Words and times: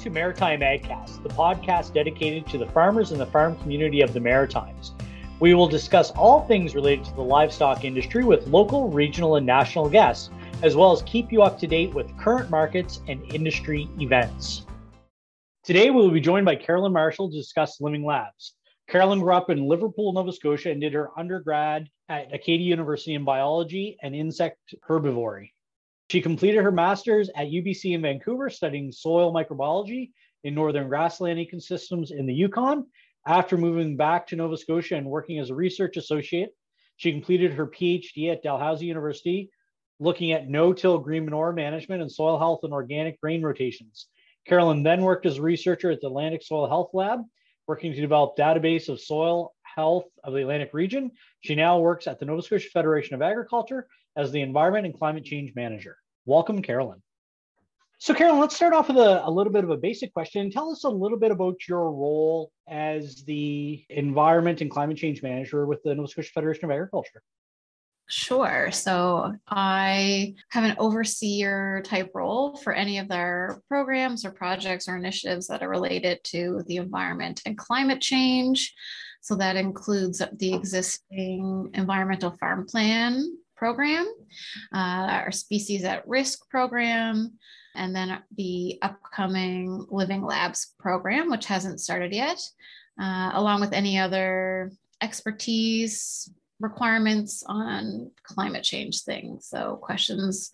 to 0.00 0.08
Maritime 0.08 0.60
AgCast, 0.60 1.22
the 1.22 1.28
podcast 1.28 1.92
dedicated 1.92 2.46
to 2.46 2.56
the 2.56 2.64
farmers 2.66 3.12
and 3.12 3.20
the 3.20 3.26
farm 3.26 3.54
community 3.58 4.00
of 4.00 4.14
the 4.14 4.20
Maritimes. 4.20 4.92
We 5.40 5.52
will 5.52 5.68
discuss 5.68 6.10
all 6.12 6.46
things 6.46 6.74
related 6.74 7.04
to 7.04 7.14
the 7.14 7.22
livestock 7.22 7.84
industry 7.84 8.24
with 8.24 8.46
local, 8.46 8.88
regional, 8.88 9.36
and 9.36 9.44
national 9.44 9.90
guests, 9.90 10.30
as 10.62 10.74
well 10.74 10.90
as 10.90 11.02
keep 11.02 11.30
you 11.30 11.42
up 11.42 11.58
to 11.58 11.66
date 11.66 11.92
with 11.92 12.16
current 12.18 12.48
markets 12.48 13.02
and 13.08 13.22
industry 13.34 13.90
events. 13.98 14.64
Today, 15.64 15.90
we 15.90 15.96
will 15.96 16.10
be 16.10 16.20
joined 16.20 16.46
by 16.46 16.56
Carolyn 16.56 16.94
Marshall 16.94 17.30
to 17.30 17.36
discuss 17.36 17.78
Living 17.78 18.04
Labs. 18.04 18.54
Carolyn 18.88 19.20
grew 19.20 19.34
up 19.34 19.50
in 19.50 19.68
Liverpool, 19.68 20.14
Nova 20.14 20.32
Scotia, 20.32 20.70
and 20.70 20.80
did 20.80 20.94
her 20.94 21.10
undergrad 21.18 21.90
at 22.08 22.32
Acadia 22.32 22.66
University 22.66 23.14
in 23.14 23.24
biology 23.24 23.98
and 24.02 24.14
insect 24.14 24.74
herbivory. 24.88 25.50
She 26.10 26.20
completed 26.20 26.64
her 26.64 26.72
master's 26.72 27.30
at 27.36 27.52
UBC 27.52 27.94
in 27.94 28.02
Vancouver, 28.02 28.50
studying 28.50 28.90
soil 28.90 29.32
microbiology 29.32 30.10
in 30.42 30.56
northern 30.56 30.88
grassland 30.88 31.38
ecosystems 31.38 32.10
in 32.10 32.26
the 32.26 32.34
Yukon. 32.34 32.84
After 33.28 33.56
moving 33.56 33.96
back 33.96 34.26
to 34.26 34.36
Nova 34.36 34.56
Scotia 34.56 34.96
and 34.96 35.06
working 35.06 35.38
as 35.38 35.50
a 35.50 35.54
research 35.54 35.96
associate, 35.96 36.50
she 36.96 37.12
completed 37.12 37.52
her 37.52 37.68
PhD 37.68 38.32
at 38.32 38.42
Dalhousie 38.42 38.86
University, 38.86 39.52
looking 40.00 40.32
at 40.32 40.48
no-till 40.48 40.98
green 40.98 41.26
manure 41.26 41.52
management 41.52 42.02
and 42.02 42.10
soil 42.10 42.40
health 42.40 42.64
and 42.64 42.72
organic 42.72 43.20
grain 43.20 43.40
rotations. 43.40 44.08
Carolyn 44.48 44.82
then 44.82 45.02
worked 45.02 45.26
as 45.26 45.38
a 45.38 45.42
researcher 45.42 45.92
at 45.92 46.00
the 46.00 46.08
Atlantic 46.08 46.42
Soil 46.42 46.68
Health 46.68 46.90
Lab, 46.92 47.20
working 47.68 47.92
to 47.92 48.00
develop 48.00 48.36
database 48.36 48.88
of 48.88 49.00
soil 49.00 49.54
health 49.62 50.06
of 50.24 50.32
the 50.32 50.40
Atlantic 50.40 50.70
region. 50.72 51.12
She 51.42 51.54
now 51.54 51.78
works 51.78 52.08
at 52.08 52.18
the 52.18 52.24
Nova 52.24 52.42
Scotia 52.42 52.68
Federation 52.70 53.14
of 53.14 53.22
Agriculture 53.22 53.86
as 54.16 54.32
the 54.32 54.40
Environment 54.40 54.86
and 54.86 54.94
Climate 54.98 55.24
Change 55.24 55.52
Manager. 55.54 55.96
Welcome, 56.26 56.62
Carolyn. 56.62 57.02
So, 57.98 58.14
Carolyn, 58.14 58.40
let's 58.40 58.56
start 58.56 58.72
off 58.72 58.88
with 58.88 58.96
a, 58.96 59.26
a, 59.26 59.30
little 59.30 59.52
bit 59.52 59.64
of 59.64 59.70
a 59.70 59.76
basic 59.76 60.12
question. 60.14 60.50
Tell 60.50 60.70
us 60.70 60.84
a 60.84 60.88
little 60.88 61.18
bit 61.18 61.30
about 61.30 61.56
your 61.68 61.90
role 61.90 62.50
as 62.68 63.24
the 63.24 63.84
Environment 63.90 64.60
and 64.60 64.70
Climate 64.70 64.96
Change 64.96 65.22
Manager 65.22 65.66
with 65.66 65.82
the 65.82 65.94
Nova 65.94 66.08
Scotia 66.08 66.30
Federation 66.32 66.64
of 66.64 66.70
Agriculture. 66.70 67.22
Sure. 68.08 68.70
So 68.72 69.32
I 69.46 70.34
have 70.48 70.64
an 70.64 70.76
overseer 70.78 71.82
type 71.84 72.10
role 72.14 72.56
for 72.56 72.72
any 72.72 72.98
of 72.98 73.08
their 73.08 73.62
programs 73.68 74.24
or 74.24 74.32
projects 74.32 74.88
or 74.88 74.96
initiatives 74.96 75.46
that 75.46 75.62
are 75.62 75.68
related 75.68 76.24
to 76.24 76.64
the 76.66 76.76
environment 76.76 77.40
and 77.46 77.56
climate 77.56 78.00
change. 78.00 78.74
So 79.20 79.36
that 79.36 79.56
includes 79.56 80.22
the 80.38 80.54
existing 80.54 81.70
environmental 81.74 82.36
farm 82.40 82.66
plan 82.66 83.24
program, 83.60 84.06
uh, 84.74 85.20
our 85.20 85.30
species 85.30 85.84
at 85.84 86.08
risk 86.08 86.48
program, 86.48 87.34
and 87.74 87.94
then 87.94 88.18
the 88.38 88.78
upcoming 88.80 89.86
Living 89.90 90.24
Labs 90.24 90.74
program, 90.78 91.30
which 91.30 91.44
hasn't 91.44 91.78
started 91.78 92.12
yet, 92.12 92.40
uh, 92.98 93.32
along 93.34 93.60
with 93.60 93.74
any 93.74 93.98
other 93.98 94.72
expertise 95.02 96.32
requirements 96.58 97.44
on 97.46 98.10
climate 98.22 98.64
change 98.64 99.02
things. 99.02 99.46
So, 99.46 99.76
questions 99.76 100.50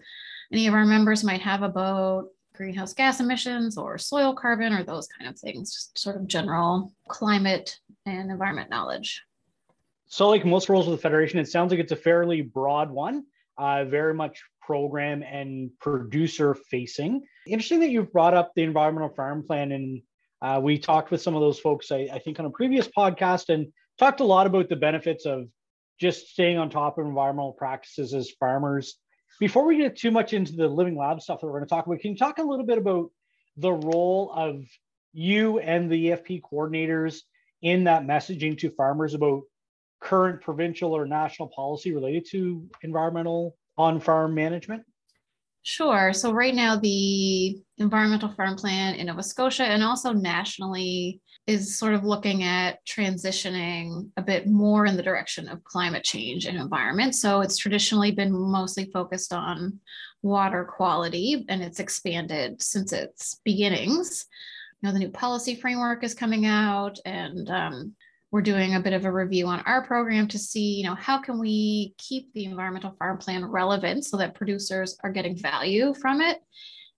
any 0.53 0.67
of 0.67 0.75
our 0.75 0.85
members 0.85 1.23
might 1.23 1.43
have 1.43 1.63
about 1.63 2.27
greenhouse 2.57 2.93
gas 2.93 3.21
emissions 3.21 3.79
or 3.79 3.99
soil 3.99 4.35
carbon 4.35 4.73
or 4.73 4.83
those 4.83 5.07
kind 5.07 5.31
of 5.31 5.39
things, 5.39 5.73
just 5.73 5.99
sort 5.99 6.17
of 6.17 6.27
general 6.27 6.93
climate 7.09 7.79
and 8.05 8.33
environment 8.33 8.69
knowledge. 8.69 9.23
So, 10.09 10.29
like 10.29 10.45
most 10.45 10.69
roles 10.69 10.87
of 10.87 10.93
the 10.93 10.99
Federation, 10.99 11.39
it 11.39 11.49
sounds 11.49 11.71
like 11.71 11.81
it's 11.81 11.93
a 11.93 11.97
fairly 11.97 12.43
broad 12.43 12.91
one, 12.91 13.25
uh, 13.59 13.85
very 13.85 14.15
much 14.15 14.41
program 14.63 15.23
and 15.23 15.71
producer 15.81 16.55
facing. 16.55 17.23
Interesting 17.47 17.81
that 17.81 17.91
you've 17.91 18.13
brought 18.13 18.35
up 18.35 18.53
the 18.55 18.63
environmental 18.63 19.09
farm 19.09 19.45
plan. 19.45 19.73
And 19.73 20.03
uh, 20.43 20.61
we 20.63 20.79
talked 20.79 21.11
with 21.11 21.23
some 21.23 21.35
of 21.35 21.41
those 21.41 21.59
folks, 21.59 21.91
I, 21.91 22.09
I 22.13 22.19
think, 22.19 22.39
on 22.39 22.47
a 22.47 22.51
previous 22.51 22.89
podcast 22.89 23.49
and 23.49 23.67
talked 23.99 24.21
a 24.21 24.25
lot 24.25 24.47
about 24.47 24.69
the 24.69 24.77
benefits 24.77 25.27
of 25.27 25.49
just 26.01 26.29
staying 26.29 26.59
on 26.59 26.69
top 26.69 26.99
of 26.99 27.07
environmental 27.07 27.53
practices 27.53 28.15
as 28.15 28.31
farmers. 28.39 28.99
Before 29.41 29.65
we 29.65 29.79
get 29.79 29.97
too 29.97 30.11
much 30.11 30.33
into 30.33 30.53
the 30.53 30.69
living 30.69 30.97
lab 30.97 31.21
stuff 31.21 31.41
that 31.41 31.47
we're 31.47 31.53
going 31.53 31.65
to 31.65 31.69
talk 31.69 31.87
about, 31.87 32.01
can 32.01 32.13
you 32.13 32.17
talk 32.17 32.39
a 32.39 32.43
little 32.43 32.67
bit 32.67 32.79
about 32.79 33.11
the 33.57 33.73
role 33.73 34.33
of 34.35 34.63
you 35.13 35.59
and 35.59 35.91
the 35.91 36.09
EFP 36.09 36.43
coordinators 36.43 37.21
in 37.63 37.85
that 37.85 38.03
messaging 38.03 38.59
to 38.59 38.71
farmers 38.71 39.15
about 39.15 39.43
current 40.01 40.41
provincial 40.41 40.93
or 40.93 41.07
national 41.07 41.49
policy 41.49 41.95
related 41.95 42.27
to 42.31 42.67
environmental 42.83 43.57
on 43.77 44.01
farm 44.01 44.35
management? 44.35 44.83
Sure. 45.63 46.13
So, 46.13 46.31
right 46.31 46.55
now, 46.55 46.77
the 46.77 47.59
Environmental 47.79 48.29
Farm 48.29 48.55
Plan 48.55 48.95
in 48.95 49.07
Nova 49.09 49.25
Scotia 49.25 49.65
and 49.65 49.83
also 49.83 50.13
nationally 50.13 51.21
is 51.49 51.77
sort 51.77 51.95
of 51.95 52.05
looking 52.05 52.45
at 52.45 52.79
transitioning 52.87 54.09
a 54.17 54.23
bit 54.23 54.47
more 54.47 54.87
in 54.87 54.97
the 54.97 55.03
direction 55.03 55.49
of 55.49 55.65
climate 55.65 56.05
change 56.05 56.47
and 56.47 56.57
environment. 56.57 57.17
So, 57.17 57.41
it's 57.41 57.57
traditionally 57.57 58.13
been 58.13 58.31
mostly 58.33 58.89
focused 58.93 59.33
on 59.33 59.81
water 60.23 60.65
quality 60.65 61.45
and 61.49 61.63
it's 61.63 61.81
expanded 61.81 62.63
since 62.63 62.93
its 62.93 63.41
beginnings. 63.45 64.27
You 64.81 64.89
know, 64.89 64.93
the 64.93 65.01
new 65.01 65.11
policy 65.11 65.57
framework 65.57 66.05
is 66.05 66.15
coming 66.15 66.47
out 66.47 66.99
and 67.05 67.51
um, 67.51 67.97
we're 68.33 68.43
doing 68.43 68.75
a 68.75 68.81
bit 68.81 68.93
of 68.93 69.05
a 69.05 69.13
review 69.13 69.47
on 69.47 69.61
our 69.61 69.87
program 69.87 70.29
to 70.29 70.39
see, 70.39 70.75
you 70.75 70.85
know, 70.85 70.95
how 70.95 71.19
can 71.19 71.39
we 71.39 71.95
keep 71.99 72.33
the 72.33 72.45
environmental 72.45 72.95
farm 72.99 73.19
plan 73.19 73.45
relevant 73.45 74.05
so 74.05 74.17
that 74.17 74.35
producers 74.35 74.99
are 75.03 75.13
getting 75.13 75.37
value 75.37 75.95
from 75.95 76.21
it. 76.21 76.39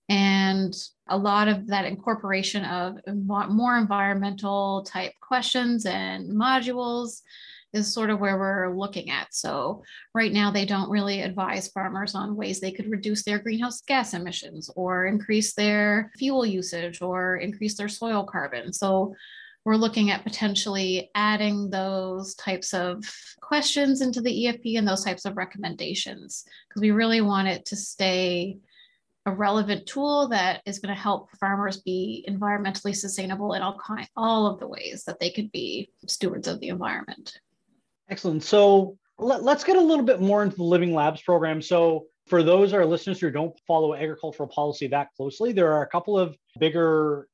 And 0.08 0.74
a 1.08 1.18
lot 1.18 1.48
of 1.48 1.66
that 1.66 1.84
incorporation 1.84 2.64
of 2.64 2.98
more 3.06 3.76
environmental 3.76 4.84
type 4.84 5.12
questions 5.20 5.84
and 5.84 6.30
modules 6.30 7.20
is 7.74 7.92
sort 7.92 8.08
of 8.08 8.18
where 8.18 8.38
we're 8.38 8.74
looking 8.74 9.10
at. 9.10 9.34
So, 9.34 9.82
right 10.14 10.32
now, 10.32 10.50
they 10.50 10.64
don't 10.64 10.88
really 10.88 11.20
advise 11.20 11.68
farmers 11.68 12.14
on 12.14 12.36
ways 12.36 12.60
they 12.60 12.72
could 12.72 12.90
reduce 12.90 13.24
their 13.24 13.38
greenhouse 13.38 13.82
gas 13.82 14.14
emissions 14.14 14.70
or 14.74 15.06
increase 15.06 15.52
their 15.52 16.10
fuel 16.16 16.46
usage 16.46 17.02
or 17.02 17.36
increase 17.36 17.76
their 17.76 17.88
soil 17.88 18.24
carbon. 18.24 18.72
So, 18.72 19.14
we're 19.68 19.76
looking 19.76 20.10
at 20.10 20.24
potentially 20.24 21.10
adding 21.14 21.68
those 21.68 22.34
types 22.36 22.72
of 22.72 23.04
questions 23.42 24.00
into 24.00 24.22
the 24.22 24.46
EFP 24.46 24.78
and 24.78 24.88
those 24.88 25.04
types 25.04 25.26
of 25.26 25.36
recommendations 25.36 26.46
because 26.66 26.80
we 26.80 26.90
really 26.90 27.20
want 27.20 27.48
it 27.48 27.66
to 27.66 27.76
stay 27.76 28.56
a 29.26 29.30
relevant 29.30 29.84
tool 29.84 30.26
that 30.28 30.62
is 30.64 30.78
going 30.78 30.94
to 30.94 30.98
help 30.98 31.28
farmers 31.38 31.82
be 31.82 32.24
environmentally 32.26 32.96
sustainable 32.96 33.52
in 33.52 33.60
all 33.60 33.78
kind, 33.78 34.08
all 34.16 34.46
of 34.46 34.58
the 34.58 34.66
ways 34.66 35.04
that 35.04 35.20
they 35.20 35.28
could 35.28 35.52
be 35.52 35.90
stewards 36.06 36.48
of 36.48 36.60
the 36.60 36.68
environment. 36.68 37.38
Excellent. 38.08 38.42
So 38.44 38.96
let, 39.18 39.42
us 39.42 39.64
get 39.64 39.76
a 39.76 39.82
little 39.82 40.06
bit 40.06 40.22
more 40.22 40.42
into 40.42 40.56
the 40.56 40.62
Living 40.62 40.94
Labs 40.94 41.20
program. 41.20 41.60
So 41.60 42.06
for 42.26 42.42
those 42.42 42.72
our 42.72 42.86
listeners 42.86 43.20
who 43.20 43.30
don't 43.30 43.54
follow 43.66 43.94
agricultural 43.94 44.48
policy 44.48 44.86
that 44.86 45.08
closely, 45.14 45.52
there 45.52 45.74
are 45.74 45.82
a 45.82 45.88
couple 45.88 46.18
of 46.18 46.34
bigger 46.58 47.28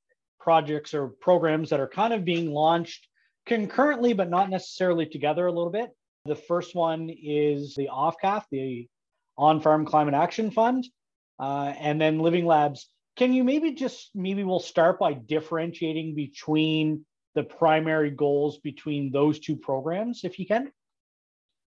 projects 0.44 0.92
or 0.92 1.08
programs 1.08 1.70
that 1.70 1.80
are 1.80 1.88
kind 1.88 2.12
of 2.12 2.24
being 2.24 2.52
launched 2.52 3.08
concurrently, 3.46 4.12
but 4.12 4.28
not 4.28 4.50
necessarily 4.50 5.06
together 5.06 5.46
a 5.46 5.52
little 5.52 5.72
bit. 5.72 5.90
The 6.26 6.36
first 6.36 6.74
one 6.74 7.10
is 7.10 7.74
the 7.74 7.88
OFCAF, 7.90 8.44
the 8.50 8.86
On 9.38 9.60
Farm 9.60 9.86
Climate 9.86 10.14
Action 10.14 10.50
Fund, 10.50 10.86
uh, 11.40 11.72
and 11.78 11.98
then 11.98 12.18
Living 12.18 12.44
Labs. 12.44 12.88
Can 13.16 13.32
you 13.32 13.42
maybe 13.42 13.72
just 13.72 14.10
maybe 14.14 14.44
we'll 14.44 14.60
start 14.60 14.98
by 14.98 15.14
differentiating 15.14 16.14
between 16.14 17.06
the 17.34 17.42
primary 17.42 18.10
goals 18.10 18.58
between 18.58 19.10
those 19.10 19.40
two 19.40 19.56
programs, 19.56 20.24
if 20.24 20.38
you 20.38 20.46
can? 20.46 20.70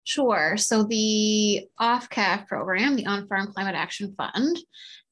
Sure. 0.03 0.57
So 0.57 0.83
the 0.83 1.67
OFCAF 1.79 2.47
program, 2.47 2.95
the 2.95 3.05
On 3.05 3.27
Farm 3.27 3.53
Climate 3.53 3.75
Action 3.75 4.13
Fund, 4.17 4.57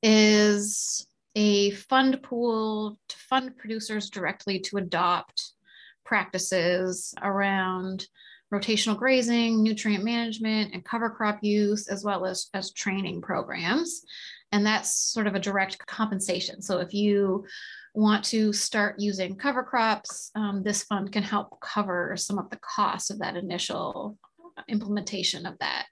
is 0.02 1.08
a 1.36 1.72
fund 1.72 2.22
pool 2.24 2.98
to 3.08 3.18
fund 3.18 3.58
producers 3.58 4.10
directly 4.10 4.60
to 4.60 4.78
adopt 4.78 5.52
practices 6.06 7.14
around 7.22 8.06
rotational 8.54 8.98
grazing, 8.98 9.64
nutrient 9.64 10.04
management, 10.04 10.74
and 10.74 10.84
cover 10.84 11.10
crop 11.10 11.40
use, 11.42 11.88
as 11.88 12.04
well 12.04 12.26
as, 12.26 12.48
as 12.54 12.74
training 12.74 13.22
programs. 13.22 14.04
And 14.52 14.66
that's 14.66 14.94
sort 14.94 15.28
of 15.28 15.36
a 15.36 15.40
direct 15.40 15.78
compensation. 15.88 16.62
So 16.62 16.80
if 16.80 16.94
you 16.94 17.46
want 17.94 18.26
to 18.26 18.52
start 18.52 19.00
using 19.00 19.36
cover 19.36 19.64
crops, 19.64 20.32
um, 20.36 20.64
this 20.64 20.84
fund 20.84 21.12
can 21.14 21.24
help 21.24 21.60
cover 21.62 22.16
some 22.18 22.38
of 22.38 22.50
the 22.50 22.60
costs 22.60 23.10
of 23.10 23.20
that 23.20 23.38
initial 23.38 24.18
implementation 24.68 25.46
of 25.46 25.58
that 25.60 25.86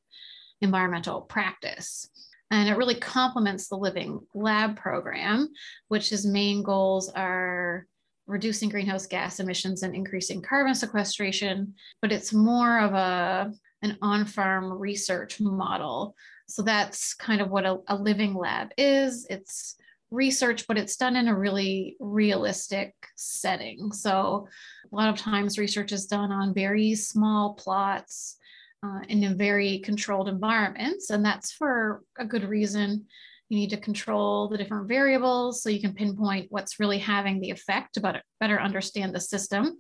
environmental 0.62 1.22
practice. 1.22 2.10
And 2.52 2.68
it 2.68 2.78
really 2.78 2.96
complements 2.96 3.68
the 3.68 3.78
Living 3.78 4.20
Lab 4.34 4.76
program, 4.76 5.50
which 5.88 6.10
his 6.10 6.26
main 6.26 6.64
goals 6.64 7.10
are 7.10 7.86
reducing 8.26 8.70
greenhouse 8.70 9.06
gas 9.06 9.40
emissions 9.40 9.84
and 9.84 9.96
increasing 9.96 10.42
carbon 10.42 10.76
sequestration, 10.76 11.74
but 12.02 12.12
it's 12.12 12.34
more 12.34 12.80
of 12.80 12.94
a 12.94 13.52
an 13.82 13.98
on-farm 14.02 14.74
research 14.74 15.40
model. 15.40 16.14
So 16.48 16.62
that's 16.64 17.14
kind 17.14 17.40
of 17.40 17.50
what 17.50 17.66
a, 17.66 17.78
a 17.88 17.96
living 17.96 18.34
lab 18.34 18.72
is. 18.78 19.26
It's 19.30 19.76
research, 20.12 20.68
but 20.68 20.78
it's 20.78 20.98
done 20.98 21.16
in 21.16 21.28
a 21.28 21.38
really 21.38 21.96
realistic 22.00 22.94
setting. 23.16 23.92
So 23.94 24.48
a 24.92 24.96
lot 24.96 25.10
of 25.10 25.16
times 25.18 25.58
research 25.58 25.92
is 25.92 26.08
done 26.08 26.32
on 26.32 26.54
very 26.54 26.96
small 26.96 27.54
plots 27.54 28.38
uh, 28.84 29.02
in 29.08 29.38
very 29.38 29.80
controlled 29.80 30.30
environments, 30.30 31.10
and 31.10 31.24
that's 31.24 31.52
for 31.52 32.02
a 32.18 32.26
good 32.26 32.44
reason. 32.44 33.06
You 33.50 33.58
need 33.58 33.72
to 33.72 33.78
control 33.78 34.48
the 34.48 34.58
different 34.58 34.88
variables 34.88 35.64
so 35.64 35.70
you 35.70 35.82
can 35.82 35.94
pinpoint 35.94 36.52
what's 36.52 36.80
really 36.80 37.00
having 37.00 37.40
the 37.40 37.50
effect 37.50 37.96
to 37.96 38.02
better, 38.02 38.22
better 38.40 38.60
understand 38.62 39.14
the 39.14 39.20
system. 39.20 39.78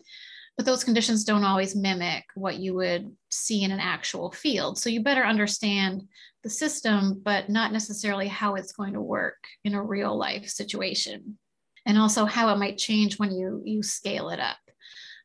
But 0.57 0.65
those 0.65 0.83
conditions 0.83 1.23
don't 1.23 1.45
always 1.45 1.75
mimic 1.75 2.25
what 2.35 2.57
you 2.57 2.73
would 2.75 3.15
see 3.29 3.63
in 3.63 3.71
an 3.71 3.79
actual 3.79 4.31
field. 4.31 4.77
So 4.77 4.89
you 4.89 5.03
better 5.03 5.23
understand 5.23 6.01
the 6.43 6.49
system, 6.49 7.21
but 7.23 7.47
not 7.47 7.71
necessarily 7.71 8.27
how 8.27 8.55
it's 8.55 8.73
going 8.73 8.93
to 8.93 9.01
work 9.01 9.37
in 9.63 9.75
a 9.75 9.83
real 9.83 10.17
life 10.17 10.49
situation. 10.49 11.37
And 11.85 11.97
also 11.97 12.25
how 12.25 12.53
it 12.53 12.57
might 12.57 12.77
change 12.77 13.19
when 13.19 13.31
you, 13.31 13.61
you 13.63 13.83
scale 13.83 14.29
it 14.31 14.39
up. 14.39 14.57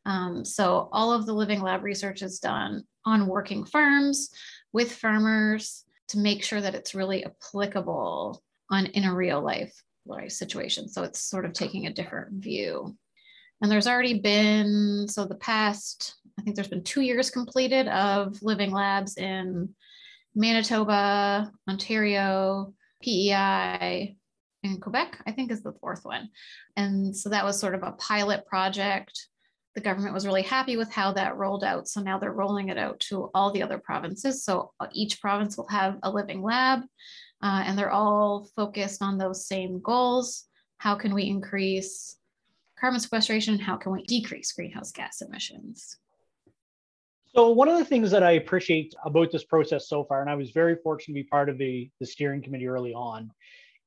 Um, 0.05 0.45
so 0.45 0.87
all 0.93 1.11
of 1.11 1.25
the 1.25 1.33
living 1.33 1.61
lab 1.61 1.83
research 1.83 2.21
is 2.21 2.39
done 2.39 2.83
on 3.05 3.27
working 3.27 3.65
farms 3.65 4.29
with 4.73 4.91
farmers 4.91 5.83
to 6.09 6.19
make 6.19 6.43
sure 6.43 6.61
that 6.61 6.75
it's 6.75 6.95
really 6.95 7.25
applicable 7.25 8.41
on 8.71 8.87
in 8.87 9.05
a 9.05 9.15
real 9.15 9.41
life 9.41 9.73
situation. 10.27 10.87
So 10.87 11.03
it's 11.03 11.19
sort 11.19 11.45
of 11.45 11.53
taking 11.53 11.87
a 11.87 11.93
different 11.93 12.43
view. 12.43 12.95
And 13.61 13.71
there's 13.71 13.87
already 13.87 14.19
been, 14.19 15.07
so 15.07 15.25
the 15.25 15.35
past, 15.35 16.15
I 16.37 16.41
think 16.41 16.55
there's 16.55 16.67
been 16.67 16.83
two 16.83 17.01
years 17.01 17.29
completed 17.29 17.87
of 17.87 18.41
living 18.41 18.71
labs 18.71 19.17
in 19.17 19.69
Manitoba, 20.35 21.51
Ontario, 21.69 22.73
PEI, 23.01 24.17
and 24.63 24.81
Quebec, 24.81 25.21
I 25.25 25.31
think 25.31 25.51
is 25.51 25.63
the 25.63 25.73
fourth 25.79 26.03
one. 26.03 26.29
And 26.75 27.15
so 27.15 27.29
that 27.29 27.45
was 27.45 27.59
sort 27.59 27.75
of 27.75 27.83
a 27.83 27.93
pilot 27.93 28.45
project 28.45 29.27
the 29.75 29.81
government 29.81 30.13
was 30.13 30.25
really 30.25 30.41
happy 30.41 30.77
with 30.77 30.89
how 30.89 31.11
that 31.13 31.35
rolled 31.35 31.63
out. 31.63 31.87
So 31.87 32.01
now 32.01 32.17
they're 32.17 32.31
rolling 32.31 32.69
it 32.69 32.77
out 32.77 32.99
to 33.01 33.29
all 33.35 33.51
the 33.51 33.61
other 33.61 33.77
provinces. 33.77 34.43
So 34.43 34.71
uh, 34.79 34.87
each 34.93 35.19
province 35.19 35.57
will 35.57 35.67
have 35.67 35.97
a 36.01 36.09
living 36.09 36.41
lab, 36.41 36.79
uh, 37.43 37.63
and 37.65 37.77
they're 37.77 37.91
all 37.91 38.49
focused 38.55 39.01
on 39.01 39.17
those 39.17 39.47
same 39.47 39.81
goals. 39.81 40.45
How 40.77 40.95
can 40.95 41.13
we 41.13 41.23
increase 41.23 42.17
carbon 42.79 42.99
sequestration? 42.99 43.59
How 43.59 43.75
can 43.75 43.91
we 43.91 44.03
decrease 44.03 44.53
greenhouse 44.53 44.91
gas 44.91 45.21
emissions? 45.21 45.97
So 47.35 47.49
one 47.49 47.67
of 47.67 47.77
the 47.77 47.83
things 47.83 48.11
that 48.11 48.23
I 48.23 48.31
appreciate 48.31 48.95
about 49.03 49.29
this 49.29 49.43
process 49.43 49.89
so 49.89 50.05
far, 50.05 50.21
and 50.21 50.29
I 50.29 50.35
was 50.35 50.51
very 50.51 50.77
fortunate 50.77 51.15
to 51.15 51.23
be 51.23 51.27
part 51.27 51.49
of 51.49 51.57
the, 51.57 51.89
the 51.99 52.05
steering 52.05 52.41
committee 52.41 52.67
early 52.67 52.93
on, 52.93 53.29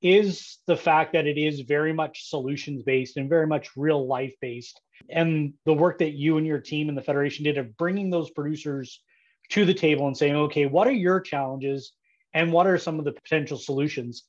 is 0.03 0.59
the 0.67 0.77
fact 0.77 1.15
that 1.15 1.27
it 1.27 1.39
is 1.39 1.61
very 1.61 1.95
much 1.95 2.29
solutions 2.29 2.83
based 2.83 3.17
and 3.17 3.29
very 3.29 3.47
much 3.47 3.71
real 3.75 4.07
life 4.07 4.35
based. 4.43 4.81
And 5.09 5.55
the 5.65 5.75
work 5.75 5.99
that 5.99 6.13
you 6.13 6.37
and 6.37 6.47
your 6.47 6.61
team 6.61 6.89
and 6.89 6.97
the 6.97 7.03
Federation 7.03 7.45
did 7.45 7.59
of 7.59 7.77
bringing 7.77 8.11
those 8.11 8.31
producers 8.31 9.03
to 9.51 9.65
the 9.65 9.75
table 9.75 10.07
and 10.07 10.17
saying, 10.17 10.37
okay, 10.37 10.67
what 10.67 10.87
are 10.87 10.93
your 10.93 11.21
challenges 11.21 11.93
and 12.35 12.53
what 12.53 12.67
are 12.67 12.79
some 12.79 12.99
of 12.99 13.05
the 13.05 13.13
potential 13.13 13.57
solutions? 13.57 14.25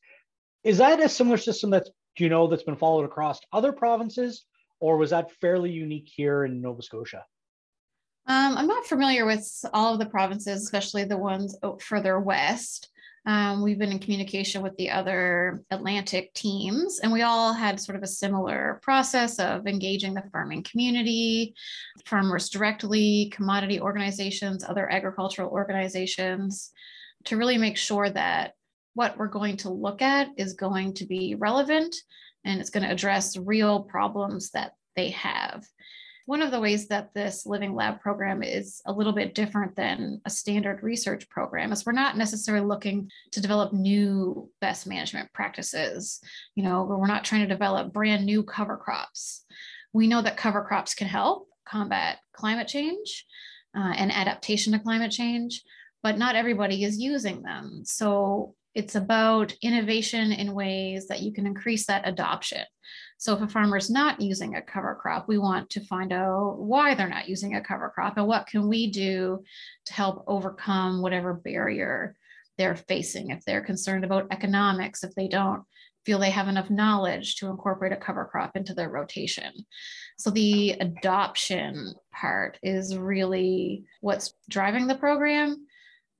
Is 0.64 0.78
that 0.78 1.00
a 1.00 1.10
similar 1.10 1.38
system 1.38 1.70
that's, 1.70 1.90
you 2.18 2.30
know, 2.30 2.48
that's 2.48 2.64
been 2.64 2.76
followed 2.76 3.06
across 3.06 3.40
other 3.52 3.72
provinces, 3.72 4.46
or 4.80 4.98
was 4.98 5.10
that 5.10 5.32
fairly 5.42 5.72
unique 5.72 6.10
here 6.14 6.46
in 6.46 6.62
Nova 6.62 6.82
Scotia? 6.82 7.26
Um, 8.28 8.58
I'm 8.58 8.68
not 8.68 8.86
familiar 8.86 9.26
with 9.26 9.66
all 9.74 9.94
of 9.94 10.00
the 10.00 10.06
provinces, 10.06 10.62
especially 10.64 11.04
the 11.04 11.18
ones 11.18 11.58
further 11.80 12.20
west. 12.20 12.90
Um, 13.30 13.62
we've 13.62 13.78
been 13.78 13.92
in 13.92 14.00
communication 14.00 14.64
with 14.64 14.76
the 14.78 14.90
other 14.90 15.64
Atlantic 15.70 16.34
teams, 16.34 17.00
and 17.00 17.12
we 17.14 17.22
all 17.22 17.54
had 17.54 17.80
sort 17.80 17.96
of 17.96 18.02
a 18.02 18.08
similar 18.08 18.80
process 18.82 19.38
of 19.38 19.68
engaging 19.68 20.16
the 20.16 20.24
farming 20.32 20.64
community, 20.64 21.54
farmers 22.08 22.50
directly, 22.50 23.32
commodity 23.32 23.80
organizations, 23.80 24.64
other 24.64 24.92
agricultural 24.92 25.52
organizations, 25.52 26.72
to 27.26 27.38
really 27.38 27.60
make 27.60 27.78
sure 27.78 28.10
that 28.10 28.54
what 28.96 29.16
we're 29.16 29.28
going 29.28 29.58
to 29.58 29.70
look 29.70 30.02
at 30.02 30.30
is 30.36 30.54
going 30.54 30.96
to 30.96 31.06
be 31.06 31.36
relevant 31.36 31.96
and 32.46 32.60
it's 32.60 32.72
going 32.72 32.84
to 32.84 32.92
address 32.92 33.38
real 33.38 33.84
problems 33.84 34.50
that 34.56 34.72
they 34.96 35.12
have 35.12 35.64
one 36.30 36.44
of 36.44 36.52
the 36.52 36.60
ways 36.60 36.90
that 36.90 37.12
this 37.16 37.48
living 37.48 37.74
lab 37.74 38.00
program 38.02 38.44
is 38.44 38.84
a 38.86 38.94
little 38.94 39.14
bit 39.14 39.34
different 39.34 39.76
than 39.76 40.22
a 40.26 40.30
standard 40.30 40.84
research 40.84 41.28
program 41.28 41.72
is 41.72 41.88
we're 41.88 41.92
not 41.92 42.18
necessarily 42.18 42.64
looking 42.64 43.10
to 43.32 43.42
develop 43.42 43.74
new 43.74 44.48
best 44.62 44.86
management 44.86 45.34
practices. 45.34 46.22
You 46.54 46.62
know 46.62 46.84
we're 46.84 47.08
not 47.08 47.26
trying 47.26 47.42
to 47.42 47.48
develop 47.48 47.92
brand 47.92 48.28
new 48.28 48.44
cover 48.44 48.78
crops. 48.78 49.44
We 49.92 50.06
know 50.06 50.22
that 50.22 50.38
cover 50.38 50.64
crops 50.64 50.94
can 50.94 51.08
help 51.08 51.48
combat 51.68 52.20
climate 52.32 52.68
change 52.68 53.26
uh, 53.76 53.94
and 53.98 54.12
adaptation 54.12 54.74
to 54.74 54.80
climate 54.80 55.12
change 55.12 55.64
but 56.04 56.20
not 56.20 56.36
everybody 56.36 56.84
is 56.84 57.00
using 57.00 57.42
them. 57.42 57.82
So 57.86 58.54
it's 58.76 58.94
about 58.94 59.54
innovation 59.64 60.32
in 60.32 60.54
ways 60.54 61.08
that 61.08 61.22
you 61.22 61.34
can 61.34 61.48
increase 61.48 61.88
that 61.88 62.08
adoption 62.08 62.64
so 63.20 63.34
if 63.36 63.42
a 63.42 63.50
farmer 63.50 63.76
is 63.76 63.90
not 63.90 64.22
using 64.22 64.56
a 64.56 64.62
cover 64.62 64.96
crop, 64.96 65.28
we 65.28 65.38
want 65.38 65.70
to 65.72 65.84
find 65.84 66.14
out 66.14 66.56
why 66.58 66.96
they're 66.96 67.10
not 67.10 67.28
using 67.28 67.54
a 67.54 67.62
cover 67.62 67.92
crop 67.94 68.16
and 68.16 68.26
what 68.26 68.48
can 68.48 68.70
we 68.70 68.90
do 68.90 69.44
to 69.88 69.94
help 69.94 70.24
overcome 70.26 71.02
whatever 71.02 71.34
barrier 71.34 72.16
they're 72.58 72.78
facing. 72.78 73.32
If 73.32 73.44
they're 73.44 73.60
concerned 73.60 74.06
about 74.06 74.28
economics, 74.32 75.04
if 75.04 75.14
they 75.16 75.28
don't 75.28 75.64
feel 76.06 76.18
they 76.18 76.30
have 76.30 76.48
enough 76.48 76.70
knowledge 76.70 77.36
to 77.36 77.48
incorporate 77.48 77.92
a 77.92 77.98
cover 77.98 78.24
crop 78.24 78.56
into 78.56 78.74
their 78.74 78.90
rotation. 78.90 79.52
So 80.18 80.30
the 80.30 80.78
adoption 80.80 81.94
part 82.14 82.58
is 82.64 82.98
really 82.98 83.84
what's 84.00 84.34
driving 84.50 84.88
the 84.88 84.96
program. 84.96 85.68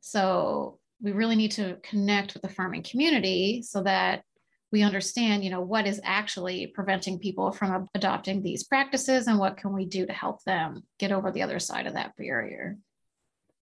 So 0.02 0.80
we 1.02 1.14
really 1.14 1.38
need 1.38 1.52
to 1.52 1.78
connect 1.82 2.34
with 2.34 2.44
the 2.44 2.50
farming 2.50 2.84
community 2.84 3.62
so 3.62 3.84
that 3.84 4.24
we 4.72 4.84
understand 4.84 5.44
you 5.44 5.50
know 5.50 5.62
what 5.62 5.88
is 5.88 6.00
actually 6.04 6.68
preventing 6.68 7.20
people 7.20 7.52
from 7.52 7.88
adopting 7.96 8.42
these 8.42 8.64
practices 8.64 9.28
and 9.28 9.40
what 9.40 9.58
can 9.58 9.74
we 9.74 9.86
do 9.86 10.06
to 10.06 10.14
help 10.14 10.44
them 10.44 10.84
get 10.98 11.12
over 11.12 11.32
the 11.32 11.42
other 11.42 11.60
side 11.60 11.88
of 11.88 11.94
that 11.94 12.16
barrier. 12.18 12.78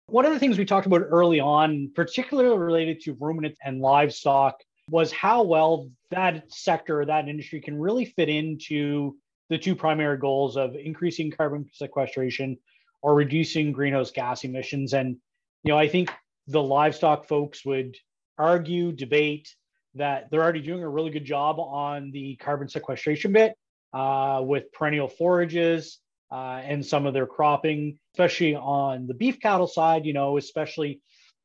One 0.07 0.25
of 0.25 0.33
the 0.33 0.39
things 0.39 0.57
we 0.57 0.65
talked 0.65 0.85
about 0.85 1.01
early 1.09 1.39
on 1.39 1.91
particularly 1.95 2.57
related 2.57 2.99
to 3.01 3.17
ruminants 3.19 3.59
and 3.63 3.79
livestock 3.79 4.55
was 4.89 5.11
how 5.11 5.43
well 5.43 5.89
that 6.11 6.51
sector 6.51 7.05
that 7.05 7.29
industry 7.29 7.61
can 7.61 7.79
really 7.79 8.05
fit 8.05 8.27
into 8.29 9.15
the 9.49 9.57
two 9.57 9.75
primary 9.75 10.17
goals 10.17 10.57
of 10.57 10.75
increasing 10.75 11.31
carbon 11.31 11.65
sequestration 11.71 12.57
or 13.01 13.15
reducing 13.15 13.71
greenhouse 13.71 14.11
gas 14.11 14.43
emissions. 14.43 14.93
And 14.93 15.17
you 15.63 15.71
know 15.71 15.77
i 15.77 15.87
think 15.87 16.11
the 16.47 16.61
livestock 16.61 17.27
folks 17.27 17.65
would 17.65 17.95
argue 18.37 18.91
debate 18.91 19.53
that 19.95 20.29
they're 20.29 20.41
already 20.41 20.61
doing 20.61 20.83
a 20.83 20.89
really 20.89 21.11
good 21.11 21.25
job 21.25 21.59
on 21.59 22.11
the 22.11 22.35
carbon 22.37 22.67
sequestration 22.67 23.33
bit 23.33 23.55
uh, 23.93 24.41
with 24.43 24.71
perennial 24.71 25.07
forages 25.07 25.99
uh, 26.31 26.61
and 26.63 26.85
some 26.85 27.05
of 27.05 27.13
their 27.13 27.27
cropping, 27.27 27.99
especially 28.15 28.55
on 28.55 29.05
the 29.05 29.13
beef 29.13 29.39
cattle 29.39 29.67
side, 29.67 30.05
you 30.05 30.13
know, 30.13 30.37
especially 30.37 30.99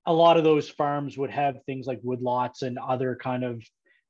a 0.07 0.13
lot 0.13 0.39
of 0.39 0.45
those 0.45 0.69
farms 0.69 1.19
would 1.19 1.31
have 1.31 1.63
things 1.65 1.87
like 1.87 2.01
woodlots 2.03 2.63
and 2.63 2.79
other 2.79 3.15
kind 3.21 3.45
of 3.45 3.63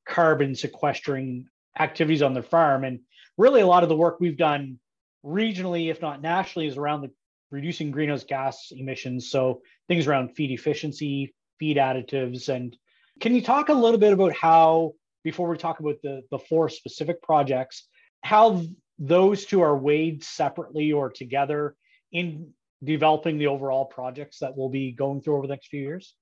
carbon 0.08 0.54
sequestering 0.54 1.46
activities 1.78 2.22
on 2.22 2.34
their 2.34 2.42
farm. 2.42 2.84
And 2.84 3.00
really, 3.36 3.60
a 3.60 3.66
lot 3.66 3.82
of 3.82 3.88
the 3.88 3.96
work 3.96 4.20
we've 4.20 4.36
done 4.36 4.78
regionally, 5.24 5.90
if 5.90 6.00
not 6.00 6.22
nationally, 6.22 6.68
is 6.68 6.76
around 6.76 7.00
the 7.00 7.10
reducing 7.50 7.90
greenhouse 7.90 8.24
gas 8.24 8.70
emissions. 8.70 9.30
So 9.30 9.62
things 9.88 10.06
around 10.06 10.36
feed 10.36 10.52
efficiency, 10.52 11.34
feed 11.58 11.76
additives, 11.76 12.48
and 12.48 12.76
can 13.20 13.34
you 13.34 13.42
talk 13.42 13.68
a 13.68 13.74
little 13.74 13.98
bit 13.98 14.12
about 14.12 14.32
how, 14.32 14.92
before 15.24 15.48
we 15.48 15.56
talk 15.56 15.80
about 15.80 15.96
the, 16.02 16.22
the 16.30 16.38
four 16.38 16.68
specific 16.68 17.22
projects, 17.22 17.88
how 18.22 18.62
those 18.98 19.44
two 19.44 19.60
are 19.60 19.76
weighed 19.76 20.24
separately 20.24 20.92
or 20.92 21.10
together 21.10 21.74
in 22.12 22.50
developing 22.82 23.38
the 23.38 23.46
overall 23.46 23.84
projects 23.84 24.38
that 24.40 24.56
we'll 24.56 24.68
be 24.68 24.92
going 24.92 25.20
through 25.20 25.36
over 25.36 25.46
the 25.46 25.52
next 25.52 25.68
few 25.68 25.80
years? 25.80 26.14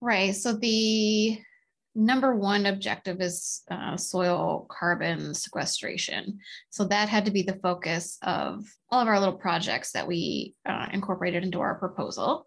Right. 0.00 0.34
So 0.34 0.52
the 0.52 1.38
number 1.94 2.34
one 2.34 2.66
objective 2.66 3.20
is 3.20 3.62
uh, 3.70 3.96
soil 3.96 4.66
carbon 4.70 5.34
sequestration. 5.34 6.38
So 6.70 6.84
that 6.84 7.08
had 7.08 7.24
to 7.24 7.30
be 7.30 7.42
the 7.42 7.58
focus 7.62 8.16
of 8.22 8.64
all 8.90 9.00
of 9.00 9.08
our 9.08 9.18
little 9.18 9.36
projects 9.36 9.92
that 9.92 10.06
we 10.06 10.54
uh, 10.66 10.86
incorporated 10.92 11.44
into 11.44 11.60
our 11.60 11.74
proposal. 11.74 12.46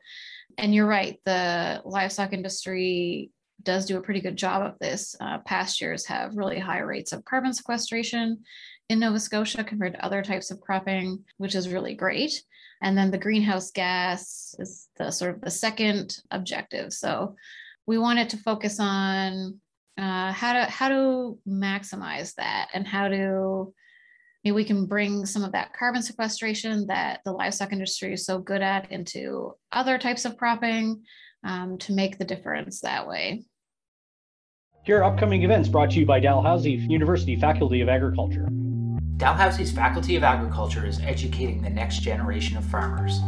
And 0.57 0.73
you're 0.73 0.87
right, 0.87 1.19
the 1.25 1.81
livestock 1.83 2.31
industry 2.31 3.31
does 3.61 3.85
do 3.85 3.97
a 3.97 4.01
pretty 4.01 4.21
good 4.21 4.37
job 4.37 4.63
of 4.63 4.79
this. 4.79 5.15
Uh, 5.19 5.37
pastures 5.39 6.05
have 6.05 6.35
really 6.35 6.59
high 6.59 6.79
rates 6.79 7.13
of 7.13 7.25
carbon 7.25 7.53
sequestration 7.53 8.43
in 8.89 8.99
Nova 8.99 9.19
Scotia 9.19 9.63
compared 9.63 9.93
to 9.93 10.05
other 10.05 10.21
types 10.21 10.51
of 10.51 10.59
cropping, 10.59 11.23
which 11.37 11.55
is 11.55 11.69
really 11.69 11.95
great. 11.95 12.43
And 12.81 12.97
then 12.97 13.11
the 13.11 13.17
greenhouse 13.17 13.71
gas 13.71 14.55
is 14.59 14.89
the 14.97 15.11
sort 15.11 15.35
of 15.35 15.41
the 15.41 15.51
second 15.51 16.17
objective. 16.31 16.91
So 16.91 17.35
we 17.85 17.97
wanted 17.97 18.29
to 18.29 18.37
focus 18.37 18.79
on 18.79 19.59
uh, 19.97 20.31
how 20.31 20.53
to 20.53 20.65
how 20.65 20.89
to 20.89 21.37
maximize 21.47 22.33
that 22.35 22.69
and 22.73 22.87
how 22.87 23.07
to 23.07 23.73
maybe 24.43 24.55
we 24.55 24.65
can 24.65 24.85
bring 24.85 25.25
some 25.25 25.43
of 25.43 25.51
that 25.53 25.73
carbon 25.73 26.01
sequestration 26.01 26.87
that 26.87 27.21
the 27.23 27.31
livestock 27.31 27.71
industry 27.71 28.13
is 28.13 28.25
so 28.25 28.39
good 28.39 28.61
at 28.61 28.91
into 28.91 29.53
other 29.71 29.97
types 29.97 30.25
of 30.25 30.35
cropping 30.37 31.03
um, 31.43 31.77
to 31.79 31.93
make 31.93 32.17
the 32.17 32.25
difference 32.25 32.81
that 32.81 33.07
way. 33.07 33.43
Here 34.85 34.99
are 34.99 35.03
upcoming 35.05 35.43
events 35.43 35.69
brought 35.69 35.91
to 35.91 35.99
you 35.99 36.05
by 36.05 36.19
Dalhousie 36.19 36.71
University 36.71 37.35
Faculty 37.35 37.81
of 37.81 37.89
Agriculture. 37.89 38.47
Dalhousie's 39.17 39.71
Faculty 39.71 40.17
of 40.17 40.23
Agriculture 40.23 40.85
is 40.85 40.99
educating 40.99 41.61
the 41.61 41.69
next 41.69 41.99
generation 41.99 42.57
of 42.57 42.65
farmers. 42.65 43.19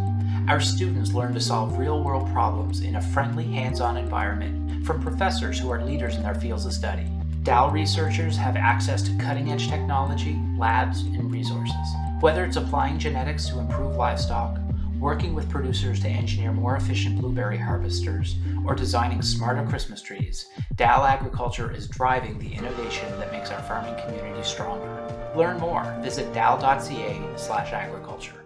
Our 0.50 0.60
students 0.60 1.13
learn 1.13 1.34
to 1.34 1.39
solve 1.39 1.77
real 1.77 2.03
world 2.03 2.29
problems 2.34 2.81
in 2.81 2.98
a 2.98 3.01
friendly, 3.01 3.45
hands 3.45 3.79
on 3.79 3.95
environment 3.95 4.86
from 4.86 5.01
professors 5.01 5.57
who 5.57 5.69
are 5.72 5.84
leaders 5.84 6.17
in 6.17 6.24
their 6.24 6.36
fields 6.36 6.65
of 6.65 6.74
study. 6.74 7.07
DAL 7.43 7.72
researchers 7.72 8.36
have 8.36 8.55
access 8.55 9.01
to 9.03 9.15
cutting 9.17 9.51
edge 9.51 9.69
technology, 9.69 10.38
labs, 10.57 11.03
and 11.03 11.31
resources. 11.31 11.88
Whether 12.19 12.43
it's 12.43 12.57
applying 12.57 13.00
genetics 13.00 13.48
to 13.50 13.60
improve 13.60 13.95
livestock, 13.95 14.60
working 15.05 15.35
with 15.35 15.47
producers 15.51 16.00
to 16.00 16.07
engineer 16.07 16.51
more 16.51 16.77
efficient 16.77 17.21
blueberry 17.21 17.59
harvesters, 17.59 18.38
or 18.65 18.74
designing 18.74 19.21
smarter 19.21 19.63
Christmas 19.69 20.01
trees, 20.01 20.47
DAL 20.74 21.05
Agriculture 21.05 21.71
is 21.71 21.88
driving 21.88 22.39
the 22.39 22.51
innovation 22.51 23.07
that 23.19 23.31
makes 23.31 23.51
our 23.51 23.62
farming 23.62 23.93
community 24.03 24.41
stronger. 24.41 25.31
Learn 25.35 25.59
more. 25.59 25.83
Visit 26.01 26.33
dal.ca/agriculture. 26.33 28.45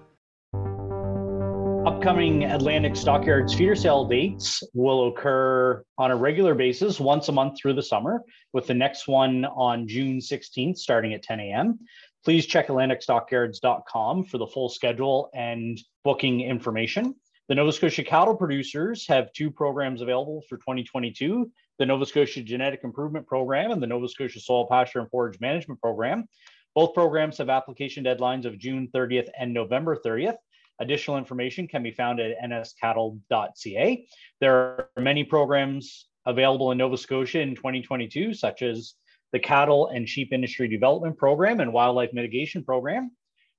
Upcoming 2.00 2.46
Atlantic 2.46 2.96
Stockyards 2.96 3.54
feeder 3.54 3.76
sale 3.76 4.06
dates 4.06 4.64
will 4.74 5.10
occur 5.10 5.84
on 5.98 6.12
a 6.12 6.16
regular 6.16 6.56
basis 6.56 6.98
once 6.98 7.28
a 7.28 7.34
month 7.34 7.60
through 7.60 7.74
the 7.74 7.84
summer, 7.84 8.24
with 8.54 8.68
the 8.68 8.74
next 8.74 9.10
one 9.10 9.44
on 9.44 9.86
June 9.86 10.20
16th 10.20 10.78
starting 10.78 11.14
at 11.14 11.24
10 11.24 11.42
a.m. 11.42 11.78
Please 12.24 12.46
check 12.46 12.70
AtlanticStockyards.com 12.70 14.24
for 14.24 14.38
the 14.38 14.48
full 14.48 14.70
schedule 14.70 15.30
and 15.34 15.78
booking 16.06 16.40
information. 16.40 17.14
The 17.50 17.56
Nova 17.56 17.74
Scotia 17.74 18.06
cattle 18.06 18.38
producers 18.38 19.06
have 19.10 19.34
two 19.34 19.52
programs 19.52 20.02
available 20.02 20.42
for 20.48 20.56
2022 20.56 21.52
the 21.80 21.86
Nova 21.86 22.06
Scotia 22.06 22.42
Genetic 22.42 22.86
Improvement 22.86 23.28
Program 23.28 23.72
and 23.72 23.84
the 23.84 23.88
Nova 23.88 24.08
Scotia 24.08 24.40
Soil 24.40 24.68
Pasture 24.68 25.02
and 25.02 25.10
Forage 25.10 25.42
Management 25.42 25.82
Program. 25.82 26.30
Both 26.76 26.94
programs 26.94 27.40
have 27.40 27.50
application 27.50 28.06
deadlines 28.06 28.46
of 28.46 28.58
June 28.58 28.88
30th 28.94 29.28
and 29.38 29.54
November 29.54 29.98
30th. 29.98 30.38
Additional 30.82 31.18
information 31.18 31.68
can 31.68 31.84
be 31.84 31.92
found 31.92 32.22
at 32.22 32.38
nscattle.ca. 32.42 34.08
There 34.40 34.54
are 34.56 34.90
many 34.98 35.26
programs 35.26 36.08
available 36.26 36.72
in 36.72 36.78
Nova 36.78 36.98
Scotia 36.98 37.42
in 37.42 37.56
2022, 37.56 38.34
such 38.34 38.62
as 38.62 38.94
the 39.34 39.40
Cattle 39.40 39.88
and 39.88 40.08
Sheep 40.08 40.32
Industry 40.32 40.70
Development 40.70 41.18
Program 41.18 41.60
and 41.60 41.74
Wildlife 41.74 42.14
Mitigation 42.14 42.64
Program. 42.64 43.12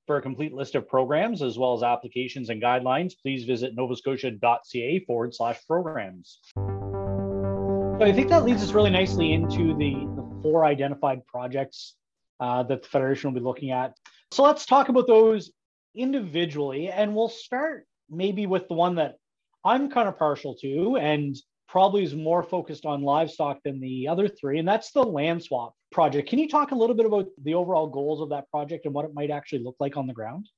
For 0.07 0.17
a 0.17 0.23
complete 0.23 0.55
list 0.55 0.75
of 0.75 0.89
programs 0.89 1.43
as 1.43 1.59
well 1.59 1.75
as 1.75 1.83
applications 1.83 2.49
and 2.49 2.61
guidelines, 2.61 3.12
please 3.21 3.45
visit 3.45 3.77
novascotia.ca 3.77 5.05
forward 5.05 5.35
slash 5.35 5.59
programs. 5.67 6.41
So 6.57 7.99
I 8.00 8.12
think 8.12 8.29
that 8.31 8.45
leads 8.45 8.62
us 8.62 8.73
really 8.73 8.91
nicely 8.91 9.35
into 9.35 9.77
the, 9.77 9.93
the 10.17 10.41
four 10.43 10.65
identified 10.65 11.25
projects 11.27 11.97
uh, 12.41 12.62
that 12.62 12.83
the 12.83 12.89
Federation 12.89 13.31
will 13.31 13.39
be 13.39 13.45
looking 13.45 13.73
at. 13.73 13.95
So 14.33 14.43
let's 14.43 14.65
talk 14.65 14.89
about 14.89 15.07
those 15.07 15.50
individually, 15.95 16.89
and 16.89 17.15
we'll 17.15 17.29
start 17.29 17.87
maybe 18.09 18.47
with 18.47 18.69
the 18.69 18.75
one 18.75 18.97
that 18.97 19.17
I'm 19.65 19.91
kind 19.91 20.09
of 20.09 20.19
partial 20.19 20.55
to 20.57 20.97
and 20.97 21.37
probably 21.69 22.03
is 22.03 22.15
more 22.15 22.43
focused 22.43 22.85
on 22.85 23.03
livestock 23.03 23.63
than 23.63 23.81
the 23.81 24.09
other 24.09 24.27
three, 24.27 24.59
and 24.59 24.67
that's 24.67 24.91
the 24.93 25.03
land 25.03 25.43
swap 25.43 25.75
project. 25.93 26.29
Can 26.29 26.39
you 26.39 26.49
talk 26.49 26.73
a 26.73 26.75
little 26.75 26.97
bit 26.97 27.07
about 27.07 27.29
the 27.43 27.55
overall 27.55 27.87
goals 27.87 28.21
of 28.21 28.31
that 28.31 28.51
project 28.51 28.87
and 28.87 28.95
what 28.95 29.05
it 29.05 29.15
might 29.15 29.31
actually 29.31 29.63
look 29.63 29.77
like 29.79 29.97
on 29.97 30.07
the 30.07 30.13
ground? 30.13 30.49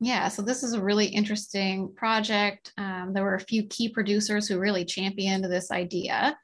Yeah, 0.00 0.28
so 0.28 0.42
this 0.42 0.62
is 0.62 0.72
a 0.72 0.82
really 0.82 1.06
interesting 1.06 1.92
project. 1.94 2.72
Um, 2.76 3.12
there 3.14 3.22
were 3.22 3.36
a 3.36 3.40
few 3.40 3.64
key 3.64 3.88
producers 3.88 4.48
who 4.48 4.58
really 4.58 4.84
championed 4.84 5.44
this 5.44 5.70
idea. 5.70 6.36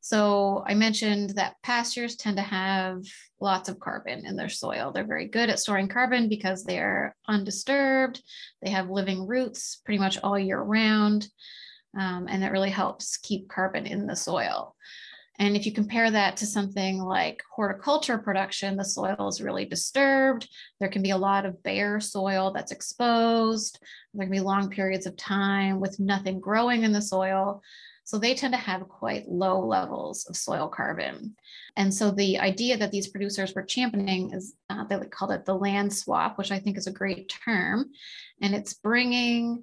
So 0.00 0.64
I 0.66 0.74
mentioned 0.74 1.30
that 1.30 1.56
pastures 1.62 2.16
tend 2.16 2.38
to 2.38 2.42
have 2.42 3.02
lots 3.40 3.68
of 3.68 3.78
carbon 3.78 4.24
in 4.24 4.34
their 4.34 4.48
soil. 4.48 4.92
They're 4.92 5.06
very 5.06 5.28
good 5.28 5.50
at 5.50 5.58
storing 5.58 5.88
carbon 5.88 6.28
because 6.28 6.64
they're 6.64 7.14
undisturbed. 7.28 8.22
They 8.62 8.70
have 8.70 8.88
living 8.88 9.26
roots 9.26 9.80
pretty 9.84 9.98
much 9.98 10.18
all 10.22 10.38
year 10.38 10.60
round. 10.60 11.28
Um, 11.98 12.26
and 12.28 12.42
that 12.42 12.52
really 12.52 12.70
helps 12.70 13.18
keep 13.18 13.48
carbon 13.48 13.86
in 13.86 14.06
the 14.06 14.16
soil. 14.16 14.74
And 15.38 15.56
if 15.56 15.64
you 15.64 15.72
compare 15.72 16.10
that 16.10 16.36
to 16.38 16.46
something 16.46 16.98
like 16.98 17.42
horticulture 17.50 18.18
production, 18.18 18.76
the 18.76 18.84
soil 18.84 19.26
is 19.28 19.40
really 19.40 19.64
disturbed. 19.64 20.46
There 20.80 20.90
can 20.90 21.02
be 21.02 21.10
a 21.10 21.16
lot 21.16 21.46
of 21.46 21.62
bare 21.62 21.98
soil 21.98 22.52
that's 22.52 22.72
exposed. 22.72 23.78
There 24.12 24.26
can 24.26 24.32
be 24.32 24.40
long 24.40 24.68
periods 24.68 25.06
of 25.06 25.16
time 25.16 25.80
with 25.80 25.98
nothing 25.98 26.40
growing 26.40 26.82
in 26.82 26.92
the 26.92 27.00
soil. 27.00 27.62
So 28.10 28.18
they 28.18 28.34
tend 28.34 28.54
to 28.54 28.58
have 28.58 28.88
quite 28.88 29.28
low 29.28 29.64
levels 29.64 30.26
of 30.26 30.36
soil 30.36 30.66
carbon. 30.66 31.36
And 31.76 31.94
so 31.94 32.10
the 32.10 32.40
idea 32.40 32.76
that 32.76 32.90
these 32.90 33.06
producers 33.06 33.54
were 33.54 33.62
championing 33.62 34.32
is 34.32 34.56
uh, 34.68 34.82
they 34.82 34.98
called 35.06 35.30
it 35.30 35.44
the 35.44 35.54
land 35.54 35.94
swap, 35.94 36.36
which 36.36 36.50
I 36.50 36.58
think 36.58 36.76
is 36.76 36.88
a 36.88 36.92
great 36.92 37.32
term. 37.44 37.90
And 38.42 38.52
it's 38.52 38.74
bringing 38.74 39.62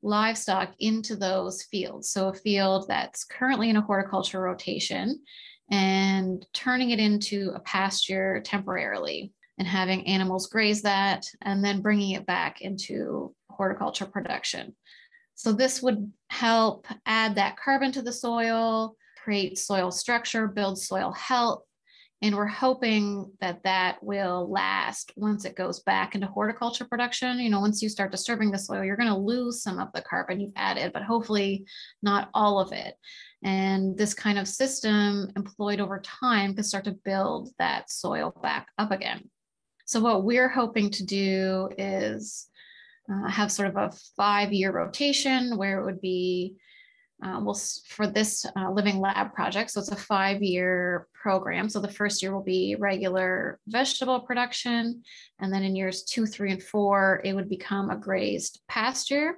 livestock 0.00 0.74
into 0.78 1.16
those 1.16 1.64
fields. 1.64 2.10
So 2.10 2.28
a 2.28 2.34
field 2.34 2.86
that's 2.86 3.24
currently 3.24 3.68
in 3.68 3.74
a 3.74 3.82
horticulture 3.82 4.42
rotation 4.42 5.20
and 5.68 6.46
turning 6.54 6.90
it 6.90 7.00
into 7.00 7.50
a 7.52 7.58
pasture 7.58 8.40
temporarily 8.44 9.32
and 9.58 9.66
having 9.66 10.06
animals 10.06 10.46
graze 10.46 10.82
that 10.82 11.26
and 11.42 11.64
then 11.64 11.82
bringing 11.82 12.12
it 12.12 12.26
back 12.26 12.60
into 12.60 13.34
horticulture 13.50 14.06
production. 14.06 14.76
So 15.38 15.52
this 15.52 15.80
would 15.80 16.12
help 16.30 16.88
add 17.06 17.36
that 17.36 17.56
carbon 17.56 17.92
to 17.92 18.02
the 18.02 18.12
soil, 18.12 18.96
create 19.22 19.56
soil 19.56 19.92
structure, 19.92 20.48
build 20.48 20.80
soil 20.80 21.12
health. 21.12 21.62
And 22.20 22.34
we're 22.34 22.46
hoping 22.46 23.30
that 23.40 23.62
that 23.62 24.02
will 24.02 24.50
last 24.50 25.12
once 25.14 25.44
it 25.44 25.54
goes 25.54 25.78
back 25.78 26.16
into 26.16 26.26
horticulture 26.26 26.84
production. 26.84 27.38
You 27.38 27.50
know, 27.50 27.60
once 27.60 27.80
you 27.80 27.88
start 27.88 28.10
disturbing 28.10 28.50
the 28.50 28.58
soil, 28.58 28.82
you're 28.82 28.96
going 28.96 29.08
to 29.10 29.16
lose 29.16 29.62
some 29.62 29.78
of 29.78 29.92
the 29.94 30.02
carbon 30.02 30.40
you've 30.40 30.50
added, 30.56 30.92
but 30.92 31.04
hopefully 31.04 31.66
not 32.02 32.30
all 32.34 32.58
of 32.58 32.72
it. 32.72 32.96
And 33.44 33.96
this 33.96 34.14
kind 34.14 34.40
of 34.40 34.48
system 34.48 35.30
employed 35.36 35.78
over 35.78 36.00
time 36.00 36.54
can 36.54 36.64
start 36.64 36.82
to 36.86 36.98
build 37.04 37.50
that 37.60 37.92
soil 37.92 38.34
back 38.42 38.66
up 38.76 38.90
again. 38.90 39.30
So, 39.84 40.00
what 40.00 40.24
we're 40.24 40.48
hoping 40.48 40.90
to 40.90 41.06
do 41.06 41.68
is 41.78 42.48
uh, 43.10 43.28
have 43.28 43.50
sort 43.50 43.68
of 43.68 43.76
a 43.76 43.92
five 44.16 44.52
year 44.52 44.72
rotation 44.72 45.56
where 45.56 45.80
it 45.80 45.84
would 45.84 46.00
be 46.00 46.56
uh, 47.22 47.40
well 47.42 47.60
for 47.88 48.06
this 48.06 48.46
uh, 48.56 48.70
living 48.70 49.00
lab 49.00 49.34
project 49.34 49.70
so 49.70 49.80
it's 49.80 49.90
a 49.90 49.96
five 49.96 50.42
year 50.42 51.08
program. 51.14 51.68
So 51.68 51.80
the 51.80 51.90
first 51.90 52.22
year 52.22 52.32
will 52.32 52.44
be 52.44 52.76
regular 52.78 53.58
vegetable 53.66 54.20
production 54.20 55.02
and 55.40 55.52
then 55.52 55.62
in 55.64 55.74
years 55.74 56.04
two 56.04 56.26
three 56.26 56.52
and 56.52 56.62
four 56.62 57.20
it 57.24 57.34
would 57.34 57.48
become 57.48 57.90
a 57.90 57.96
grazed 57.96 58.60
pasture 58.68 59.34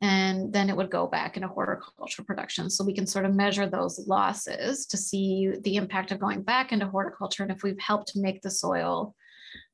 and 0.00 0.52
then 0.52 0.68
it 0.68 0.76
would 0.76 0.90
go 0.90 1.06
back 1.06 1.36
into 1.36 1.48
horticultural 1.48 2.26
production. 2.26 2.68
So 2.68 2.84
we 2.84 2.94
can 2.94 3.06
sort 3.06 3.24
of 3.24 3.34
measure 3.34 3.66
those 3.66 4.06
losses 4.06 4.86
to 4.86 4.96
see 4.96 5.52
the 5.62 5.76
impact 5.76 6.10
of 6.10 6.18
going 6.18 6.42
back 6.42 6.72
into 6.72 6.86
horticulture 6.86 7.44
and 7.44 7.52
if 7.52 7.62
we've 7.62 7.78
helped 7.78 8.16
make 8.16 8.42
the 8.42 8.50
soil 8.50 9.14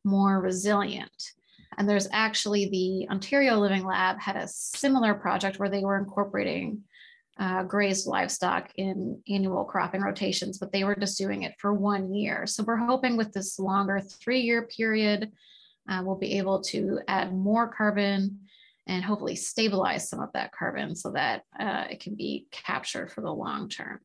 more 0.04 0.40
resilient 0.40 1.32
and 1.78 1.88
there's 1.88 2.08
actually 2.12 2.68
the 2.68 3.08
Ontario 3.10 3.58
Living 3.58 3.84
Lab 3.84 4.18
had 4.18 4.36
a 4.36 4.48
similar 4.48 5.14
project 5.14 5.58
where 5.58 5.68
they 5.68 5.84
were 5.84 5.98
incorporating 5.98 6.82
uh, 7.38 7.62
grazed 7.62 8.06
livestock 8.06 8.70
in 8.76 9.20
annual 9.28 9.64
cropping 9.64 10.02
rotations, 10.02 10.58
but 10.58 10.72
they 10.72 10.84
were 10.84 10.94
just 10.94 11.16
doing 11.16 11.42
it 11.44 11.54
for 11.58 11.72
one 11.72 12.12
year. 12.12 12.46
So 12.46 12.62
we're 12.62 12.76
hoping 12.76 13.16
with 13.16 13.32
this 13.32 13.58
longer 13.58 14.00
three 14.00 14.40
year 14.40 14.66
period, 14.66 15.32
uh, 15.88 16.02
we'll 16.04 16.16
be 16.16 16.36
able 16.36 16.60
to 16.64 17.00
add 17.08 17.34
more 17.34 17.68
carbon 17.68 18.40
and 18.86 19.02
hopefully 19.02 19.36
stabilize 19.36 20.08
some 20.08 20.20
of 20.20 20.32
that 20.34 20.52
carbon 20.52 20.94
so 20.94 21.12
that 21.12 21.44
uh, 21.58 21.84
it 21.88 22.00
can 22.00 22.14
be 22.14 22.46
captured 22.50 23.10
for 23.10 23.22
the 23.22 23.32
long 23.32 23.68
term. 23.68 24.00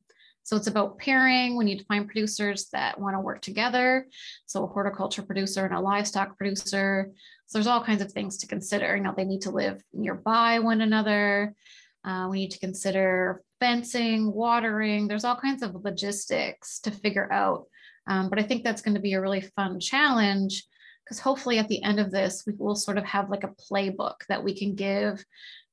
So 0.45 0.55
it's 0.55 0.67
about 0.67 0.99
pairing. 0.99 1.57
We 1.57 1.65
need 1.65 1.79
to 1.79 1.85
find 1.85 2.05
producers 2.05 2.67
that 2.71 2.99
want 2.99 3.15
to 3.15 3.19
work 3.19 3.41
together. 3.41 4.07
So 4.45 4.63
a 4.63 4.67
horticulture 4.67 5.23
producer 5.23 5.65
and 5.65 5.73
a 5.73 5.79
livestock 5.79 6.37
producer. 6.37 7.11
So 7.47 7.57
there's 7.57 7.67
all 7.67 7.83
kinds 7.83 8.03
of 8.03 8.11
things 8.11 8.37
to 8.37 8.47
consider. 8.47 8.95
You 8.95 9.01
know, 9.01 9.13
they 9.17 9.25
need 9.25 9.41
to 9.41 9.49
live 9.51 9.81
nearby 9.91 10.59
one 10.59 10.81
another. 10.81 11.55
Uh, 12.03 12.27
we 12.29 12.41
need 12.41 12.51
to 12.51 12.59
consider 12.59 13.41
fencing, 13.59 14.31
watering. 14.31 15.07
There's 15.07 15.25
all 15.25 15.35
kinds 15.35 15.63
of 15.63 15.83
logistics 15.83 16.79
to 16.81 16.91
figure 16.91 17.31
out. 17.33 17.65
Um, 18.07 18.29
but 18.29 18.37
I 18.37 18.43
think 18.43 18.63
that's 18.63 18.83
going 18.83 18.93
to 18.93 19.01
be 19.01 19.13
a 19.13 19.21
really 19.21 19.41
fun 19.55 19.79
challenge 19.79 20.63
because 21.05 21.19
hopefully 21.19 21.59
at 21.59 21.67
the 21.67 21.83
end 21.83 21.99
of 21.99 22.09
this, 22.09 22.43
we 22.47 22.53
will 22.57 22.75
sort 22.75 22.97
of 22.97 23.05
have 23.05 23.29
like 23.29 23.43
a 23.43 23.53
playbook 23.71 24.25
that 24.27 24.43
we 24.43 24.57
can 24.57 24.73
give 24.73 25.23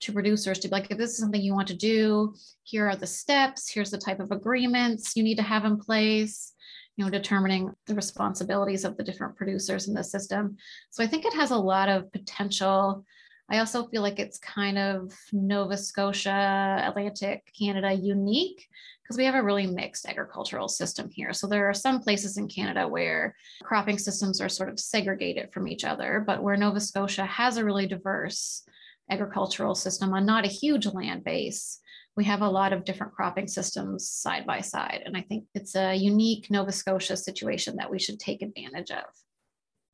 to 0.00 0.12
producers 0.12 0.58
to 0.58 0.68
be 0.68 0.72
like, 0.72 0.90
if 0.90 0.98
this 0.98 1.12
is 1.12 1.18
something 1.18 1.40
you 1.40 1.54
want 1.54 1.68
to 1.68 1.76
do, 1.76 2.34
here 2.64 2.86
are 2.86 2.96
the 2.96 3.06
steps, 3.06 3.70
here's 3.70 3.90
the 3.90 3.98
type 3.98 4.20
of 4.20 4.30
agreements 4.30 5.16
you 5.16 5.22
need 5.22 5.36
to 5.36 5.42
have 5.42 5.64
in 5.64 5.78
place, 5.78 6.52
you 6.96 7.04
know, 7.04 7.10
determining 7.10 7.72
the 7.86 7.94
responsibilities 7.94 8.84
of 8.84 8.96
the 8.98 9.04
different 9.04 9.34
producers 9.34 9.88
in 9.88 9.94
the 9.94 10.04
system. 10.04 10.56
So 10.90 11.02
I 11.02 11.06
think 11.06 11.24
it 11.24 11.34
has 11.34 11.50
a 11.50 11.56
lot 11.56 11.88
of 11.88 12.12
potential. 12.12 13.02
I 13.48 13.58
also 13.58 13.86
feel 13.86 14.02
like 14.02 14.18
it's 14.18 14.38
kind 14.38 14.76
of 14.76 15.14
Nova 15.32 15.78
Scotia, 15.78 16.84
Atlantic 16.86 17.50
Canada 17.58 17.92
unique 17.92 18.68
because 19.02 19.16
we 19.16 19.24
have 19.24 19.34
a 19.34 19.42
really 19.42 19.66
mixed 19.66 20.06
agricultural 20.06 20.68
system 20.68 21.10
here. 21.10 21.32
So 21.32 21.46
there 21.46 21.68
are 21.68 21.74
some 21.74 22.00
places 22.00 22.36
in 22.36 22.48
Canada 22.48 22.86
where 22.86 23.34
cropping 23.62 23.98
systems 23.98 24.40
are 24.40 24.48
sort 24.48 24.68
of 24.68 24.78
segregated 24.78 25.52
from 25.52 25.68
each 25.68 25.84
other, 25.84 26.22
but 26.26 26.42
where 26.42 26.56
Nova 26.56 26.80
Scotia 26.80 27.24
has 27.24 27.56
a 27.56 27.64
really 27.64 27.86
diverse 27.86 28.62
agricultural 29.10 29.74
system 29.74 30.12
on 30.12 30.24
not 30.24 30.44
a 30.44 30.48
huge 30.48 30.86
land 30.86 31.24
base, 31.24 31.80
we 32.16 32.24
have 32.24 32.42
a 32.42 32.48
lot 32.48 32.72
of 32.72 32.84
different 32.84 33.14
cropping 33.14 33.48
systems 33.48 34.08
side 34.08 34.46
by 34.46 34.60
side. 34.60 35.02
And 35.04 35.16
I 35.16 35.22
think 35.22 35.44
it's 35.54 35.74
a 35.74 35.94
unique 35.94 36.50
Nova 36.50 36.72
Scotia 36.72 37.16
situation 37.16 37.76
that 37.76 37.90
we 37.90 37.98
should 37.98 38.20
take 38.20 38.42
advantage 38.42 38.90
of. 38.90 39.04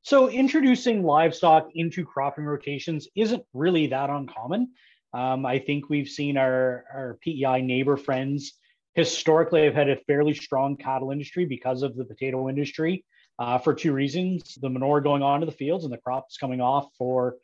So, 0.03 0.31
introducing 0.31 1.03
livestock 1.03 1.69
into 1.75 2.05
cropping 2.05 2.45
rotations 2.45 3.09
isn't 3.15 3.43
really 3.53 3.89
that 3.89 4.11
uncommon. 4.11 4.73
Um, 5.13 5.45
I 5.45 5.59
think 5.59 5.89
we've 5.89 6.09
seen 6.09 6.37
our, 6.37 6.85
our 6.93 7.19
PEI 7.23 7.63
neighbor 7.63 7.97
friends 7.97 8.55
historically 8.99 9.65
have 9.65 9.75
had 9.75 9.89
a 9.89 9.97
fairly 10.09 10.35
strong 10.35 10.77
cattle 10.77 11.13
industry 11.13 11.45
because 11.45 11.85
of 11.85 11.95
the 11.95 12.05
potato 12.05 12.49
industry 12.49 13.05
uh, 13.39 13.57
for 13.57 13.73
two 13.73 13.93
reasons 13.93 14.59
the 14.61 14.69
manure 14.69 15.01
going 15.01 15.23
onto 15.23 15.47
the 15.47 15.53
fields 15.53 15.85
and 15.85 15.93
the 15.93 15.99
crops 15.99 16.37
coming 16.37 16.61
off 16.61 16.89
for 16.99 17.37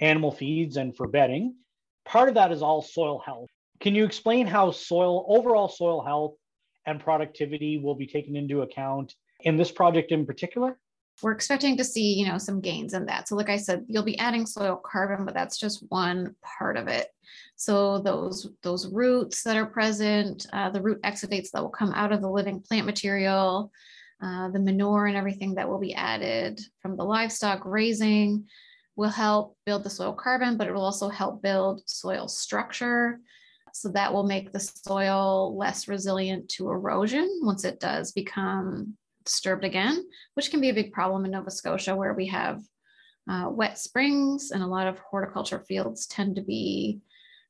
animal 0.00 0.32
feeds 0.32 0.78
and 0.78 0.96
for 0.96 1.06
bedding. 1.06 1.54
Part 2.06 2.30
of 2.30 2.36
that 2.36 2.50
is 2.50 2.62
all 2.62 2.80
soil 2.80 3.18
health. 3.18 3.50
Can 3.78 3.94
you 3.94 4.06
explain 4.06 4.46
how 4.46 4.70
soil, 4.70 5.26
overall 5.28 5.68
soil 5.68 6.02
health 6.02 6.34
and 6.86 6.98
productivity 6.98 7.76
will 7.76 7.94
be 7.94 8.06
taken 8.06 8.34
into 8.34 8.62
account 8.62 9.14
in 9.40 9.58
this 9.58 9.70
project 9.70 10.12
in 10.12 10.24
particular? 10.24 10.78
We're 11.22 11.32
expecting 11.32 11.76
to 11.76 11.84
see, 11.84 12.14
you 12.14 12.26
know, 12.26 12.38
some 12.38 12.60
gains 12.60 12.94
in 12.94 13.06
that. 13.06 13.28
So, 13.28 13.36
like 13.36 13.48
I 13.48 13.56
said, 13.56 13.84
you'll 13.88 14.02
be 14.02 14.18
adding 14.18 14.44
soil 14.44 14.80
carbon, 14.84 15.24
but 15.24 15.34
that's 15.34 15.58
just 15.58 15.84
one 15.88 16.34
part 16.42 16.76
of 16.76 16.88
it. 16.88 17.08
So 17.56 18.00
those 18.00 18.48
those 18.62 18.88
roots 18.88 19.42
that 19.44 19.56
are 19.56 19.66
present, 19.66 20.46
uh, 20.52 20.70
the 20.70 20.82
root 20.82 21.00
exudates 21.02 21.50
that 21.52 21.62
will 21.62 21.70
come 21.70 21.92
out 21.92 22.12
of 22.12 22.20
the 22.20 22.30
living 22.30 22.60
plant 22.60 22.86
material, 22.86 23.70
uh, 24.20 24.48
the 24.50 24.58
manure 24.58 25.06
and 25.06 25.16
everything 25.16 25.54
that 25.54 25.68
will 25.68 25.78
be 25.78 25.94
added 25.94 26.60
from 26.80 26.96
the 26.96 27.04
livestock 27.04 27.62
raising 27.64 28.46
will 28.96 29.08
help 29.08 29.56
build 29.64 29.84
the 29.84 29.90
soil 29.90 30.12
carbon, 30.12 30.56
but 30.56 30.66
it 30.66 30.74
will 30.74 30.84
also 30.84 31.08
help 31.08 31.42
build 31.42 31.82
soil 31.86 32.28
structure. 32.28 33.20
So 33.72 33.88
that 33.90 34.12
will 34.12 34.24
make 34.24 34.52
the 34.52 34.60
soil 34.60 35.56
less 35.56 35.88
resilient 35.88 36.50
to 36.50 36.68
erosion 36.68 37.40
once 37.42 37.64
it 37.64 37.80
does 37.80 38.12
become 38.12 38.96
disturbed 39.24 39.64
again, 39.64 40.04
which 40.34 40.50
can 40.50 40.60
be 40.60 40.70
a 40.70 40.74
big 40.74 40.92
problem 40.92 41.24
in 41.24 41.30
Nova 41.30 41.50
Scotia 41.50 41.96
where 41.96 42.14
we 42.14 42.26
have 42.26 42.60
uh, 43.28 43.48
wet 43.50 43.78
springs 43.78 44.50
and 44.50 44.62
a 44.62 44.66
lot 44.66 44.86
of 44.86 44.98
horticulture 44.98 45.60
fields 45.60 46.06
tend 46.06 46.36
to 46.36 46.42
be 46.42 47.00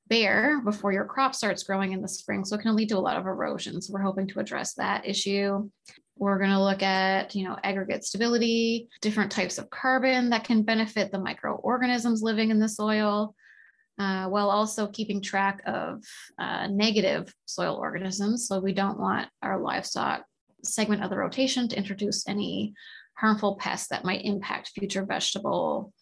bare 0.08 0.60
before 0.62 0.92
your 0.92 1.06
crop 1.06 1.34
starts 1.34 1.62
growing 1.62 1.92
in 1.92 2.02
the 2.02 2.08
spring. 2.08 2.44
So 2.44 2.56
it 2.56 2.62
can 2.62 2.76
lead 2.76 2.90
to 2.90 2.98
a 2.98 3.00
lot 3.00 3.16
of 3.16 3.26
erosion. 3.26 3.80
So 3.80 3.92
we're 3.92 4.02
hoping 4.02 4.26
to 4.28 4.40
address 4.40 4.74
that 4.74 5.06
issue. 5.06 5.70
We're 6.18 6.38
going 6.38 6.50
to 6.50 6.62
look 6.62 6.82
at, 6.82 7.34
you 7.34 7.44
know, 7.44 7.56
aggregate 7.64 8.04
stability, 8.04 8.88
different 9.00 9.32
types 9.32 9.56
of 9.56 9.70
carbon 9.70 10.30
that 10.30 10.44
can 10.44 10.62
benefit 10.62 11.10
the 11.10 11.18
microorganisms 11.18 12.22
living 12.22 12.50
in 12.50 12.58
the 12.58 12.68
soil, 12.68 13.34
uh, 13.98 14.26
while 14.26 14.50
also 14.50 14.86
keeping 14.88 15.22
track 15.22 15.62
of 15.66 16.02
uh, 16.38 16.66
negative 16.66 17.32
soil 17.46 17.76
organisms. 17.76 18.46
So 18.46 18.60
we 18.60 18.74
don't 18.74 19.00
want 19.00 19.28
our 19.42 19.60
livestock 19.60 20.24
segment 20.64 21.02
of 21.02 21.10
the 21.10 21.16
rotation 21.16 21.68
to 21.68 21.76
introduce 21.76 22.26
any 22.28 22.74
harmful 23.14 23.56
pests 23.56 23.88
that 23.88 24.04
might 24.04 24.24
impact 24.24 24.70
future 24.70 25.04
vegetable 25.04 25.92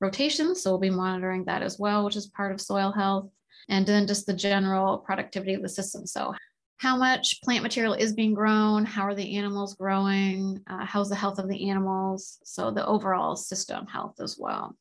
rotations. 0.00 0.62
So 0.62 0.70
we'll 0.70 0.80
be 0.80 0.90
monitoring 0.90 1.44
that 1.44 1.62
as 1.62 1.78
well, 1.78 2.04
which 2.04 2.16
is 2.16 2.26
part 2.26 2.52
of 2.52 2.60
soil 2.60 2.92
health. 2.92 3.28
And 3.68 3.86
then 3.86 4.06
just 4.06 4.26
the 4.26 4.32
general 4.32 4.98
productivity 4.98 5.54
of 5.54 5.62
the 5.62 5.68
system. 5.68 6.06
So 6.06 6.34
how 6.78 6.96
much 6.96 7.42
plant 7.42 7.62
material 7.62 7.92
is 7.92 8.14
being 8.14 8.32
grown, 8.32 8.86
how 8.86 9.02
are 9.02 9.14
the 9.14 9.36
animals 9.36 9.74
growing, 9.74 10.60
uh, 10.66 10.86
how's 10.86 11.10
the 11.10 11.14
health 11.14 11.38
of 11.38 11.48
the 11.48 11.68
animals, 11.68 12.38
so 12.42 12.70
the 12.70 12.86
overall 12.86 13.36
system 13.36 13.86
health 13.86 14.14
as 14.18 14.38
well. 14.38 14.74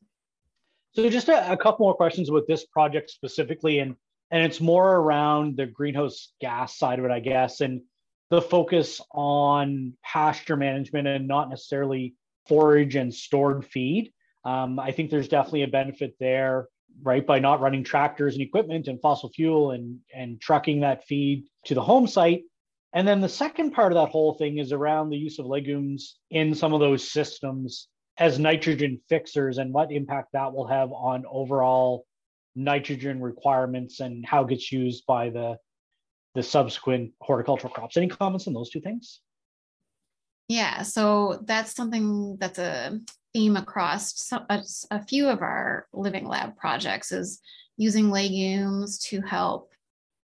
So 0.94 1.10
just 1.10 1.28
a, 1.28 1.52
a 1.52 1.58
couple 1.58 1.86
more 1.86 1.94
questions 1.94 2.32
with 2.32 2.48
this 2.48 2.66
project 2.66 3.10
specifically, 3.10 3.80
and 3.80 3.96
and 4.32 4.44
it's 4.44 4.62
more 4.62 4.96
around 4.96 5.58
the 5.58 5.66
greenhouse 5.66 6.32
gas 6.40 6.78
side 6.78 7.00
of 7.00 7.06
it, 7.06 7.12
I 7.12 7.20
guess, 7.20 7.62
and 7.62 7.82
the 8.30 8.42
focus 8.42 9.02
on 9.12 9.94
pasture 10.04 10.56
management 10.56 11.08
and 11.08 11.28
not 11.28 11.50
necessarily 11.50 12.16
forage 12.48 12.96
and 12.96 13.14
stored 13.14 13.66
feed. 13.66 14.12
Um, 14.46 14.80
I 14.80 14.92
think 14.92 15.10
there's 15.10 15.28
definitely 15.28 15.64
a 15.64 15.68
benefit 15.68 16.16
there 16.20 16.68
right 17.02 17.26
by 17.26 17.40
not 17.40 17.62
running 17.62 17.84
tractors 17.84 18.34
and 18.34 18.42
equipment 18.42 18.88
and 18.88 19.00
fossil 19.02 19.30
fuel 19.30 19.72
and 19.72 20.00
and 20.14 20.42
trucking 20.42 20.82
that 20.82 21.06
feed 21.06 21.46
to 21.66 21.74
the 21.74 21.82
home 21.82 22.08
site 22.08 22.44
and 22.94 23.08
then 23.08 23.22
the 23.22 23.30
second 23.30 23.72
part 23.72 23.92
of 23.92 23.96
that 23.96 24.10
whole 24.10 24.34
thing 24.34 24.58
is 24.58 24.72
around 24.72 25.10
the 25.10 25.18
use 25.18 25.40
of 25.40 25.46
legumes 25.46 26.18
in 26.32 26.56
some 26.56 26.74
of 26.74 26.80
those 26.80 27.10
systems 27.10 27.88
as 28.18 28.40
nitrogen 28.40 29.00
fixers 29.08 29.60
and 29.60 29.74
what 29.74 29.92
impact 29.92 30.30
that 30.34 30.54
will 30.54 30.68
have 30.68 30.92
on 30.92 31.24
overall 31.30 32.06
nitrogen 32.56 33.22
requirements 33.22 34.00
and 34.00 34.26
how 34.26 34.44
it 34.44 34.50
gets 34.50 34.72
used 34.72 35.06
by 35.06 35.30
the 35.30 35.58
the 36.40 36.44
subsequent 36.44 37.12
horticultural 37.20 37.74
crops. 37.74 37.98
Any 37.98 38.08
comments 38.08 38.48
on 38.48 38.54
those 38.54 38.70
two 38.70 38.80
things? 38.80 39.20
Yeah, 40.48 40.84
so 40.84 41.44
that's 41.44 41.76
something 41.76 42.38
that's 42.40 42.60
a 42.60 42.98
theme 43.34 43.58
across 43.58 44.32
a, 44.32 44.64
a 44.90 45.04
few 45.04 45.28
of 45.28 45.42
our 45.42 45.88
living 45.92 46.26
lab 46.26 46.56
projects 46.56 47.12
is 47.12 47.42
using 47.76 48.10
legumes 48.10 49.00
to 49.00 49.20
help 49.20 49.74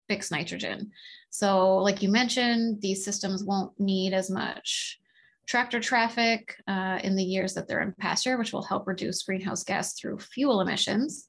fix 0.10 0.32
nitrogen. 0.32 0.92
So, 1.30 1.78
like 1.78 2.02
you 2.02 2.10
mentioned, 2.10 2.82
these 2.82 3.06
systems 3.06 3.46
won't 3.46 3.80
need 3.80 4.14
as 4.14 4.30
much 4.30 5.00
tractor 5.48 5.80
traffic 5.80 6.56
uh, 6.68 7.00
in 7.04 7.16
the 7.16 7.24
years 7.24 7.54
that 7.54 7.70
they're 7.70 7.82
in 7.82 7.94
pasture, 7.98 8.38
which 8.38 8.52
will 8.52 8.64
help 8.64 8.86
reduce 8.86 9.24
greenhouse 9.24 9.64
gas 9.64 9.94
through 9.94 10.20
fuel 10.20 10.60
emissions. 10.60 11.28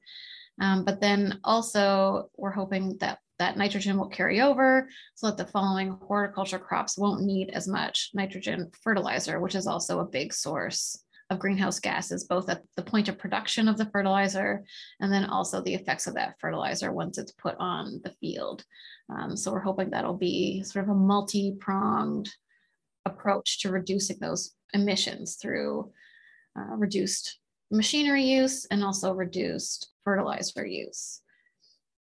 Um, 0.61 0.85
but 0.85 1.01
then 1.01 1.39
also, 1.45 2.31
we're 2.37 2.51
hoping 2.51 2.99
that 2.99 3.21
that 3.43 3.57
nitrogen 3.57 3.99
will 3.99 4.09
carry 4.09 4.41
over 4.41 4.89
so 5.17 5.27
that 5.27 5.37
the 5.37 5.51
following 5.51 5.99
horticulture 6.07 6.61
crops 6.61 6.97
won't 6.97 7.25
need 7.25 7.51
as 7.51 7.67
much 7.67 8.11
nitrogen 8.15 8.71
fertilizer, 8.83 9.41
which 9.41 9.57
is 9.57 9.67
also 9.67 9.99
a 9.99 10.05
big 10.05 10.33
source 10.33 11.03
of 11.29 11.41
greenhouse 11.41 11.81
gases, 11.81 12.23
both 12.23 12.49
at 12.49 12.63
the 12.77 12.85
point 12.85 13.09
of 13.09 13.19
production 13.19 13.67
of 13.67 13.77
the 13.77 13.87
fertilizer 13.87 14.63
and 15.01 15.13
then 15.13 15.25
also 15.25 15.61
the 15.61 15.75
effects 15.75 16.07
of 16.07 16.15
that 16.15 16.37
fertilizer 16.41 16.93
once 16.93 17.19
it's 17.19 17.33
put 17.33 17.57
on 17.59 18.01
the 18.05 18.15
field. 18.21 18.63
Um, 19.13 19.37
so 19.37 19.51
we're 19.51 19.59
hoping 19.59 19.91
that'll 19.91 20.17
be 20.17 20.63
sort 20.63 20.85
of 20.85 20.91
a 20.91 20.95
multi-pronged 20.95 22.31
approach 23.05 23.61
to 23.63 23.73
reducing 23.73 24.19
those 24.21 24.55
emissions 24.73 25.35
through 25.35 25.91
uh, 26.57 26.77
reduced 26.77 27.41
machinery 27.73 28.23
use 28.23 28.67
and 28.67 28.85
also 28.85 29.13
reduced 29.13 29.91
fertilizer 30.05 30.65
use. 30.65 31.23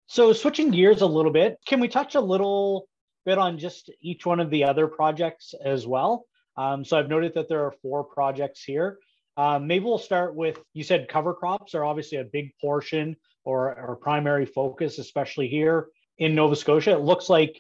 So 0.10 0.32
switching 0.32 0.72
gears 0.72 1.02
a 1.02 1.06
little 1.06 1.32
bit, 1.32 1.58
can 1.66 1.82
we 1.82 1.90
touch 1.90 2.16
a 2.16 2.22
little 2.22 2.88
bit 3.26 3.38
on 3.38 3.60
just 3.60 3.92
each 4.02 4.26
one 4.26 4.40
of 4.40 4.50
the 4.50 4.64
other 4.64 4.88
projects 4.88 5.54
as 5.64 5.86
well? 5.86 6.26
Um, 6.56 6.86
so 6.86 6.98
I've 6.98 7.10
noted 7.10 7.34
that 7.36 7.50
there 7.50 7.66
are 7.66 7.74
four 7.82 8.06
projects 8.06 8.64
here. 8.64 9.00
Um, 9.36 9.68
maybe 9.68 9.84
we'll 9.84 9.98
start 9.98 10.34
with, 10.34 10.60
you 10.74 10.86
said 10.86 11.10
cover 11.10 11.34
crops 11.34 11.76
are 11.76 11.84
obviously 11.84 12.20
a 12.20 12.24
big 12.24 12.52
portion 12.62 13.18
or, 13.44 13.78
or 13.78 13.98
primary 13.98 14.46
focus, 14.46 14.98
especially 14.98 15.50
here 15.50 15.90
in 16.18 16.34
Nova 16.34 16.56
Scotia. 16.56 16.92
It 16.92 17.02
looks 17.02 17.30
like 17.30 17.60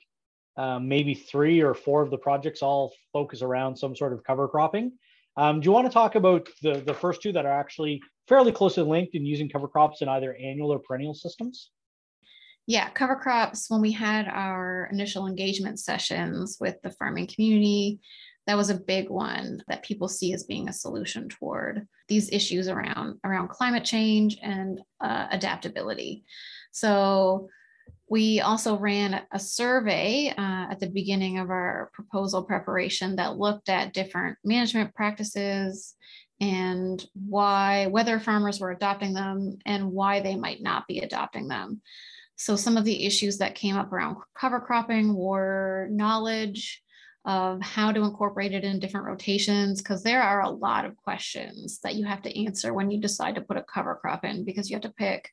um, 0.55 0.87
maybe 0.87 1.15
three 1.15 1.61
or 1.61 1.73
four 1.73 2.01
of 2.01 2.09
the 2.09 2.17
projects 2.17 2.61
all 2.61 2.93
focus 3.11 3.41
around 3.41 3.75
some 3.75 3.93
sort 3.93 4.13
of 4.13 4.23
cover 4.23 4.47
cropping. 4.47 4.93
Um, 5.35 5.59
do 5.59 5.65
you 5.65 5.71
want 5.73 5.85
to 5.85 5.93
talk 5.93 6.15
about 6.15 6.47
the, 6.61 6.77
the 6.79 6.93
first 6.93 7.21
two 7.21 7.33
that 7.33 7.45
are 7.45 7.59
actually 7.59 8.01
fairly 8.29 8.53
closely 8.53 8.83
linked 8.83 9.15
in 9.15 9.25
using 9.25 9.49
cover 9.49 9.67
crops 9.67 10.01
in 10.01 10.07
either 10.07 10.33
annual 10.33 10.71
or 10.71 10.79
perennial 10.79 11.13
systems? 11.13 11.71
Yeah, 12.67 12.89
cover 12.89 13.15
crops, 13.15 13.69
when 13.69 13.79
we 13.79 13.93
had 13.93 14.27
our 14.27 14.89
initial 14.91 15.25
engagement 15.25 15.79
sessions 15.79 16.57
with 16.59 16.75
the 16.83 16.91
farming 16.91 17.27
community, 17.27 18.01
that 18.45 18.57
was 18.57 18.69
a 18.69 18.75
big 18.75 19.09
one 19.09 19.63
that 19.69 19.83
people 19.83 20.09
see 20.09 20.33
as 20.33 20.43
being 20.43 20.67
a 20.67 20.73
solution 20.73 21.29
toward 21.29 21.87
these 22.09 22.31
issues 22.31 22.67
around 22.67 23.19
around 23.23 23.49
climate 23.49 23.85
change 23.85 24.37
and 24.41 24.79
uh, 25.01 25.27
adaptability. 25.31 26.25
So 26.71 27.49
we 28.09 28.41
also 28.41 28.77
ran 28.77 29.21
a 29.31 29.39
survey 29.39 30.33
uh, 30.37 30.67
at 30.71 30.79
the 30.79 30.89
beginning 30.89 31.39
of 31.39 31.49
our 31.49 31.89
proposal 31.93 32.43
preparation 32.43 33.17
that 33.17 33.37
looked 33.37 33.69
at 33.69 33.93
different 33.93 34.37
management 34.43 34.93
practices 34.93 35.95
and 36.39 37.05
why, 37.13 37.87
whether 37.87 38.19
farmers 38.19 38.59
were 38.59 38.71
adopting 38.71 39.13
them 39.13 39.57
and 39.65 39.91
why 39.91 40.19
they 40.19 40.35
might 40.35 40.61
not 40.61 40.87
be 40.87 40.99
adopting 40.99 41.47
them. 41.47 41.81
So, 42.37 42.55
some 42.55 42.77
of 42.77 42.85
the 42.85 43.05
issues 43.05 43.39
that 43.39 43.55
came 43.55 43.75
up 43.75 43.91
around 43.91 44.17
cover 44.35 44.59
cropping 44.59 45.15
were 45.15 45.87
knowledge 45.91 46.81
of 47.25 47.61
how 47.61 47.91
to 47.91 48.03
incorporate 48.03 48.53
it 48.53 48.63
in 48.63 48.79
different 48.79 49.07
rotations, 49.07 49.81
because 49.81 50.01
there 50.03 50.21
are 50.21 50.41
a 50.41 50.49
lot 50.49 50.85
of 50.85 50.95
questions 50.95 51.79
that 51.83 51.95
you 51.95 52.05
have 52.05 52.21
to 52.21 52.43
answer 52.43 52.73
when 52.73 52.89
you 52.89 53.01
decide 53.01 53.35
to 53.35 53.41
put 53.41 53.57
a 53.57 53.63
cover 53.63 53.95
crop 53.95 54.23
in, 54.23 54.45
because 54.45 54.69
you 54.69 54.75
have 54.75 54.83
to 54.83 54.93
pick 54.93 55.29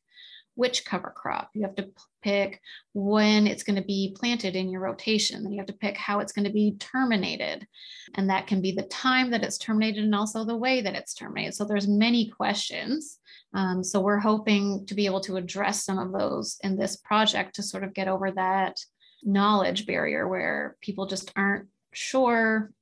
which 0.55 0.85
cover 0.85 1.13
crop. 1.15 1.51
You 1.55 1.63
have 1.63 1.75
to 1.77 1.91
pick 2.23 2.61
when 2.93 3.47
it's 3.47 3.63
going 3.63 3.77
to 3.77 3.87
be 3.87 4.15
planted 4.19 4.57
in 4.57 4.71
your 4.71 4.81
rotation. 4.81 5.43
Then 5.43 5.53
you 5.53 5.59
have 5.59 5.67
to 5.67 5.73
pick 5.73 5.97
how 5.97 6.21
it's 6.21 6.33
going 6.33 6.47
to 6.47 6.53
be 6.53 6.77
terminated. 6.79 7.67
And 8.15 8.31
that 8.31 8.47
can 8.47 8.61
be 8.61 8.73
the 8.73 8.83
time 8.83 9.31
that 9.31 9.43
it's 9.43 9.59
terminated 9.59 10.05
and 10.05 10.15
also 10.15 10.45
the 10.45 10.57
way 10.57 10.81
that 10.81 10.95
it's 10.95 11.15
terminated. 11.15 11.55
So 11.55 11.65
there's 11.65 11.89
many 11.89 12.31
questions. 12.31 13.19
Um, 13.53 13.85
so 13.85 14.01
we're 14.01 14.19
hoping 14.19 14.87
to 14.87 14.95
be 14.95 15.07
able 15.07 15.21
to 15.23 15.37
address 15.37 15.85
some 15.85 15.99
of 15.99 16.13
those 16.13 16.59
in 16.63 16.77
this 16.77 16.97
project 16.97 17.57
to 17.57 17.63
sort 17.63 17.85
of 17.85 17.95
get 17.95 18.09
over 18.09 18.31
that 18.33 18.79
knowledge 19.23 19.87
barrier 19.87 20.29
where 20.29 20.77
people 20.81 21.07
just 21.07 21.33
aren't 21.37 21.69
sure 21.93 22.73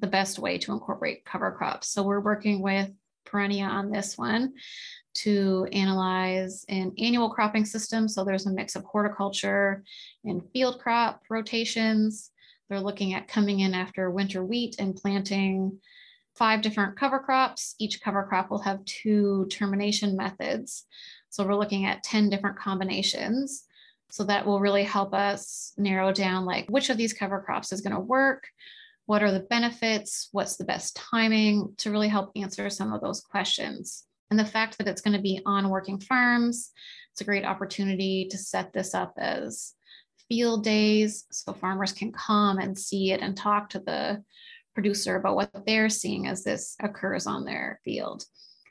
the 0.00 0.06
best 0.06 0.38
way 0.38 0.58
to 0.58 0.72
incorporate 0.72 1.24
cover 1.24 1.52
crops. 1.52 1.88
So 1.88 2.02
we're 2.02 2.20
working 2.20 2.60
with 2.60 2.90
Perennia 3.24 3.66
on 3.66 3.90
this 3.90 4.18
one 4.18 4.54
to 5.14 5.66
analyze 5.72 6.64
an 6.68 6.92
annual 6.98 7.30
cropping 7.30 7.64
system. 7.64 8.08
So 8.08 8.24
there's 8.24 8.46
a 8.46 8.52
mix 8.52 8.76
of 8.76 8.84
horticulture 8.84 9.82
and 10.24 10.42
field 10.52 10.78
crop 10.80 11.22
rotations. 11.30 12.30
They're 12.68 12.80
looking 12.80 13.14
at 13.14 13.28
coming 13.28 13.60
in 13.60 13.74
after 13.74 14.10
winter 14.10 14.44
wheat 14.44 14.76
and 14.78 14.96
planting 14.96 15.78
five 16.34 16.62
different 16.62 16.98
cover 16.98 17.18
crops. 17.18 17.74
Each 17.78 18.00
cover 18.00 18.24
crop 18.24 18.50
will 18.50 18.62
have 18.62 18.84
two 18.84 19.46
termination 19.50 20.16
methods. 20.16 20.86
So 21.30 21.44
we're 21.44 21.54
looking 21.54 21.86
at 21.86 22.02
10 22.02 22.30
different 22.30 22.58
combinations. 22.58 23.64
So 24.10 24.24
that 24.24 24.46
will 24.46 24.60
really 24.60 24.84
help 24.84 25.12
us 25.12 25.72
narrow 25.76 26.12
down 26.12 26.44
like 26.44 26.68
which 26.68 26.90
of 26.90 26.96
these 26.96 27.12
cover 27.12 27.40
crops 27.40 27.72
is 27.72 27.80
going 27.80 27.94
to 27.94 28.00
work, 28.00 28.46
what 29.06 29.22
are 29.22 29.32
the 29.32 29.40
benefits, 29.40 30.28
what's 30.32 30.56
the 30.56 30.64
best 30.64 30.96
timing 30.96 31.74
to 31.78 31.90
really 31.90 32.08
help 32.08 32.30
answer 32.36 32.70
some 32.70 32.92
of 32.92 33.00
those 33.00 33.20
questions. 33.20 34.04
And 34.34 34.40
the 34.40 34.50
fact 34.50 34.78
that 34.78 34.88
it's 34.88 35.00
going 35.00 35.16
to 35.16 35.22
be 35.22 35.40
on 35.46 35.68
working 35.68 36.00
farms, 36.00 36.72
it's 37.12 37.20
a 37.20 37.24
great 37.24 37.44
opportunity 37.44 38.26
to 38.32 38.36
set 38.36 38.72
this 38.72 38.92
up 38.92 39.14
as 39.16 39.74
field 40.28 40.64
days 40.64 41.24
so 41.30 41.52
farmers 41.52 41.92
can 41.92 42.10
come 42.10 42.58
and 42.58 42.76
see 42.76 43.12
it 43.12 43.20
and 43.20 43.36
talk 43.36 43.68
to 43.68 43.78
the 43.78 44.24
producer 44.74 45.14
about 45.14 45.36
what 45.36 45.52
they're 45.68 45.88
seeing 45.88 46.26
as 46.26 46.42
this 46.42 46.74
occurs 46.82 47.28
on 47.28 47.44
their 47.44 47.78
field. 47.84 48.24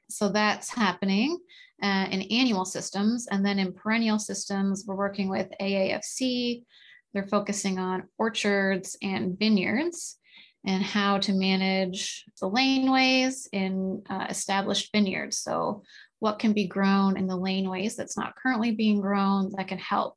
So 0.09 0.27
that's 0.27 0.69
happening 0.69 1.37
uh, 1.81 2.07
in 2.11 2.23
annual 2.23 2.65
systems. 2.65 3.27
And 3.31 3.45
then 3.45 3.57
in 3.57 3.71
perennial 3.71 4.19
systems, 4.19 4.83
we're 4.85 4.97
working 4.97 5.29
with 5.29 5.47
AAFC. 5.61 6.65
They're 7.13 7.23
focusing 7.27 7.79
on 7.79 8.09
orchards 8.17 8.97
and 9.01 9.39
vineyards 9.39 10.17
and 10.65 10.83
how 10.83 11.17
to 11.19 11.33
manage 11.33 12.23
the 12.39 12.49
laneways 12.49 13.47
in 13.51 14.01
uh, 14.09 14.27
established 14.29 14.91
vineyards. 14.93 15.37
So, 15.37 15.83
what 16.19 16.39
can 16.39 16.53
be 16.53 16.67
grown 16.67 17.17
in 17.17 17.27
the 17.27 17.37
laneways 17.37 17.95
that's 17.95 18.17
not 18.17 18.35
currently 18.41 18.71
being 18.71 19.01
grown 19.01 19.51
that 19.57 19.67
can 19.67 19.77
help 19.77 20.15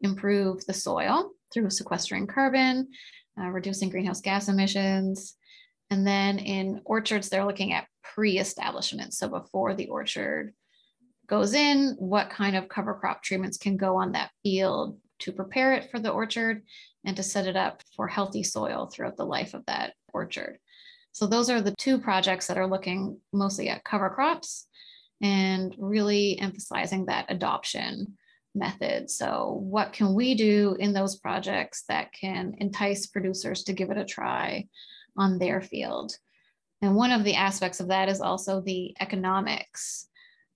improve 0.00 0.64
the 0.64 0.72
soil 0.72 1.32
through 1.52 1.68
sequestering 1.68 2.26
carbon, 2.26 2.88
uh, 3.38 3.48
reducing 3.48 3.90
greenhouse 3.90 4.22
gas 4.22 4.48
emissions. 4.48 5.36
And 5.90 6.06
then 6.06 6.38
in 6.38 6.80
orchards, 6.86 7.28
they're 7.28 7.44
looking 7.44 7.74
at 7.74 7.86
pre 8.02 8.38
establishment. 8.38 9.12
So, 9.12 9.28
before 9.28 9.74
the 9.74 9.88
orchard 9.88 10.54
goes 11.26 11.52
in, 11.52 11.96
what 11.98 12.30
kind 12.30 12.56
of 12.56 12.68
cover 12.68 12.94
crop 12.94 13.22
treatments 13.22 13.58
can 13.58 13.76
go 13.76 13.96
on 13.96 14.12
that 14.12 14.30
field 14.42 14.98
to 15.22 15.32
prepare 15.32 15.72
it 15.74 15.90
for 15.90 15.98
the 15.98 16.10
orchard 16.10 16.62
and 17.04 17.16
to 17.16 17.22
set 17.22 17.46
it 17.46 17.56
up 17.56 17.82
for 17.96 18.06
healthy 18.06 18.42
soil 18.42 18.86
throughout 18.86 19.16
the 19.16 19.24
life 19.24 19.54
of 19.54 19.64
that 19.66 19.94
orchard. 20.12 20.58
So 21.12 21.26
those 21.26 21.50
are 21.50 21.60
the 21.60 21.74
two 21.76 21.98
projects 21.98 22.46
that 22.46 22.58
are 22.58 22.66
looking 22.66 23.18
mostly 23.32 23.68
at 23.68 23.84
cover 23.84 24.10
crops 24.10 24.66
and 25.20 25.74
really 25.78 26.38
emphasizing 26.38 27.06
that 27.06 27.26
adoption 27.28 28.18
method. 28.54 29.10
So 29.10 29.58
what 29.62 29.92
can 29.92 30.14
we 30.14 30.34
do 30.34 30.76
in 30.78 30.92
those 30.92 31.16
projects 31.16 31.84
that 31.88 32.12
can 32.12 32.54
entice 32.58 33.06
producers 33.06 33.64
to 33.64 33.72
give 33.72 33.90
it 33.90 33.98
a 33.98 34.04
try 34.04 34.68
on 35.16 35.38
their 35.38 35.60
field? 35.60 36.16
And 36.80 36.96
one 36.96 37.12
of 37.12 37.24
the 37.24 37.36
aspects 37.36 37.80
of 37.80 37.88
that 37.88 38.08
is 38.08 38.20
also 38.20 38.60
the 38.60 38.94
economics. 39.00 40.08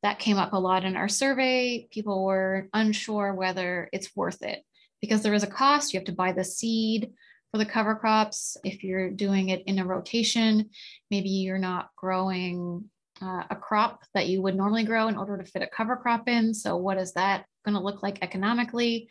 That 0.07 0.21
came 0.21 0.38
up 0.38 0.53
a 0.53 0.57
lot 0.57 0.85
in 0.85 0.97
our 0.97 1.09
survey. 1.09 1.88
People 1.90 2.25
were 2.25 2.69
unsure 2.73 3.35
whether 3.35 3.88
it's 3.92 4.14
worth 4.14 4.40
it 4.40 4.62
because 5.01 5.23
there 5.23 5.35
is 5.35 5.42
a 5.42 5.49
cost. 5.49 5.92
You 5.92 5.99
have 5.99 6.07
to 6.07 6.12
buy 6.12 6.31
the 6.31 6.45
seed 6.45 7.11
for 7.51 7.59
the 7.59 7.66
cover 7.66 7.97
crops. 7.97 8.57
If 8.62 8.85
you're 8.85 9.11
doing 9.11 9.49
it 9.49 9.64
in 9.66 9.81
a 9.81 9.85
rotation, 9.85 10.71
maybe 11.11 11.31
you're 11.31 11.59
not 11.59 11.88
growing 11.97 12.85
uh, 13.21 13.42
a 13.51 13.57
crop 13.57 14.05
that 14.14 14.29
you 14.29 14.42
would 14.42 14.55
normally 14.55 14.85
grow 14.85 15.09
in 15.09 15.16
order 15.16 15.38
to 15.38 15.45
fit 15.45 15.62
a 15.62 15.66
cover 15.66 15.97
crop 15.97 16.29
in. 16.29 16.55
So, 16.55 16.77
what 16.77 16.99
is 16.99 17.14
that 17.14 17.45
going 17.64 17.75
to 17.77 17.83
look 17.83 18.05
like 18.05 18.23
economically? 18.23 19.09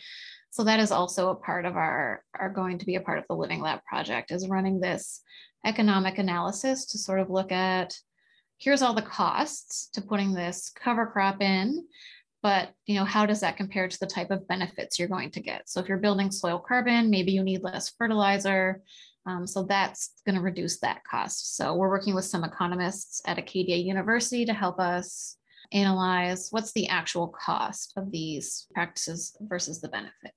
So 0.52 0.64
that 0.64 0.80
is 0.80 0.92
also 0.92 1.30
a 1.30 1.36
part 1.36 1.66
of 1.66 1.76
our, 1.76 2.24
are 2.40 2.50
going 2.50 2.78
to 2.78 2.86
be 2.86 2.96
a 2.96 3.02
part 3.02 3.18
of 3.18 3.26
the 3.28 3.36
Living 3.36 3.60
Lab 3.60 3.84
project 3.84 4.32
is 4.32 4.48
running 4.48 4.80
this 4.80 5.20
economic 5.66 6.20
analysis 6.20 6.86
to 6.86 6.98
sort 6.98 7.20
of 7.20 7.30
look 7.30 7.52
at 7.52 7.94
here's 8.58 8.82
all 8.82 8.94
the 8.94 9.02
costs 9.02 9.90
to 9.94 10.02
putting 10.02 10.34
this 10.34 10.72
cover 10.76 11.06
crop 11.06 11.42
in 11.42 11.86
but 12.42 12.70
you 12.86 12.96
know 12.96 13.06
how 13.06 13.26
does 13.26 13.40
that 13.40 13.58
compare 13.58 13.88
to 13.88 14.00
the 14.00 14.06
type 14.06 14.30
of 14.30 14.48
benefits 14.48 15.00
you're 15.00 15.08
going 15.08 15.32
to 15.32 15.42
get? 15.42 15.68
So 15.68 15.80
if 15.80 15.90
you're 15.90 15.98
building 15.98 16.32
soil 16.32 16.60
carbon 16.60 17.10
maybe 17.10 17.32
you 17.32 17.44
need 17.44 17.64
less 17.64 17.90
fertilizer 17.98 18.82
um, 19.26 19.48
so 19.48 19.64
that's 19.64 20.14
going 20.26 20.36
to 20.36 20.42
reduce 20.42 20.80
that 20.80 21.04
cost. 21.04 21.58
So 21.58 21.74
we're 21.74 21.90
working 21.90 22.14
with 22.14 22.26
some 22.26 22.44
economists 22.44 23.22
at 23.26 23.40
acadia 23.40 23.76
university 23.76 24.46
to 24.46 24.54
help 24.54 24.80
us 24.80 25.38
analyze 25.72 26.50
what's 26.52 26.72
the 26.74 26.88
actual 26.90 27.30
cost 27.30 27.94
of 27.98 28.12
these 28.12 28.68
practices 28.74 29.36
versus 29.42 29.82
the 29.82 29.90
benefit. 29.90 30.34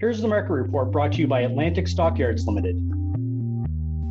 Here's 0.00 0.20
the 0.20 0.28
market 0.28 0.52
report 0.52 0.92
brought 0.92 1.12
to 1.12 1.18
you 1.18 1.26
by 1.26 1.40
atlantic 1.40 1.88
stockyards 1.88 2.46
limited 2.46 2.76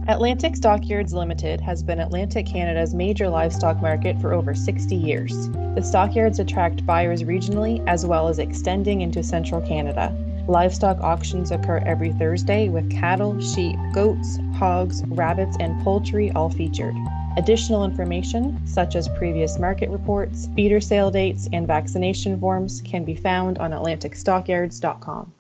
Atlantic 0.09 0.55
Stockyards 0.55 1.11
Limited 1.13 1.59
has 1.59 1.83
been 1.83 1.99
Atlantic 1.99 2.45
Canada's 2.45 2.93
major 2.93 3.27
livestock 3.27 3.81
market 3.81 4.17
for 4.21 4.33
over 4.33 4.55
60 4.55 4.95
years. 4.95 5.49
The 5.75 5.83
stockyards 5.83 6.39
attract 6.39 6.85
buyers 6.85 7.23
regionally 7.23 7.85
as 7.87 8.05
well 8.05 8.29
as 8.29 8.39
extending 8.39 9.01
into 9.01 9.21
central 9.21 9.59
Canada. 9.59 10.15
Livestock 10.47 10.97
auctions 11.01 11.51
occur 11.51 11.79
every 11.79 12.13
Thursday 12.13 12.69
with 12.69 12.89
cattle, 12.89 13.37
sheep, 13.41 13.75
goats, 13.91 14.39
hogs, 14.55 15.03
rabbits, 15.07 15.57
and 15.59 15.77
poultry 15.83 16.31
all 16.31 16.49
featured. 16.49 16.95
Additional 17.35 17.83
information, 17.83 18.65
such 18.65 18.95
as 18.95 19.09
previous 19.09 19.59
market 19.59 19.89
reports, 19.89 20.47
feeder 20.55 20.79
sale 20.79 21.11
dates, 21.11 21.49
and 21.51 21.67
vaccination 21.67 22.39
forms, 22.39 22.81
can 22.85 23.03
be 23.03 23.13
found 23.13 23.57
on 23.57 23.71
AtlanticStockyards.com. 23.71 25.33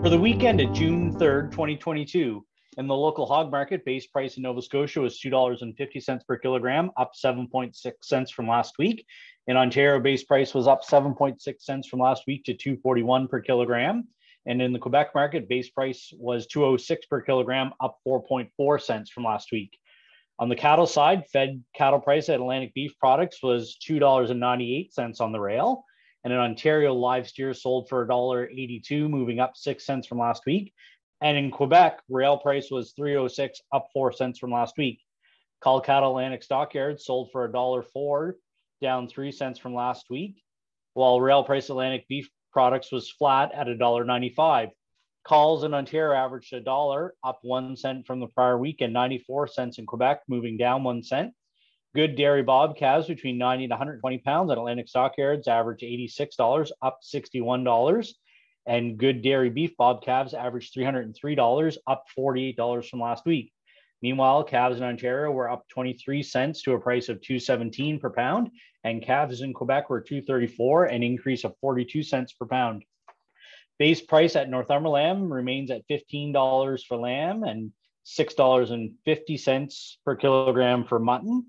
For 0.00 0.10
the 0.10 0.18
weekend 0.18 0.60
of 0.60 0.72
June 0.72 1.12
3rd, 1.12 1.50
2022, 1.50 2.46
in 2.76 2.86
the 2.86 2.94
local 2.94 3.26
hog 3.26 3.50
market, 3.50 3.84
base 3.84 4.06
price 4.06 4.36
in 4.36 4.44
Nova 4.44 4.62
Scotia 4.62 5.00
was 5.00 5.20
$2.50 5.20 6.24
per 6.24 6.38
kilogram, 6.38 6.92
up 6.96 7.12
7.6 7.14 7.74
cents 8.02 8.30
from 8.30 8.46
last 8.46 8.78
week. 8.78 9.04
In 9.48 9.56
Ontario, 9.56 9.98
base 9.98 10.22
price 10.22 10.54
was 10.54 10.68
up 10.68 10.84
7.6 10.84 11.36
cents 11.60 11.88
from 11.88 11.98
last 11.98 12.22
week 12.28 12.44
to 12.44 12.54
241 12.54 13.26
per 13.26 13.40
kilogram. 13.40 14.06
And 14.46 14.62
in 14.62 14.72
the 14.72 14.78
Quebec 14.78 15.10
market, 15.16 15.48
base 15.48 15.68
price 15.68 16.12
was 16.16 16.46
206 16.46 17.06
per 17.06 17.20
kilogram, 17.20 17.72
up 17.80 17.98
4.4 18.06 18.80
cents 18.80 19.10
from 19.10 19.24
last 19.24 19.50
week. 19.50 19.76
On 20.38 20.48
the 20.48 20.56
cattle 20.56 20.86
side, 20.86 21.24
fed 21.32 21.64
cattle 21.74 21.98
price 21.98 22.28
at 22.28 22.36
Atlantic 22.36 22.72
Beef 22.72 22.96
Products 23.00 23.42
was 23.42 23.76
$2.98 23.84 25.20
on 25.20 25.32
the 25.32 25.40
rail. 25.40 25.84
And 26.28 26.34
in 26.34 26.40
Ontario, 26.40 26.92
live 26.92 27.26
steer 27.26 27.54
sold 27.54 27.88
for 27.88 28.06
$1.82, 28.06 29.08
moving 29.08 29.40
up 29.40 29.56
six 29.56 29.86
cents 29.86 30.06
from 30.06 30.18
last 30.18 30.44
week. 30.44 30.74
And 31.22 31.38
in 31.38 31.50
Quebec, 31.50 32.02
rail 32.10 32.36
price 32.36 32.70
was 32.70 32.92
306, 32.92 33.62
up 33.72 33.88
four 33.94 34.12
cents 34.12 34.38
from 34.38 34.50
last 34.50 34.76
week. 34.76 35.00
Cull 35.62 35.80
Cattle 35.80 36.10
Atlantic 36.10 36.42
Stockyards 36.42 37.06
sold 37.06 37.30
for 37.32 37.48
$1.04, 37.48 38.34
down 38.82 39.08
three 39.08 39.32
cents 39.32 39.58
from 39.58 39.74
last 39.74 40.10
week, 40.10 40.42
while 40.92 41.18
rail 41.18 41.42
price 41.42 41.70
Atlantic 41.70 42.06
beef 42.08 42.28
products 42.52 42.92
was 42.92 43.10
flat 43.10 43.50
at 43.54 43.66
$1.95. 43.66 44.70
Calls 45.24 45.64
in 45.64 45.72
Ontario 45.72 46.14
averaged 46.14 46.52
a 46.52 46.60
dollar, 46.60 47.14
up 47.24 47.38
one 47.40 47.74
cent 47.74 48.06
from 48.06 48.20
the 48.20 48.26
prior 48.26 48.58
week, 48.58 48.82
and 48.82 48.92
94 48.92 49.48
cents 49.48 49.78
in 49.78 49.86
Quebec, 49.86 50.20
moving 50.28 50.58
down 50.58 50.84
one 50.84 51.02
cent. 51.02 51.32
Good 51.94 52.16
dairy 52.16 52.42
bob 52.42 52.76
calves 52.76 53.06
between 53.06 53.38
90 53.38 53.64
and 53.64 53.70
120 53.70 54.18
pounds 54.18 54.50
at 54.50 54.58
Atlantic 54.58 54.88
Stockyards 54.88 55.48
average 55.48 55.80
$86, 55.80 56.70
up 56.82 57.00
$61. 57.02 58.08
And 58.66 58.98
good 58.98 59.22
dairy 59.22 59.48
beef 59.48 59.76
bob 59.78 60.04
calves 60.04 60.34
average 60.34 60.72
$303, 60.72 61.76
up 61.86 62.04
$48 62.16 62.88
from 62.90 63.00
last 63.00 63.24
week. 63.24 63.52
Meanwhile, 64.02 64.44
calves 64.44 64.76
in 64.76 64.84
Ontario 64.84 65.30
were 65.30 65.50
up 65.50 65.66
23 65.68 66.22
cents 66.22 66.62
to 66.62 66.74
a 66.74 66.80
price 66.80 67.08
of 67.08 67.20
217 67.22 67.98
per 67.98 68.10
pound, 68.10 68.50
and 68.84 69.02
calves 69.02 69.40
in 69.40 69.54
Quebec 69.54 69.90
were 69.90 70.00
234, 70.00 70.84
an 70.84 71.02
increase 71.02 71.44
of 71.44 71.56
42 71.60 72.02
cents 72.02 72.32
per 72.32 72.46
pound. 72.46 72.84
Base 73.78 74.00
price 74.02 74.36
at 74.36 74.50
Northumberland 74.50 75.30
remains 75.30 75.70
at 75.70 75.88
$15 75.88 76.84
for 76.84 76.96
lamb 76.96 77.44
and 77.44 77.72
$6.50 78.06 79.96
per 80.04 80.16
kilogram 80.16 80.84
for 80.84 80.98
mutton. 80.98 81.46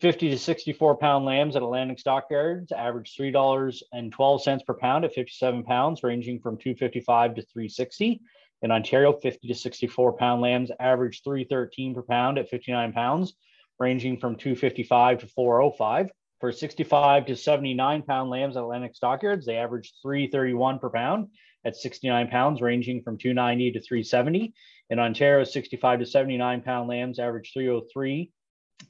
50 0.00 0.30
to 0.30 0.38
64 0.38 0.96
pound 0.96 1.26
lambs 1.26 1.56
at 1.56 1.62
Atlantic 1.62 1.98
Stockyards 1.98 2.72
average 2.72 3.14
$3.12 3.18 4.64
per 4.64 4.74
pound 4.74 5.04
at 5.04 5.12
57 5.12 5.62
pounds, 5.64 6.02
ranging 6.02 6.40
from 6.40 6.56
255 6.56 7.34
to 7.34 7.42
360. 7.42 8.20
In 8.62 8.70
Ontario, 8.70 9.12
50 9.12 9.48
to 9.48 9.54
64 9.54 10.14
pound 10.14 10.40
lambs 10.40 10.70
average 10.80 11.22
313 11.22 11.94
per 11.94 12.02
pound 12.02 12.38
at 12.38 12.48
59 12.48 12.94
pounds, 12.94 13.34
ranging 13.78 14.18
from 14.18 14.36
255 14.36 15.18
to 15.18 15.26
405. 15.26 16.10
For 16.40 16.50
65 16.50 17.26
to 17.26 17.36
79 17.36 18.02
pound 18.02 18.30
lambs 18.30 18.56
at 18.56 18.62
Atlantic 18.62 18.94
Stockyards, 18.94 19.44
they 19.44 19.56
average 19.56 19.92
331 20.00 20.78
per 20.78 20.88
pound 20.88 21.28
at 21.66 21.76
69 21.76 22.28
pounds, 22.28 22.62
ranging 22.62 23.02
from 23.02 23.18
290 23.18 23.72
to 23.72 23.80
370. 23.82 24.54
In 24.88 24.98
Ontario, 24.98 25.44
65 25.44 25.98
to 25.98 26.06
79 26.06 26.62
pound 26.62 26.88
lambs 26.88 27.18
average 27.18 27.52
303 27.52 28.30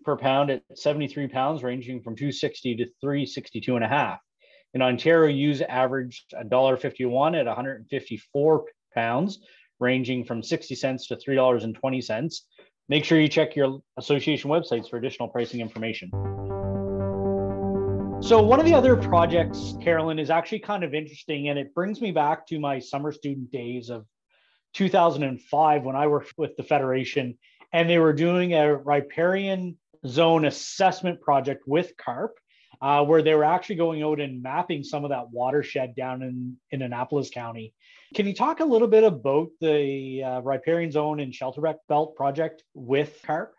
per 0.05 0.17
pound 0.17 0.51
at 0.51 0.63
73 0.75 1.29
pounds, 1.29 1.63
ranging 1.63 2.03
from 2.03 2.17
260 2.17 2.77
to 2.77 2.85
362 3.01 3.77
and 3.77 3.85
a 3.85 3.89
half. 3.89 4.21
In 4.73 4.83
Ontario, 4.83 5.29
ewes 5.29 5.63
averaged 5.63 6.33
$1.51 6.33 7.39
at 7.39 7.47
154 7.47 8.65
pounds, 8.95 9.41
ranging 9.81 10.25
from 10.25 10.43
60 10.43 10.75
cents 10.75 11.09
to 11.09 11.17
$3.20. 11.17 12.41
Make 12.89 13.05
sure 13.05 13.21
you 13.21 13.29
check 13.29 13.57
your 13.57 13.81
association 13.99 14.51
websites 14.51 14.89
for 14.89 14.97
additional 14.99 15.29
pricing 15.29 15.61
information. 15.61 16.11
So, 18.23 18.43
one 18.43 18.61
of 18.61 18.67
the 18.67 18.75
other 18.75 18.97
projects, 18.97 19.75
Carolyn, 19.83 20.19
is 20.19 20.29
actually 20.29 20.59
kind 20.61 20.85
of 20.85 20.93
interesting, 20.93 21.49
and 21.49 21.59
it 21.59 21.75
brings 21.75 22.01
me 22.01 22.13
back 22.13 22.47
to 22.49 22.61
my 22.61 22.79
summer 22.79 23.13
student 23.13 23.51
days 23.51 23.89
of 23.89 24.05
2005 24.75 25.83
when 25.83 25.97
I 25.97 26.07
worked 26.07 26.35
with 26.37 26.55
the 26.57 26.63
Federation, 26.63 27.39
and 27.73 27.89
they 27.89 27.99
were 27.99 28.13
doing 28.13 28.53
a 28.53 28.77
riparian 28.77 29.79
zone 30.07 30.45
assessment 30.45 31.21
project 31.21 31.65
with 31.67 31.93
CARP, 31.97 32.33
uh, 32.83 33.05
where 33.05 33.23
they 33.23 33.35
were 33.35 33.45
actually 33.45 33.77
going 33.77 34.03
out 34.03 34.21
and 34.21 34.43
mapping 34.43 34.83
some 34.83 35.05
of 35.05 35.11
that 35.11 35.31
watershed 35.31 35.95
down 35.95 36.23
in, 36.23 36.57
in 36.71 36.83
Annapolis 36.83 37.31
County. 37.31 37.75
Can 38.15 38.27
you 38.27 38.35
talk 38.35 38.61
a 38.61 38.65
little 38.65 38.89
bit 38.89 39.05
about 39.05 39.49
the 39.61 40.23
uh, 40.25 40.41
riparian 40.41 40.91
zone 40.91 41.21
and 41.21 41.35
shelter 41.35 41.63
belt 41.89 42.17
project 42.17 42.65
with 42.75 43.21
CARP? 43.27 43.53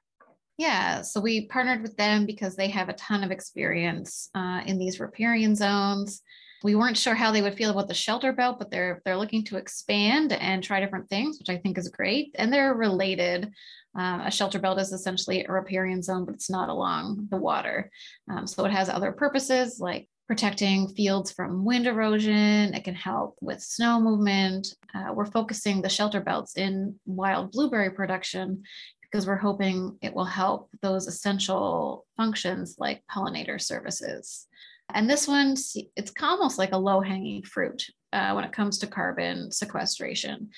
Yeah, 0.57 1.01
so 1.01 1.21
we 1.21 1.47
partnered 1.47 1.81
with 1.81 1.97
them 1.97 2.25
because 2.25 2.55
they 2.55 2.67
have 2.67 2.89
a 2.89 2.93
ton 2.93 3.23
of 3.23 3.31
experience 3.31 4.29
uh, 4.35 4.61
in 4.65 4.77
these 4.77 4.99
riparian 4.99 5.55
zones. 5.55 6.21
We 6.63 6.75
weren't 6.75 6.97
sure 6.97 7.15
how 7.15 7.31
they 7.31 7.41
would 7.41 7.55
feel 7.55 7.71
about 7.71 7.87
the 7.87 7.93
shelter 7.93 8.33
belt, 8.33 8.59
but 8.59 8.69
they're 8.69 9.01
they're 9.03 9.17
looking 9.17 9.43
to 9.45 9.57
expand 9.57 10.33
and 10.33 10.63
try 10.63 10.79
different 10.79 11.09
things, 11.09 11.39
which 11.39 11.49
I 11.49 11.57
think 11.57 11.77
is 11.77 11.89
great. 11.89 12.35
And 12.37 12.53
they're 12.53 12.73
related. 12.73 13.51
Uh, 13.97 14.23
a 14.25 14.31
shelter 14.31 14.59
belt 14.59 14.79
is 14.79 14.93
essentially 14.93 15.43
a 15.43 15.51
riparian 15.51 16.01
zone, 16.01 16.25
but 16.25 16.35
it's 16.35 16.49
not 16.49 16.69
along 16.69 17.27
the 17.29 17.37
water. 17.37 17.91
Um, 18.29 18.47
so 18.47 18.63
it 18.65 18.71
has 18.71 18.89
other 18.89 19.11
purposes 19.11 19.79
like 19.79 20.07
protecting 20.27 20.87
fields 20.87 21.29
from 21.29 21.65
wind 21.65 21.87
erosion. 21.87 22.73
It 22.73 22.85
can 22.85 22.95
help 22.95 23.35
with 23.41 23.61
snow 23.61 23.99
movement. 23.99 24.75
Uh, 24.95 25.11
we're 25.13 25.25
focusing 25.25 25.81
the 25.81 25.89
shelter 25.89 26.21
belts 26.21 26.55
in 26.55 26.95
wild 27.05 27.51
blueberry 27.51 27.89
production 27.89 28.63
because 29.01 29.27
we're 29.27 29.35
hoping 29.35 29.97
it 30.01 30.13
will 30.13 30.23
help 30.23 30.69
those 30.81 31.05
essential 31.05 32.05
functions 32.15 32.75
like 32.79 33.03
pollinator 33.11 33.59
services. 33.59 34.47
And 34.93 35.09
this 35.09 35.27
one, 35.27 35.55
it's 35.95 36.13
almost 36.21 36.57
like 36.57 36.71
a 36.71 36.77
low 36.77 37.01
hanging 37.01 37.43
fruit 37.43 37.85
uh, 38.13 38.33
when 38.33 38.43
it 38.43 38.51
comes 38.51 38.79
to 38.79 38.87
carbon 38.87 39.51
sequestration, 39.51 40.49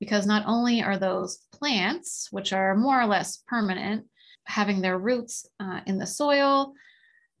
because 0.00 0.26
not 0.26 0.44
only 0.46 0.82
are 0.82 0.98
those 0.98 1.38
plants, 1.52 2.28
which 2.30 2.52
are 2.52 2.74
more 2.74 3.00
or 3.00 3.06
less 3.06 3.42
permanent, 3.46 4.06
having 4.46 4.80
their 4.80 4.98
roots 4.98 5.46
uh, 5.60 5.80
in 5.86 5.98
the 5.98 6.06
soil, 6.06 6.72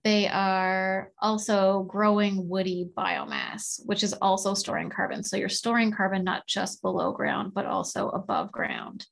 they 0.04 0.26
are 0.28 1.12
also 1.20 1.84
growing 1.84 2.48
woody 2.48 2.88
biomass, 2.96 3.80
which 3.86 4.02
is 4.02 4.12
also 4.14 4.52
storing 4.54 4.90
carbon. 4.90 5.22
So 5.22 5.36
you're 5.36 5.48
storing 5.48 5.92
carbon 5.92 6.24
not 6.24 6.46
just 6.46 6.82
below 6.82 7.12
ground, 7.12 7.52
but 7.54 7.66
also 7.66 8.08
above 8.08 8.50
ground. 8.50 9.06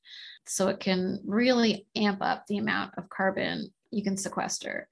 So 0.47 0.67
it 0.67 0.79
can 0.81 1.21
really 1.25 1.87
amp 1.95 2.21
up 2.21 2.45
the 2.47 2.57
amount 2.57 2.95
of 2.97 3.09
carbon 3.09 3.71
you 3.89 4.03
can 4.03 4.17
sequester. 4.17 4.89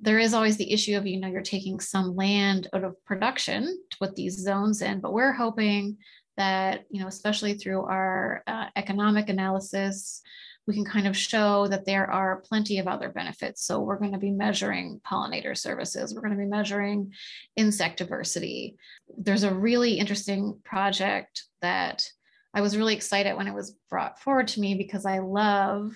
There 0.00 0.18
is 0.18 0.34
always 0.34 0.56
the 0.56 0.72
issue 0.72 0.96
of, 0.96 1.06
you 1.06 1.20
know, 1.20 1.28
you're 1.28 1.42
taking 1.42 1.80
some 1.80 2.16
land 2.16 2.68
out 2.72 2.84
of 2.84 3.02
production 3.04 3.64
to 3.90 3.98
put 3.98 4.16
these 4.16 4.38
zones 4.38 4.82
in, 4.82 5.00
but 5.00 5.12
we're 5.12 5.32
hoping 5.32 5.98
that, 6.36 6.84
you 6.90 7.00
know, 7.00 7.06
especially 7.06 7.54
through 7.54 7.82
our 7.82 8.42
uh, 8.46 8.66
economic 8.76 9.28
analysis, 9.28 10.22
we 10.66 10.74
can 10.74 10.84
kind 10.84 11.06
of 11.06 11.16
show 11.16 11.66
that 11.66 11.84
there 11.84 12.10
are 12.10 12.42
plenty 12.46 12.78
of 12.78 12.86
other 12.86 13.10
benefits. 13.10 13.66
So 13.66 13.80
we're 13.80 13.98
going 13.98 14.12
to 14.12 14.18
be 14.18 14.30
measuring 14.30 15.00
pollinator 15.04 15.56
services. 15.56 16.14
We're 16.14 16.20
going 16.22 16.36
to 16.36 16.38
be 16.38 16.46
measuring 16.46 17.12
insect 17.56 17.98
diversity. 17.98 18.76
There's 19.18 19.42
a 19.42 19.52
really 19.54 19.94
interesting 19.94 20.58
project 20.64 21.44
that 21.60 22.08
I 22.54 22.60
was 22.60 22.76
really 22.76 22.94
excited 22.94 23.36
when 23.36 23.48
it 23.48 23.54
was 23.54 23.76
brought 23.88 24.20
forward 24.20 24.48
to 24.48 24.60
me 24.60 24.74
because 24.74 25.04
I 25.06 25.18
love 25.18 25.92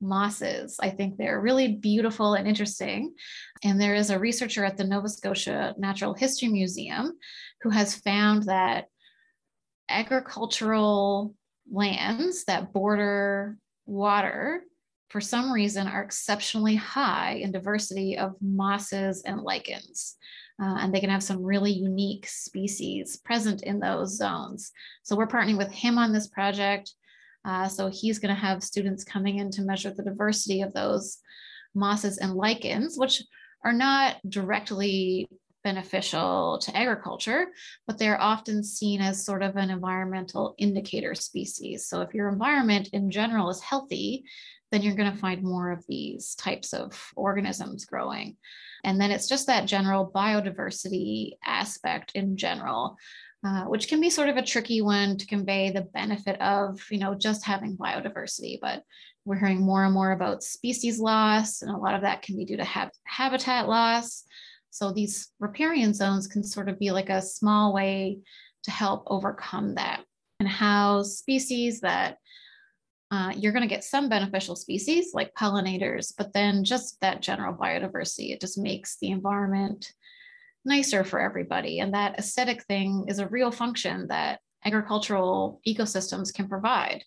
mosses. 0.00 0.76
I 0.80 0.90
think 0.90 1.16
they're 1.16 1.40
really 1.40 1.76
beautiful 1.76 2.34
and 2.34 2.48
interesting. 2.48 3.14
And 3.62 3.80
there 3.80 3.94
is 3.94 4.10
a 4.10 4.18
researcher 4.18 4.64
at 4.64 4.76
the 4.76 4.84
Nova 4.84 5.08
Scotia 5.08 5.74
Natural 5.78 6.14
History 6.14 6.48
Museum 6.48 7.18
who 7.62 7.70
has 7.70 7.96
found 7.96 8.44
that 8.44 8.86
agricultural 9.88 11.34
lands 11.70 12.44
that 12.44 12.72
border 12.72 13.56
water 13.86 14.62
for 15.10 15.20
some 15.20 15.52
reason 15.52 15.88
are 15.88 16.02
exceptionally 16.02 16.76
high 16.76 17.32
in 17.42 17.50
diversity 17.50 18.16
of 18.16 18.36
mosses 18.40 19.22
and 19.22 19.42
lichens. 19.42 20.16
Uh, 20.62 20.76
and 20.80 20.94
they 20.94 21.00
can 21.00 21.10
have 21.10 21.22
some 21.22 21.42
really 21.42 21.72
unique 21.72 22.26
species 22.28 23.16
present 23.16 23.62
in 23.62 23.80
those 23.80 24.16
zones. 24.16 24.70
So 25.02 25.16
we're 25.16 25.26
partnering 25.26 25.58
with 25.58 25.72
him 25.72 25.98
on 25.98 26.12
this 26.12 26.28
project. 26.28 26.92
Uh, 27.44 27.68
so 27.68 27.88
he's 27.88 28.18
going 28.18 28.34
to 28.34 28.40
have 28.40 28.62
students 28.62 29.04
coming 29.04 29.38
in 29.38 29.50
to 29.50 29.62
measure 29.62 29.90
the 29.90 30.02
diversity 30.02 30.62
of 30.62 30.72
those 30.72 31.18
mosses 31.74 32.18
and 32.18 32.34
lichens, 32.34 32.98
which 32.98 33.22
are 33.64 33.72
not 33.72 34.16
directly 34.28 35.28
beneficial 35.62 36.58
to 36.62 36.76
agriculture, 36.76 37.46
but 37.86 37.98
they're 37.98 38.20
often 38.20 38.64
seen 38.64 39.00
as 39.00 39.24
sort 39.24 39.42
of 39.42 39.56
an 39.56 39.70
environmental 39.70 40.54
indicator 40.58 41.14
species. 41.14 41.86
So 41.86 42.00
if 42.00 42.14
your 42.14 42.28
environment 42.28 42.88
in 42.92 43.10
general 43.10 43.50
is 43.50 43.60
healthy, 43.60 44.24
then 44.72 44.82
you're 44.82 44.94
going 44.94 45.12
to 45.12 45.18
find 45.18 45.42
more 45.42 45.70
of 45.70 45.84
these 45.88 46.34
types 46.36 46.72
of 46.72 47.12
organisms 47.16 47.84
growing. 47.84 48.36
And 48.84 49.00
then 49.00 49.10
it's 49.10 49.28
just 49.28 49.48
that 49.48 49.66
general 49.66 50.10
biodiversity 50.14 51.32
aspect 51.44 52.12
in 52.14 52.36
general. 52.36 52.96
Uh, 53.42 53.64
which 53.64 53.88
can 53.88 54.02
be 54.02 54.10
sort 54.10 54.28
of 54.28 54.36
a 54.36 54.42
tricky 54.42 54.82
one 54.82 55.16
to 55.16 55.24
convey 55.26 55.70
the 55.70 55.80
benefit 55.80 56.38
of, 56.42 56.78
you 56.90 56.98
know, 56.98 57.14
just 57.14 57.42
having 57.42 57.74
biodiversity. 57.74 58.58
But 58.60 58.82
we're 59.24 59.38
hearing 59.38 59.62
more 59.62 59.82
and 59.82 59.94
more 59.94 60.12
about 60.12 60.42
species 60.42 60.98
loss, 60.98 61.62
and 61.62 61.70
a 61.70 61.78
lot 61.78 61.94
of 61.94 62.02
that 62.02 62.20
can 62.20 62.36
be 62.36 62.44
due 62.44 62.58
to 62.58 62.64
ha- 62.64 62.90
habitat 63.04 63.66
loss. 63.66 64.24
So 64.68 64.92
these 64.92 65.30
riparian 65.40 65.94
zones 65.94 66.26
can 66.26 66.44
sort 66.44 66.68
of 66.68 66.78
be 66.78 66.90
like 66.90 67.08
a 67.08 67.22
small 67.22 67.72
way 67.72 68.18
to 68.64 68.70
help 68.70 69.04
overcome 69.06 69.76
that 69.76 70.04
and 70.38 70.48
house 70.48 71.16
species 71.16 71.80
that 71.80 72.18
uh, 73.10 73.32
you're 73.34 73.52
going 73.52 73.66
to 73.66 73.74
get 73.74 73.84
some 73.84 74.08
beneficial 74.08 74.54
species 74.54 75.12
like 75.14 75.34
pollinators, 75.34 76.12
but 76.16 76.32
then 76.32 76.62
just 76.62 77.00
that 77.00 77.22
general 77.22 77.54
biodiversity, 77.54 78.32
it 78.32 78.40
just 78.40 78.58
makes 78.58 78.98
the 78.98 79.10
environment 79.10 79.92
nicer 80.64 81.04
for 81.04 81.20
everybody. 81.20 81.80
And 81.80 81.94
that 81.94 82.18
aesthetic 82.18 82.64
thing 82.64 83.06
is 83.08 83.18
a 83.18 83.28
real 83.28 83.50
function 83.50 84.06
that 84.08 84.40
agricultural 84.64 85.60
ecosystems 85.66 86.32
can 86.32 86.48
provide. 86.48 87.02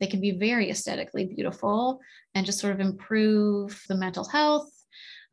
They 0.00 0.06
can 0.06 0.20
be 0.20 0.32
very 0.32 0.70
aesthetically 0.70 1.26
beautiful 1.26 2.00
and 2.34 2.46
just 2.46 2.58
sort 2.58 2.72
of 2.72 2.80
improve 2.80 3.80
the 3.88 3.96
mental 3.96 4.24
health 4.24 4.70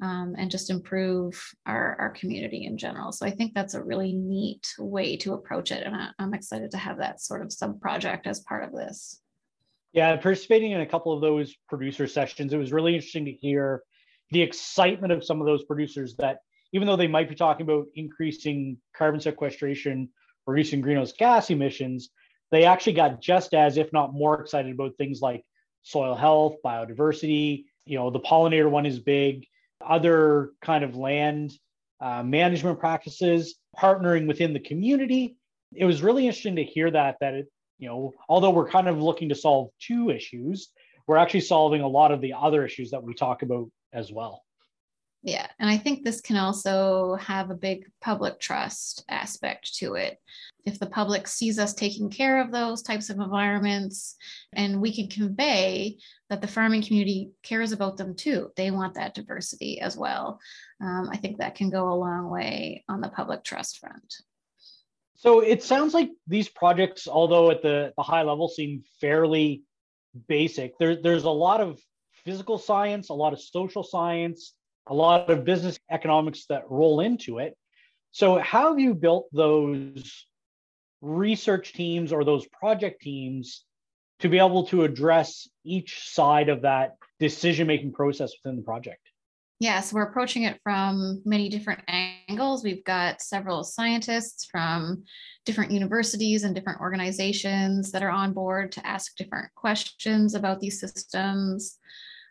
um, 0.02 0.36
and 0.38 0.50
just 0.50 0.70
improve 0.70 1.42
our, 1.66 1.96
our 2.00 2.10
community 2.12 2.66
in 2.66 2.78
general. 2.78 3.12
So 3.12 3.26
I 3.26 3.32
think 3.32 3.54
that's 3.54 3.74
a 3.74 3.84
really 3.84 4.14
neat 4.14 4.68
way 4.78 5.18
to 5.18 5.34
approach 5.34 5.72
it. 5.72 5.86
And 5.86 5.96
I, 5.96 6.10
I'm 6.20 6.34
excited 6.34 6.72
to 6.72 6.78
have 6.78 6.98
that 6.98 7.22
sort 7.22 7.42
of 7.42 7.52
sub 7.52 7.82
project 7.82 8.28
as 8.28 8.40
part 8.42 8.64
of 8.64 8.72
this. 8.72 9.22
Yeah, 9.92 10.16
participating 10.18 10.72
in 10.72 10.82
a 10.82 10.86
couple 10.86 11.14
of 11.14 11.22
those 11.22 11.56
producer 11.68 12.08
sessions, 12.08 12.54
it 12.54 12.58
was 12.58 12.72
really 12.72 12.96
interesting 12.96 13.26
to 13.26 13.32
hear 13.32 13.84
the 14.32 14.42
excitement 14.42 15.12
of 15.12 15.26
some 15.26 15.42
of 15.42 15.48
those 15.48 15.66
producers 15.66 16.16
that 16.18 16.40
even 16.72 16.88
though 16.88 16.96
they 16.96 17.08
might 17.08 17.30
be 17.30 17.36
talking 17.36 17.66
about 17.66 17.88
increasing 17.96 18.78
carbon 18.96 19.20
sequestration, 19.20 20.10
reducing 20.46 20.82
greenhouse 20.82 21.14
gas 21.14 21.50
emissions, 21.50 22.10
they 22.52 22.66
actually 22.66 22.94
got 22.94 23.22
just 23.22 23.54
as, 23.54 23.78
if 23.78 23.92
not 23.94 24.14
more 24.14 24.42
excited 24.42 24.72
about 24.74 24.96
things 24.98 25.22
like 25.22 25.44
soil 25.84 26.16
health, 26.16 26.56
biodiversity. 26.66 27.66
You 27.86 27.98
know, 27.98 28.10
the 28.10 28.20
pollinator 28.20 28.70
one 28.70 28.86
is 28.86 29.00
big. 29.00 29.46
Other 29.86 30.52
kind 30.62 30.84
of 30.84 30.96
land 30.96 31.54
uh, 32.02 32.24
management 32.24 32.80
practices, 32.80 33.56
partnering 33.78 34.28
within 34.28 34.54
the 34.54 34.60
community. 34.60 35.38
It 35.76 35.86
was 35.86 36.02
really 36.02 36.26
interesting 36.26 36.56
to 36.58 36.64
hear 36.64 36.90
that 36.92 37.18
that 37.22 37.34
it, 37.34 37.48
you 37.78 37.88
know, 37.88 38.14
although 38.28 38.50
we're 38.50 38.70
kind 38.70 38.88
of 38.88 39.02
looking 39.02 39.30
to 39.30 39.36
solve 39.36 39.70
two 39.80 40.10
issues, 40.10 40.70
we're 41.08 41.18
actually 41.18 41.42
solving 41.42 41.82
a 41.82 41.88
lot 41.88 42.12
of 42.12 42.22
the 42.22 42.34
other 42.34 42.66
issues 42.66 42.92
that 42.92 43.04
we 43.04 43.14
talk 43.14 43.42
about 43.42 43.70
as 43.94 44.12
well. 44.12 44.44
Yeah. 45.22 45.48
And 45.60 45.70
I 45.70 45.78
think 45.78 46.04
this 46.04 46.22
can 46.22 46.38
also 46.38 47.16
have 47.16 47.50
a 47.50 47.56
big 47.56 47.86
public 48.02 48.40
trust 48.40 49.04
aspect 49.10 49.76
to 49.76 49.96
it. 49.96 50.18
If 50.66 50.80
the 50.80 50.86
public 50.86 51.28
sees 51.28 51.60
us 51.60 51.74
taking 51.74 52.10
care 52.10 52.40
of 52.42 52.52
those 52.52 52.84
types 52.84 53.10
of 53.10 53.20
environments, 53.20 54.16
and 54.54 54.82
we 54.82 54.96
can 54.96 55.08
convey 55.10 55.98
that 56.30 56.42
the 56.42 56.48
farming 56.48 56.84
community 56.84 57.32
cares 57.44 57.72
about 57.72 57.98
them 57.98 58.16
too, 58.16 58.52
they 58.56 58.72
want 58.72 58.94
that 58.94 59.14
diversity 59.14 59.82
as 59.82 59.98
well. 59.98 60.40
Um, 60.82 61.10
I 61.12 61.18
think 61.18 61.40
that 61.40 61.56
can 61.56 61.70
go 61.70 61.92
a 61.92 61.96
long 61.96 62.30
way 62.30 62.86
on 62.88 63.02
the 63.02 63.10
public 63.10 63.44
trust 63.44 63.80
front. 63.80 64.16
So 65.16 65.42
it 65.42 65.64
sounds 65.64 65.94
like 65.94 66.12
these 66.28 66.48
projects, 66.48 67.08
although 67.08 67.52
at 67.52 67.62
the, 67.62 67.92
the 67.98 68.04
high 68.04 68.24
level, 68.24 68.48
seem 68.48 68.84
fairly 69.02 69.64
basic. 70.30 70.78
There, 70.78 70.96
there's 70.96 71.26
a 71.26 71.30
lot 71.30 71.60
of 71.60 71.82
physical 72.24 72.58
science, 72.58 73.10
a 73.10 73.14
lot 73.14 73.34
of 73.34 73.42
social 73.42 73.84
science, 73.84 74.54
a 74.88 74.94
lot 74.94 75.30
of 75.30 75.46
business 75.46 75.80
economics 75.90 76.46
that 76.50 76.64
roll 76.70 77.00
into 77.00 77.40
it. 77.40 77.56
So, 78.12 78.40
how 78.40 78.70
have 78.70 78.80
you 78.80 78.94
built 78.94 79.28
those 79.32 80.26
research 81.02 81.74
teams 81.74 82.12
or 82.12 82.24
those 82.24 82.48
project 82.48 83.02
teams 83.02 83.64
to 84.20 84.30
be 84.30 84.40
able 84.40 84.66
to 84.68 84.84
address 84.84 85.48
each 85.64 86.10
side 86.10 86.50
of 86.50 86.64
that 86.64 86.96
decision 87.20 87.68
making 87.68 87.94
process 87.94 88.32
within 88.44 88.58
the 88.58 88.64
project? 88.64 89.02
Yes, 89.60 89.92
we're 89.92 90.04
approaching 90.04 90.44
it 90.44 90.58
from 90.64 91.22
many 91.26 91.50
different 91.50 91.82
angles. 91.90 92.64
We've 92.64 92.84
got 92.86 93.22
several 93.22 93.66
scientists 93.66 94.46
from 94.50 95.04
different 95.46 95.72
universities 95.72 96.46
and 96.46 96.56
different 96.56 96.80
organizations 96.80 97.92
that 97.92 98.02
are 98.02 98.10
on 98.10 98.32
board 98.32 98.72
to 98.74 98.88
ask 98.88 99.18
different 99.18 99.54
questions 99.56 100.34
about 100.34 100.62
these 100.62 100.80
systems. 100.80 101.78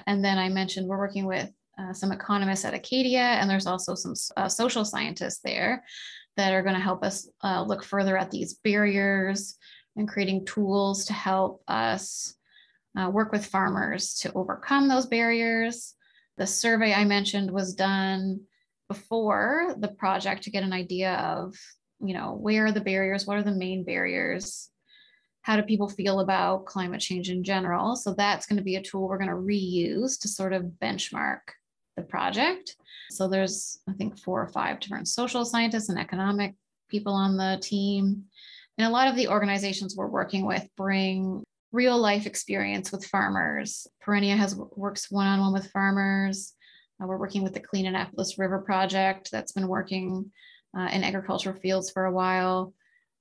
And 0.06 0.24
then 0.24 0.38
I 0.38 0.48
mentioned 0.48 0.88
we're 0.88 0.96
working 0.96 1.26
with 1.26 1.50
uh, 1.78 1.92
some 1.92 2.12
economists 2.12 2.64
at 2.64 2.74
Acadia, 2.74 3.20
and 3.20 3.48
there's 3.48 3.66
also 3.66 3.94
some 3.94 4.14
uh, 4.36 4.48
social 4.48 4.84
scientists 4.84 5.40
there 5.44 5.84
that 6.36 6.52
are 6.52 6.62
going 6.62 6.74
to 6.74 6.80
help 6.80 7.04
us 7.04 7.28
uh, 7.44 7.62
look 7.62 7.84
further 7.84 8.16
at 8.16 8.30
these 8.30 8.54
barriers 8.64 9.56
and 9.96 10.08
creating 10.08 10.44
tools 10.44 11.04
to 11.06 11.12
help 11.12 11.62
us 11.68 12.34
uh, 12.98 13.08
work 13.08 13.32
with 13.32 13.46
farmers 13.46 14.14
to 14.14 14.32
overcome 14.34 14.88
those 14.88 15.06
barriers. 15.06 15.94
The 16.36 16.46
survey 16.46 16.94
I 16.94 17.04
mentioned 17.04 17.50
was 17.50 17.74
done 17.74 18.40
before 18.88 19.74
the 19.78 19.88
project 19.88 20.44
to 20.44 20.50
get 20.50 20.62
an 20.62 20.72
idea 20.72 21.14
of, 21.14 21.54
you 22.00 22.14
know, 22.14 22.34
where 22.34 22.66
are 22.66 22.72
the 22.72 22.80
barriers, 22.80 23.26
what 23.26 23.36
are 23.36 23.42
the 23.42 23.50
main 23.52 23.84
barriers, 23.84 24.70
how 25.42 25.56
do 25.56 25.62
people 25.62 25.88
feel 25.88 26.20
about 26.20 26.66
climate 26.66 27.00
change 27.00 27.30
in 27.30 27.42
general? 27.42 27.96
So 27.96 28.14
that's 28.14 28.46
going 28.46 28.58
to 28.58 28.62
be 28.62 28.76
a 28.76 28.82
tool 28.82 29.08
we're 29.08 29.18
going 29.18 29.30
to 29.30 29.34
reuse 29.34 30.20
to 30.20 30.28
sort 30.28 30.52
of 30.52 30.72
benchmark 30.82 31.40
the 31.98 32.06
project. 32.06 32.76
So 33.10 33.28
there's, 33.28 33.80
I 33.88 33.92
think, 33.92 34.18
four 34.18 34.42
or 34.42 34.48
five 34.48 34.80
different 34.80 35.08
social 35.08 35.44
scientists 35.44 35.88
and 35.88 35.98
economic 35.98 36.54
people 36.88 37.12
on 37.12 37.36
the 37.36 37.58
team. 37.62 38.24
And 38.76 38.86
a 38.86 38.90
lot 38.90 39.08
of 39.08 39.16
the 39.16 39.28
organizations 39.28 39.96
we're 39.96 40.06
working 40.06 40.46
with 40.46 40.66
bring 40.76 41.42
real 41.72 41.98
life 41.98 42.26
experience 42.26 42.92
with 42.92 43.04
farmers. 43.06 43.86
Perennia 44.00 44.36
has 44.36 44.56
works 44.56 45.10
one 45.10 45.26
on 45.26 45.40
one 45.40 45.52
with 45.52 45.70
farmers. 45.70 46.54
Uh, 47.02 47.06
we're 47.06 47.18
working 47.18 47.42
with 47.42 47.54
the 47.54 47.60
Clean 47.60 47.86
Annapolis 47.86 48.38
River 48.38 48.60
Project 48.60 49.30
that's 49.30 49.52
been 49.52 49.68
working 49.68 50.30
uh, 50.76 50.88
in 50.92 51.04
agricultural 51.04 51.58
fields 51.60 51.90
for 51.90 52.06
a 52.06 52.12
while. 52.12 52.72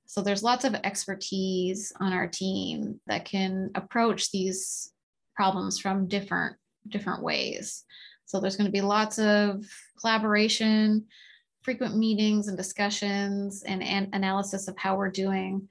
So 0.05 0.21
there's 0.21 0.43
lots 0.43 0.63
of 0.63 0.73
expertise 0.73 1.91
on 1.99 2.13
our 2.13 2.27
team 2.27 3.01
that 3.07 3.25
can 3.25 3.71
approach 3.75 4.31
these 4.31 4.93
problems 5.35 5.79
from 5.79 6.07
different 6.07 6.55
different 6.87 7.21
ways. 7.21 7.83
So 8.27 8.39
there's 8.39 8.57
going 8.57 8.67
to 8.67 8.71
be 8.71 8.81
lots 8.81 9.17
of 9.17 9.65
collaboration, 9.99 11.05
frequent 11.63 11.97
meetings 11.97 12.47
and 12.47 12.57
discussions 12.57 13.63
and, 13.63 13.81
and 13.81 14.09
analysis 14.13 14.67
of 14.67 14.77
how 14.77 14.97
we're 14.97 15.09
doing 15.09 15.67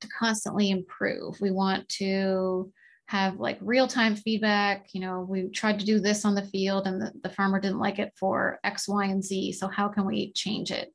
to 0.00 0.08
constantly 0.08 0.70
improve. 0.70 1.40
We 1.40 1.52
want 1.52 1.88
to 2.00 2.72
have 3.06 3.36
like 3.36 3.58
real-time 3.60 4.16
feedback. 4.16 4.88
You 4.94 5.02
know, 5.02 5.26
we 5.28 5.48
tried 5.50 5.78
to 5.80 5.86
do 5.86 6.00
this 6.00 6.24
on 6.24 6.34
the 6.34 6.46
field 6.46 6.86
and 6.86 7.00
the, 7.00 7.12
the 7.22 7.30
farmer 7.30 7.60
didn't 7.60 7.78
like 7.78 7.98
it 7.98 8.12
for 8.18 8.58
X, 8.64 8.88
Y, 8.88 9.04
and 9.04 9.22
Z. 9.22 9.52
So 9.52 9.68
how 9.68 9.88
can 9.88 10.06
we 10.06 10.32
change 10.32 10.70
it? 10.70 10.92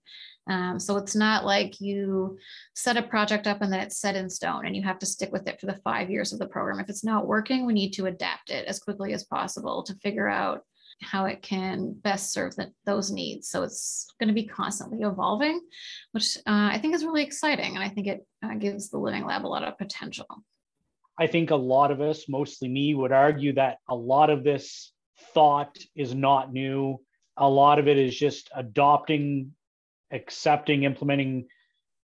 Um, 0.49 0.79
so 0.79 0.97
it's 0.97 1.15
not 1.15 1.45
like 1.45 1.79
you 1.79 2.37
set 2.73 2.97
a 2.97 3.03
project 3.03 3.47
up 3.47 3.61
and 3.61 3.71
then 3.71 3.81
it's 3.81 3.99
set 3.99 4.15
in 4.15 4.29
stone 4.29 4.65
and 4.65 4.75
you 4.75 4.81
have 4.81 4.97
to 4.99 5.05
stick 5.05 5.31
with 5.31 5.47
it 5.47 5.59
for 5.59 5.67
the 5.67 5.79
five 5.83 6.09
years 6.09 6.33
of 6.33 6.39
the 6.39 6.47
program. 6.47 6.79
If 6.79 6.89
it's 6.89 7.03
not 7.03 7.27
working, 7.27 7.65
we 7.65 7.73
need 7.73 7.91
to 7.93 8.07
adapt 8.07 8.49
it 8.49 8.65
as 8.65 8.79
quickly 8.79 9.13
as 9.13 9.25
possible 9.25 9.83
to 9.83 9.95
figure 9.95 10.27
out 10.27 10.61
how 11.01 11.25
it 11.25 11.41
can 11.41 11.93
best 11.93 12.33
serve 12.33 12.55
the, 12.55 12.71
those 12.85 13.11
needs. 13.11 13.49
So 13.49 13.63
it's 13.63 14.07
going 14.19 14.27
to 14.27 14.33
be 14.33 14.47
constantly 14.47 14.99
evolving, 15.01 15.61
which 16.11 16.37
uh, 16.37 16.69
I 16.71 16.79
think 16.79 16.95
is 16.95 17.03
really 17.03 17.23
exciting. 17.23 17.75
And 17.75 17.83
I 17.83 17.89
think 17.89 18.07
it 18.07 18.25
uh, 18.43 18.55
gives 18.55 18.89
the 18.89 18.97
Living 18.97 19.25
Lab 19.25 19.45
a 19.45 19.47
lot 19.47 19.63
of 19.63 19.77
potential. 19.77 20.25
I 21.19 21.27
think 21.27 21.51
a 21.51 21.55
lot 21.55 21.91
of 21.91 22.01
us, 22.01 22.29
mostly 22.29 22.67
me, 22.67 22.93
would 22.93 23.11
argue 23.11 23.53
that 23.53 23.77
a 23.89 23.95
lot 23.95 24.29
of 24.29 24.43
this 24.43 24.91
thought 25.33 25.77
is 25.95 26.13
not 26.13 26.53
new. 26.53 26.99
A 27.37 27.49
lot 27.49 27.79
of 27.79 27.87
it 27.87 27.97
is 27.97 28.15
just 28.15 28.49
adopting, 28.55 29.53
accepting, 30.11 30.83
implementing 30.83 31.47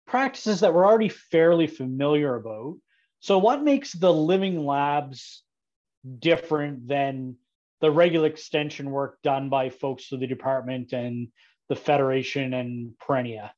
practices 0.06 0.62
that 0.62 0.74
we're 0.74 0.86
already 0.86 1.10
fairly 1.10 1.68
familiar 1.68 2.36
about. 2.36 2.76
So, 3.20 3.38
what 3.38 3.64
makes 3.64 3.94
the 3.94 4.14
Living 4.14 4.66
Labs 4.66 5.44
different 6.20 6.88
than 6.88 7.36
the 7.82 7.92
regular 7.92 8.28
extension 8.28 8.92
work 8.92 9.20
done 9.24 9.50
by 9.50 9.70
folks 9.70 10.08
through 10.08 10.20
the 10.20 10.28
department 10.28 10.94
and 10.94 11.28
the 11.70 11.76
federation 11.76 12.54
and 12.54 12.94
Perennia? 13.00 13.52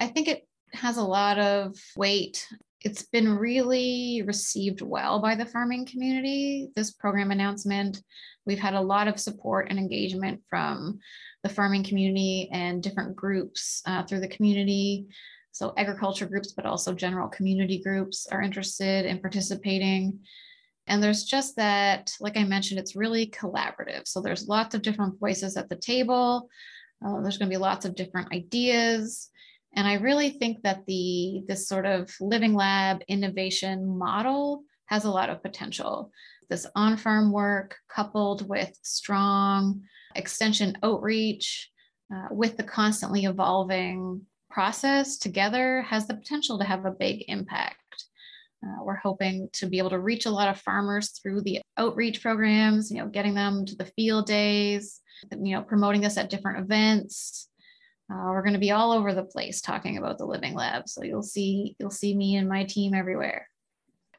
I 0.00 0.06
think 0.06 0.28
it 0.28 0.46
has 0.72 0.96
a 0.96 1.02
lot 1.02 1.38
of 1.38 1.76
weight. 1.96 2.46
It's 2.80 3.02
been 3.02 3.38
really 3.38 4.22
received 4.26 4.82
well 4.82 5.20
by 5.20 5.34
the 5.34 5.46
farming 5.46 5.86
community, 5.86 6.68
this 6.76 6.90
program 6.90 7.30
announcement. 7.30 8.02
We've 8.44 8.58
had 8.58 8.74
a 8.74 8.80
lot 8.80 9.08
of 9.08 9.18
support 9.18 9.68
and 9.70 9.78
engagement 9.78 10.42
from 10.50 10.98
the 11.42 11.48
farming 11.48 11.84
community 11.84 12.50
and 12.52 12.82
different 12.82 13.16
groups 13.16 13.82
uh, 13.86 14.02
through 14.02 14.20
the 14.20 14.28
community. 14.28 15.06
So, 15.52 15.72
agriculture 15.76 16.26
groups, 16.26 16.52
but 16.52 16.66
also 16.66 16.92
general 16.92 17.28
community 17.28 17.80
groups 17.80 18.26
are 18.26 18.42
interested 18.42 19.06
in 19.06 19.20
participating. 19.20 20.18
And 20.86 21.02
there's 21.02 21.24
just 21.24 21.56
that, 21.56 22.12
like 22.20 22.36
I 22.36 22.44
mentioned, 22.44 22.78
it's 22.78 22.96
really 22.96 23.26
collaborative. 23.26 24.06
So 24.06 24.20
there's 24.20 24.48
lots 24.48 24.74
of 24.74 24.82
different 24.82 25.18
voices 25.18 25.56
at 25.56 25.68
the 25.68 25.76
table. 25.76 26.48
Uh, 27.04 27.20
there's 27.22 27.38
going 27.38 27.50
to 27.50 27.54
be 27.54 27.60
lots 27.60 27.84
of 27.84 27.94
different 27.94 28.32
ideas. 28.32 29.30
And 29.74 29.88
I 29.88 29.94
really 29.94 30.30
think 30.30 30.62
that 30.62 30.86
the 30.86 31.42
this 31.48 31.66
sort 31.66 31.86
of 31.86 32.14
living 32.20 32.54
lab 32.54 33.00
innovation 33.08 33.98
model 33.98 34.62
has 34.86 35.04
a 35.04 35.10
lot 35.10 35.30
of 35.30 35.42
potential. 35.42 36.12
This 36.48 36.66
on-farm 36.76 37.32
work 37.32 37.76
coupled 37.88 38.48
with 38.48 38.78
strong 38.82 39.82
extension 40.14 40.76
outreach 40.82 41.70
uh, 42.14 42.28
with 42.30 42.56
the 42.56 42.62
constantly 42.62 43.24
evolving 43.24 44.20
process 44.50 45.16
together 45.16 45.82
has 45.82 46.06
the 46.06 46.14
potential 46.14 46.58
to 46.58 46.64
have 46.64 46.84
a 46.84 46.90
big 46.90 47.24
impact. 47.28 47.76
Uh, 48.64 48.82
we're 48.82 48.94
hoping 48.96 49.48
to 49.52 49.66
be 49.66 49.78
able 49.78 49.90
to 49.90 49.98
reach 49.98 50.26
a 50.26 50.30
lot 50.30 50.48
of 50.48 50.60
farmers 50.60 51.10
through 51.10 51.42
the 51.42 51.60
outreach 51.76 52.22
programs, 52.22 52.90
you 52.90 52.98
know, 52.98 53.08
getting 53.08 53.34
them 53.34 53.66
to 53.66 53.76
the 53.76 53.90
field 53.96 54.26
days, 54.26 55.00
you 55.30 55.54
know, 55.54 55.62
promoting 55.62 56.00
this 56.00 56.16
at 56.16 56.30
different 56.30 56.60
events. 56.60 57.48
Uh, 58.10 58.28
we're 58.28 58.42
going 58.42 58.54
to 58.54 58.60
be 58.60 58.70
all 58.70 58.92
over 58.92 59.12
the 59.12 59.24
place 59.24 59.60
talking 59.60 59.98
about 59.98 60.18
the 60.18 60.24
living 60.24 60.54
lab. 60.54 60.88
So 60.88 61.02
you'll 61.02 61.22
see 61.22 61.76
you'll 61.78 61.90
see 61.90 62.14
me 62.14 62.36
and 62.36 62.48
my 62.48 62.64
team 62.64 62.94
everywhere. 62.94 63.48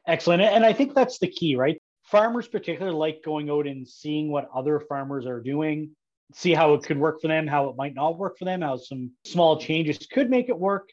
Excellent. 0.06 0.42
And 0.42 0.64
I 0.64 0.72
think 0.72 0.94
that's 0.94 1.18
the 1.18 1.28
key, 1.28 1.56
right? 1.56 1.80
Farmers 2.04 2.46
particularly 2.46 2.96
like 2.96 3.22
going 3.24 3.50
out 3.50 3.66
and 3.66 3.86
seeing 3.86 4.30
what 4.30 4.48
other 4.54 4.80
farmers 4.80 5.26
are 5.26 5.40
doing, 5.40 5.90
see 6.34 6.54
how 6.54 6.74
it 6.74 6.84
could 6.84 6.98
work 6.98 7.20
for 7.20 7.26
them, 7.28 7.48
how 7.48 7.68
it 7.68 7.76
might 7.76 7.94
not 7.94 8.16
work 8.16 8.38
for 8.38 8.44
them, 8.44 8.62
how 8.62 8.76
some 8.76 9.10
small 9.24 9.58
changes 9.58 9.98
could 10.06 10.30
make 10.30 10.48
it 10.48 10.58
work 10.58 10.90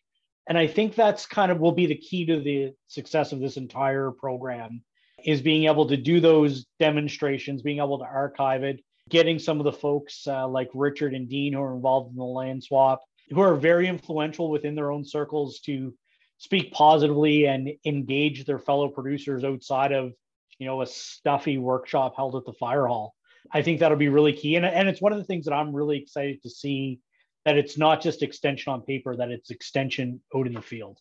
and 0.48 0.58
I 0.58 0.68
think 0.68 0.96
that's 0.96 1.26
kind 1.26 1.52
of 1.52 1.60
will 1.60 1.72
be 1.72 1.86
the 1.86 1.96
key 1.96 2.26
to 2.26 2.40
the 2.40 2.74
success 2.88 3.32
of 3.32 3.40
this 3.40 3.58
entire 3.58 4.12
program 4.12 4.82
is 5.24 5.42
being 5.42 5.66
able 5.66 5.88
to 5.88 5.98
do 5.98 6.20
those 6.20 6.66
demonstrations, 6.80 7.62
being 7.62 7.78
able 7.78 8.00
to 8.00 8.06
archive 8.06 8.64
it, 8.64 8.84
getting 9.10 9.40
some 9.40 9.60
of 9.60 9.64
the 9.64 9.72
folks 9.72 10.28
uh, 10.28 10.48
like 10.48 10.70
Richard 10.74 11.14
and 11.14 11.30
Dean 11.30 11.54
who 11.54 11.62
are 11.62 11.76
involved 11.76 12.12
in 12.12 12.18
the 12.18 12.24
land 12.24 12.64
swap, 12.64 13.02
who 13.30 13.40
are 13.40 13.56
very 13.56 13.88
influential 13.88 14.50
within 14.50 14.76
their 14.76 14.92
own 14.92 15.06
circles 15.06 15.60
to 15.62 15.94
speak 16.40 16.74
positively 16.74 17.46
and 17.46 17.70
engage 17.86 18.44
their 18.44 18.60
fellow 18.60 18.90
producers 18.90 19.46
outside 19.46 19.94
of 19.94 20.12
you 20.60 20.66
know, 20.66 20.82
a 20.82 20.86
stuffy 20.86 21.58
workshop 21.58 22.14
held 22.16 22.36
at 22.36 22.46
the 22.46 22.54
fire 22.54 22.88
hall. 22.88 23.16
I 23.52 23.62
think 23.62 23.80
that'll 23.80 23.98
be 23.98 24.10
really 24.10 24.34
key. 24.34 24.56
And, 24.56 24.66
and 24.66 24.88
it's 24.88 25.02
one 25.02 25.12
of 25.12 25.18
the 25.18 25.26
things 25.26 25.46
that 25.46 25.54
I'm 25.54 25.76
really 25.76 25.98
excited 25.98 26.42
to 26.44 26.50
see 26.50 27.00
that 27.46 27.58
it's 27.58 27.78
not 27.78 28.02
just 28.02 28.24
extension 28.24 28.72
on 28.72 28.82
paper, 28.82 29.16
that 29.16 29.32
it's 29.32 29.50
extension 29.50 30.22
out 30.36 30.48
in 30.48 30.54
the 30.54 30.62
field. 30.62 31.00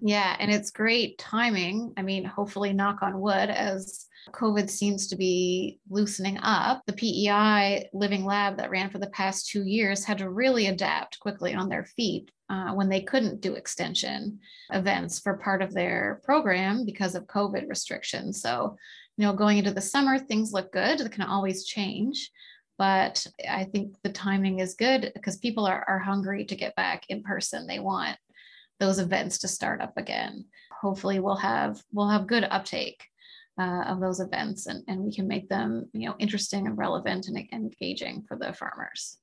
Yeah, 0.00 0.36
and 0.38 0.50
it's 0.50 0.70
great 0.70 1.18
timing. 1.18 1.92
I 1.96 2.02
mean, 2.02 2.24
hopefully, 2.24 2.72
knock 2.72 3.02
on 3.02 3.20
wood, 3.20 3.50
as 3.50 4.06
COVID 4.32 4.70
seems 4.70 5.08
to 5.08 5.16
be 5.16 5.78
loosening 5.88 6.38
up, 6.42 6.82
the 6.86 6.92
PEI 6.92 7.88
Living 7.92 8.24
Lab 8.24 8.56
that 8.58 8.70
ran 8.70 8.90
for 8.90 8.98
the 8.98 9.10
past 9.10 9.48
two 9.48 9.64
years 9.64 10.04
had 10.04 10.18
to 10.18 10.30
really 10.30 10.66
adapt 10.66 11.20
quickly 11.20 11.54
on 11.54 11.68
their 11.68 11.84
feet 11.84 12.30
uh, 12.48 12.72
when 12.72 12.88
they 12.88 13.00
couldn't 13.00 13.40
do 13.40 13.54
extension 13.54 14.38
events 14.72 15.18
for 15.18 15.36
part 15.36 15.62
of 15.62 15.72
their 15.72 16.20
program 16.24 16.84
because 16.84 17.14
of 17.14 17.26
COVID 17.26 17.68
restrictions. 17.68 18.40
So, 18.40 18.76
you 19.16 19.26
know, 19.26 19.32
going 19.32 19.58
into 19.58 19.72
the 19.72 19.80
summer, 19.80 20.18
things 20.18 20.52
look 20.52 20.72
good. 20.72 21.00
It 21.00 21.12
can 21.12 21.22
always 21.22 21.64
change. 21.64 22.30
But 22.80 23.26
I 23.46 23.64
think 23.64 23.94
the 24.02 24.08
timing 24.08 24.60
is 24.60 24.72
good 24.72 25.12
because 25.14 25.36
people 25.36 25.66
are, 25.66 25.84
are 25.86 25.98
hungry 25.98 26.46
to 26.46 26.56
get 26.56 26.74
back 26.76 27.04
in 27.10 27.22
person. 27.22 27.66
They 27.66 27.78
want 27.78 28.16
those 28.78 28.98
events 28.98 29.36
to 29.40 29.48
start 29.48 29.82
up 29.82 29.98
again. 29.98 30.46
Hopefully 30.80 31.20
we'll 31.20 31.36
have 31.36 31.82
we'll 31.92 32.08
have 32.08 32.26
good 32.26 32.44
uptake 32.44 33.04
uh, 33.60 33.82
of 33.82 34.00
those 34.00 34.20
events 34.20 34.66
and, 34.66 34.82
and 34.88 35.02
we 35.02 35.14
can 35.14 35.28
make 35.28 35.46
them 35.50 35.90
you 35.92 36.08
know 36.08 36.14
interesting 36.18 36.66
and 36.66 36.78
relevant 36.78 37.28
and, 37.28 37.36
engaging 37.52 38.24
for 38.26 38.38
the 38.38 38.54
farmers. 38.54 39.18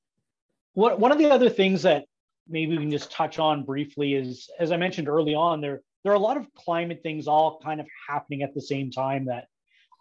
What, 0.75 0.99
one 0.99 1.11
of 1.11 1.17
the 1.17 1.31
other 1.31 1.49
things 1.49 1.81
that 1.81 2.05
maybe 2.47 2.77
we 2.77 2.83
can 2.83 2.91
just 2.91 3.09
touch 3.09 3.39
on 3.39 3.63
briefly 3.63 4.13
is, 4.13 4.51
as 4.59 4.71
I 4.71 4.77
mentioned 4.77 5.09
early 5.09 5.33
on, 5.33 5.61
there 5.61 5.81
there 6.03 6.13
are 6.13 6.15
a 6.15 6.19
lot 6.19 6.37
of 6.37 6.45
climate 6.53 6.99
things 7.01 7.27
all 7.27 7.59
kind 7.65 7.79
of 7.79 7.87
happening 8.07 8.43
at 8.43 8.53
the 8.53 8.61
same 8.61 8.91
time 8.91 9.25
that 9.25 9.47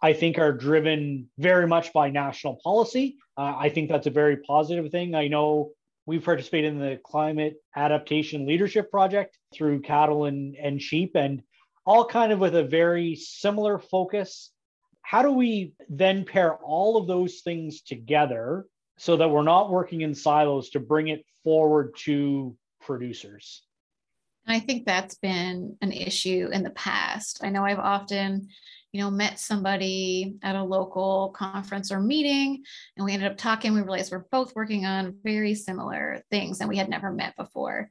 I 0.01 0.13
think 0.13 0.37
are 0.37 0.53
driven 0.53 1.29
very 1.37 1.67
much 1.67 1.91
by 1.93 2.09
national 2.09 2.59
policy. 2.63 3.17
Uh, 3.37 3.55
I 3.57 3.69
think 3.69 3.89
that's 3.89 4.07
a 4.07 4.11
very 4.11 4.37
positive 4.37 4.91
thing. 4.91 5.15
I 5.15 5.27
know 5.27 5.71
we 6.05 6.19
participated 6.19 6.73
in 6.73 6.79
the 6.79 6.99
climate 7.03 7.55
adaptation 7.75 8.47
leadership 8.47 8.89
project 8.89 9.37
through 9.53 9.81
cattle 9.81 10.25
and, 10.25 10.55
and 10.55 10.81
sheep 10.81 11.11
and 11.15 11.41
all 11.85 12.05
kind 12.05 12.31
of 12.31 12.39
with 12.39 12.55
a 12.55 12.63
very 12.63 13.15
similar 13.15 13.79
focus 13.79 14.51
how 15.07 15.21
do 15.21 15.31
we 15.31 15.71
then 15.87 16.25
pair 16.25 16.55
all 16.55 16.97
of 16.97 17.07
those 17.07 17.39
things 17.39 17.81
together 17.81 18.65
so 18.97 19.15
that 19.15 19.29
we're 19.29 19.41
not 19.41 19.71
working 19.71 20.01
in 20.01 20.13
silos 20.13 20.69
to 20.69 20.81
bring 20.81 21.07
it 21.07 21.23
forward 21.43 21.95
to 21.97 22.55
producers 22.81 23.63
i 24.47 24.59
think 24.59 24.85
that's 24.85 25.15
been 25.15 25.77
an 25.81 25.91
issue 25.93 26.49
in 26.51 26.63
the 26.63 26.71
past 26.71 27.39
i 27.41 27.49
know 27.49 27.63
i've 27.63 27.79
often 27.79 28.47
you 28.91 29.01
know, 29.01 29.11
met 29.11 29.39
somebody 29.39 30.35
at 30.43 30.55
a 30.55 30.63
local 30.63 31.33
conference 31.35 31.91
or 31.91 31.99
meeting, 31.99 32.63
and 32.95 33.05
we 33.05 33.13
ended 33.13 33.31
up 33.31 33.37
talking. 33.37 33.73
We 33.73 33.81
realized 33.81 34.11
we're 34.11 34.25
both 34.31 34.55
working 34.55 34.85
on 34.85 35.17
very 35.23 35.55
similar 35.55 36.23
things 36.31 36.59
and 36.59 36.69
we 36.69 36.77
had 36.77 36.89
never 36.89 37.11
met 37.11 37.35
before. 37.35 37.89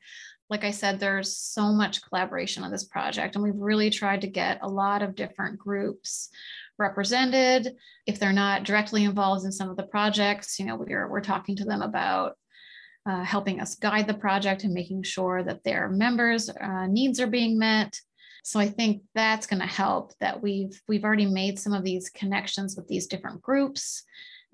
Like 0.48 0.64
I 0.64 0.70
said, 0.70 0.98
there's 0.98 1.36
so 1.36 1.72
much 1.72 2.02
collaboration 2.02 2.62
on 2.62 2.70
this 2.70 2.84
project, 2.84 3.34
and 3.34 3.44
we've 3.44 3.54
really 3.56 3.90
tried 3.90 4.22
to 4.22 4.28
get 4.28 4.60
a 4.62 4.68
lot 4.68 5.02
of 5.02 5.14
different 5.14 5.58
groups 5.58 6.30
represented. 6.78 7.74
If 8.06 8.18
they're 8.18 8.32
not 8.32 8.64
directly 8.64 9.04
involved 9.04 9.44
in 9.44 9.52
some 9.52 9.70
of 9.70 9.76
the 9.76 9.82
projects, 9.82 10.58
you 10.58 10.66
know, 10.66 10.76
we're, 10.76 11.08
we're 11.08 11.20
talking 11.20 11.56
to 11.56 11.64
them 11.64 11.82
about 11.82 12.36
uh, 13.08 13.22
helping 13.22 13.60
us 13.60 13.76
guide 13.76 14.06
the 14.06 14.14
project 14.14 14.64
and 14.64 14.74
making 14.74 15.02
sure 15.02 15.42
that 15.42 15.62
their 15.62 15.88
members' 15.88 16.48
uh, 16.48 16.86
needs 16.86 17.20
are 17.20 17.26
being 17.26 17.58
met. 17.58 17.98
So 18.46 18.60
I 18.60 18.68
think 18.68 19.02
that's 19.12 19.48
going 19.48 19.60
to 19.60 19.66
help 19.66 20.12
that 20.20 20.40
we've 20.40 20.80
we've 20.86 21.02
already 21.02 21.26
made 21.26 21.58
some 21.58 21.72
of 21.72 21.82
these 21.82 22.10
connections 22.10 22.76
with 22.76 22.86
these 22.86 23.08
different 23.08 23.42
groups. 23.42 24.04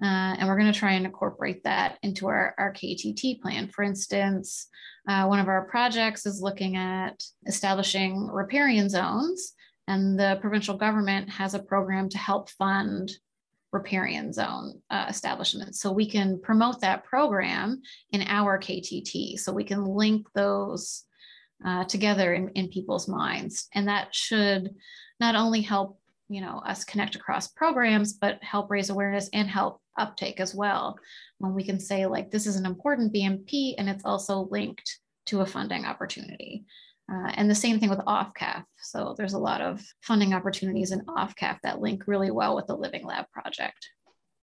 Uh, 0.03 0.33
and 0.39 0.49
we're 0.49 0.59
going 0.59 0.73
to 0.73 0.79
try 0.79 0.93
and 0.93 1.05
incorporate 1.05 1.63
that 1.65 1.99
into 2.03 2.27
our, 2.27 2.55
our 2.57 2.73
KTT 2.73 3.43
plan. 3.43 3.69
For 3.69 3.83
instance, 3.83 4.69
uh, 5.07 5.27
one 5.27 5.41
of 5.41 5.49
our 5.49 5.67
projects 5.67 6.25
is 6.25 6.41
looking 6.41 6.75
at 6.75 7.23
establishing 7.47 8.29
riparian 8.29 8.89
zones, 8.89 9.53
and 9.87 10.19
the 10.19 10.39
provincial 10.41 10.79
government 10.79 11.29
has 11.29 11.53
a 11.53 11.63
program 11.63 12.09
to 12.09 12.19
help 12.19 12.49
fund 12.49 13.13
riparian 13.73 14.33
zone 14.33 14.81
uh, 14.89 15.05
establishments. 15.11 15.83
So 15.83 15.93
we 15.93 16.09
can 16.09 16.41
promote 16.41 16.81
that 16.81 17.05
program 17.05 17.83
in 18.11 18.23
our 18.23 18.59
KTT. 18.59 19.39
So 19.39 19.53
we 19.53 19.65
can 19.65 19.85
link 19.85 20.29
those 20.35 21.05
uh, 21.65 21.85
together 21.85 22.35
in, 22.35 22.49
in 22.51 22.69
people's 22.69 23.09
minds. 23.09 23.69
And 23.75 23.89
that 23.89 24.15
should 24.15 24.75
not 25.21 25.35
only 25.35 25.61
help, 25.61 25.99
you 26.29 26.41
know, 26.41 26.63
us 26.67 26.85
connect 26.85 27.15
across 27.15 27.49
programs, 27.49 28.15
but 28.15 28.43
help 28.43 28.71
raise 28.71 28.91
awareness 28.91 29.29
and 29.33 29.49
help 29.49 29.81
uptake 29.99 30.41
as 30.41 30.55
well. 30.55 30.99
When 31.39 31.55
we 31.55 31.65
can 31.65 31.79
say 31.79 32.07
like, 32.07 32.31
this 32.31 32.47
is 32.47 32.57
an 32.57 32.67
important 32.67 33.13
BMP 33.13 33.75
and 33.79 33.89
it's 33.89 34.05
also 34.05 34.49
linked 34.51 34.99
to 35.27 35.41
a 35.41 35.47
funding 35.47 35.85
opportunity. 35.85 36.65
Uh, 37.13 37.31
and 37.35 37.51
the 37.51 37.55
same 37.55 37.79
thing 37.79 37.91
with 37.91 37.99
OFCAF. 38.01 38.65
So 38.81 39.15
there's 39.19 39.35
a 39.35 39.39
lot 39.39 39.61
of 39.61 39.85
funding 40.01 40.35
opportunities 40.35 40.93
in 40.93 41.05
OFCAF 41.07 41.59
that 41.63 41.81
link 41.81 42.05
really 42.07 42.31
well 42.31 42.57
with 42.57 42.67
the 42.67 42.77
Living 42.77 43.05
Lab 43.05 43.27
project. 43.33 43.91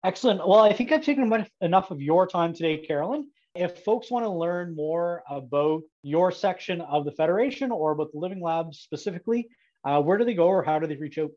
Excellent. 0.04 0.48
Well, 0.48 0.60
I 0.60 0.74
think 0.74 0.92
I've 0.92 1.04
taken 1.04 1.46
enough 1.62 1.92
of 1.92 2.02
your 2.02 2.28
time 2.28 2.54
today, 2.54 2.78
Carolyn. 2.78 3.28
If 3.56 3.86
folks 3.86 4.12
want 4.12 4.26
to 4.26 4.30
learn 4.30 4.76
more 4.76 5.24
about 5.30 5.84
your 6.04 6.32
section 6.32 6.82
of 6.82 7.06
the 7.06 7.12
Federation 7.12 7.72
or 7.72 7.92
about 7.92 8.12
the 8.12 8.20
Living 8.20 8.42
Labs 8.42 8.80
specifically, 8.80 9.48
uh, 9.86 10.02
where 10.02 10.18
do 10.18 10.26
they 10.26 10.34
go 10.34 10.48
or 10.48 10.62
how 10.62 10.78
do 10.78 10.88
they 10.88 10.98
reach 10.98 11.18
out? 11.18 11.32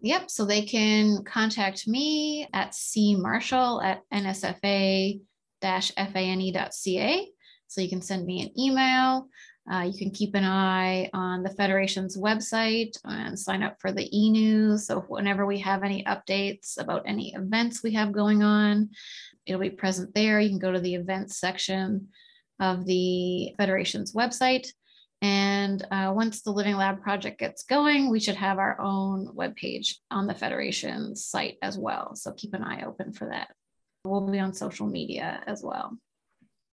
Yep. 0.00 0.30
So 0.30 0.44
they 0.44 0.62
can 0.62 1.24
contact 1.24 1.88
me 1.88 2.46
at 2.52 2.72
cmarshall 2.72 3.82
at 3.82 4.02
nsfa 4.12 5.20
fane.ca. 5.60 7.28
So 7.66 7.80
you 7.80 7.88
can 7.88 8.02
send 8.02 8.26
me 8.26 8.42
an 8.42 8.60
email. 8.60 9.28
Uh, 9.70 9.82
you 9.82 9.98
can 9.98 10.10
keep 10.10 10.34
an 10.34 10.44
eye 10.44 11.10
on 11.12 11.42
the 11.42 11.50
Federation's 11.50 12.16
website 12.16 12.96
and 13.04 13.38
sign 13.38 13.62
up 13.62 13.76
for 13.80 13.92
the 13.92 14.08
e 14.16 14.30
news. 14.30 14.86
So, 14.86 15.00
whenever 15.00 15.44
we 15.44 15.58
have 15.58 15.82
any 15.82 16.04
updates 16.04 16.80
about 16.80 17.02
any 17.04 17.34
events 17.34 17.82
we 17.82 17.92
have 17.92 18.10
going 18.10 18.42
on, 18.42 18.88
it'll 19.48 19.60
be 19.60 19.70
present 19.70 20.14
there. 20.14 20.40
You 20.40 20.50
can 20.50 20.58
go 20.58 20.72
to 20.72 20.80
the 20.80 20.94
events 20.94 21.40
section 21.40 22.08
of 22.60 22.84
the 22.84 23.54
Federation's 23.56 24.12
website. 24.12 24.68
And 25.20 25.84
uh, 25.90 26.12
once 26.14 26.42
the 26.42 26.52
Living 26.52 26.76
Lab 26.76 27.02
project 27.02 27.40
gets 27.40 27.64
going, 27.64 28.08
we 28.08 28.20
should 28.20 28.36
have 28.36 28.58
our 28.58 28.80
own 28.80 29.34
webpage 29.34 29.94
on 30.10 30.26
the 30.26 30.34
Federation's 30.34 31.24
site 31.24 31.56
as 31.62 31.76
well. 31.76 32.14
So 32.14 32.32
keep 32.32 32.54
an 32.54 32.62
eye 32.62 32.84
open 32.86 33.12
for 33.12 33.28
that. 33.30 33.48
We'll 34.04 34.30
be 34.30 34.38
on 34.38 34.52
social 34.52 34.86
media 34.86 35.42
as 35.46 35.62
well. 35.62 35.98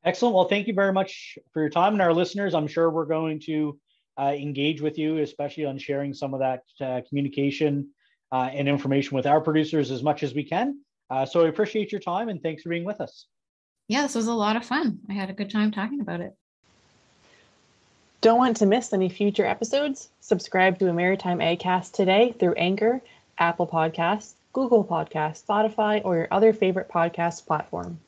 Excellent. 0.03 0.35
Well, 0.35 0.47
thank 0.47 0.67
you 0.67 0.73
very 0.75 0.93
much 0.93 1.39
for 1.51 1.61
your 1.61 1.71
time 1.71 1.93
and 1.93 2.01
our 2.01 2.13
listeners. 2.13 2.53
I'm 2.53 2.67
sure 2.67 2.91
we're 2.91 3.05
going 3.05 3.39
to 3.47 3.79
uh, 4.19 4.33
engage 4.37 4.79
with 4.79 4.99
you, 4.99 5.17
especially 5.17 5.65
on 5.65 5.79
sharing 5.79 6.13
some 6.13 6.35
of 6.35 6.41
that 6.41 6.61
uh, 6.79 7.01
communication 7.09 7.89
uh, 8.31 8.49
and 8.53 8.69
information 8.69 9.15
with 9.15 9.25
our 9.25 9.41
producers 9.41 9.89
as 9.89 10.03
much 10.03 10.21
as 10.21 10.35
we 10.35 10.43
can. 10.43 10.79
Uh, 11.09 11.25
so 11.25 11.45
I 11.45 11.49
appreciate 11.49 11.91
your 11.91 12.01
time 12.01 12.29
and 12.29 12.41
thanks 12.41 12.63
for 12.63 12.69
being 12.69 12.85
with 12.85 13.01
us. 13.01 13.27
Yeah, 13.87 14.01
this 14.01 14.15
was 14.15 14.27
a 14.27 14.33
lot 14.33 14.55
of 14.55 14.65
fun. 14.65 14.99
I 15.09 15.13
had 15.13 15.29
a 15.29 15.33
good 15.33 15.51
time 15.51 15.71
talking 15.71 16.01
about 16.01 16.21
it. 16.21 16.35
Don't 18.21 18.39
want 18.39 18.57
to 18.57 18.65
miss 18.65 18.91
any 18.91 19.09
future 19.09 19.45
episodes? 19.45 20.09
Subscribe 20.19 20.79
to 20.79 20.89
a 20.89 20.93
Maritime 20.93 21.39
AgCast 21.39 21.91
today 21.91 22.33
through 22.39 22.53
Anchor, 22.53 23.01
Apple 23.37 23.67
Podcasts, 23.67 24.33
Google 24.53 24.83
Podcasts, 24.83 25.45
Spotify, 25.45 26.01
or 26.03 26.15
your 26.15 26.27
other 26.31 26.51
favorite 26.51 26.89
podcast 26.89 27.45
platform. 27.45 27.99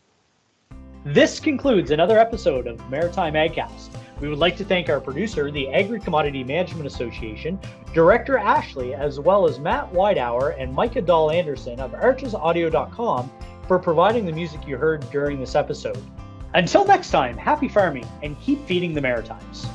This 1.06 1.40
concludes 1.40 1.92
another 1.92 2.18
episode 2.18 2.68
of 2.68 2.90
Maritime 2.90 3.34
AgCast. 3.34 3.90
We 4.20 4.30
would 4.30 4.40
like 4.40 4.58
to 4.58 4.66
thank 4.66 4.90
our 4.90 5.00
producer, 5.00 5.52
the 5.52 5.70
Agri 5.70 6.00
Commodity 6.00 6.44
Management 6.44 6.88
Association, 6.88 7.60
Director 7.94 8.38
Ashley, 8.38 8.94
as 8.94 9.20
well 9.20 9.48
as 9.48 9.60
Matt 9.60 9.92
Whitehour 9.94 10.56
and 10.58 10.74
Micah 10.74 11.02
Dahl 11.02 11.30
Anderson 11.32 11.80
of 11.80 11.92
archesaudio.com 11.92 13.32
for 13.68 13.80
providing 13.80 14.26
the 14.26 14.32
music 14.32 14.68
you 14.68 14.78
heard 14.78 15.08
during 15.12 15.40
this 15.40 15.56
episode. 15.56 16.02
Until 16.54 16.86
next 16.86 17.12
time, 17.12 17.38
happy 17.38 17.68
farming 17.68 18.08
and 18.24 18.40
keep 18.42 18.66
feeding 18.66 18.94
the 18.94 19.02
Maritimes. 19.02 19.68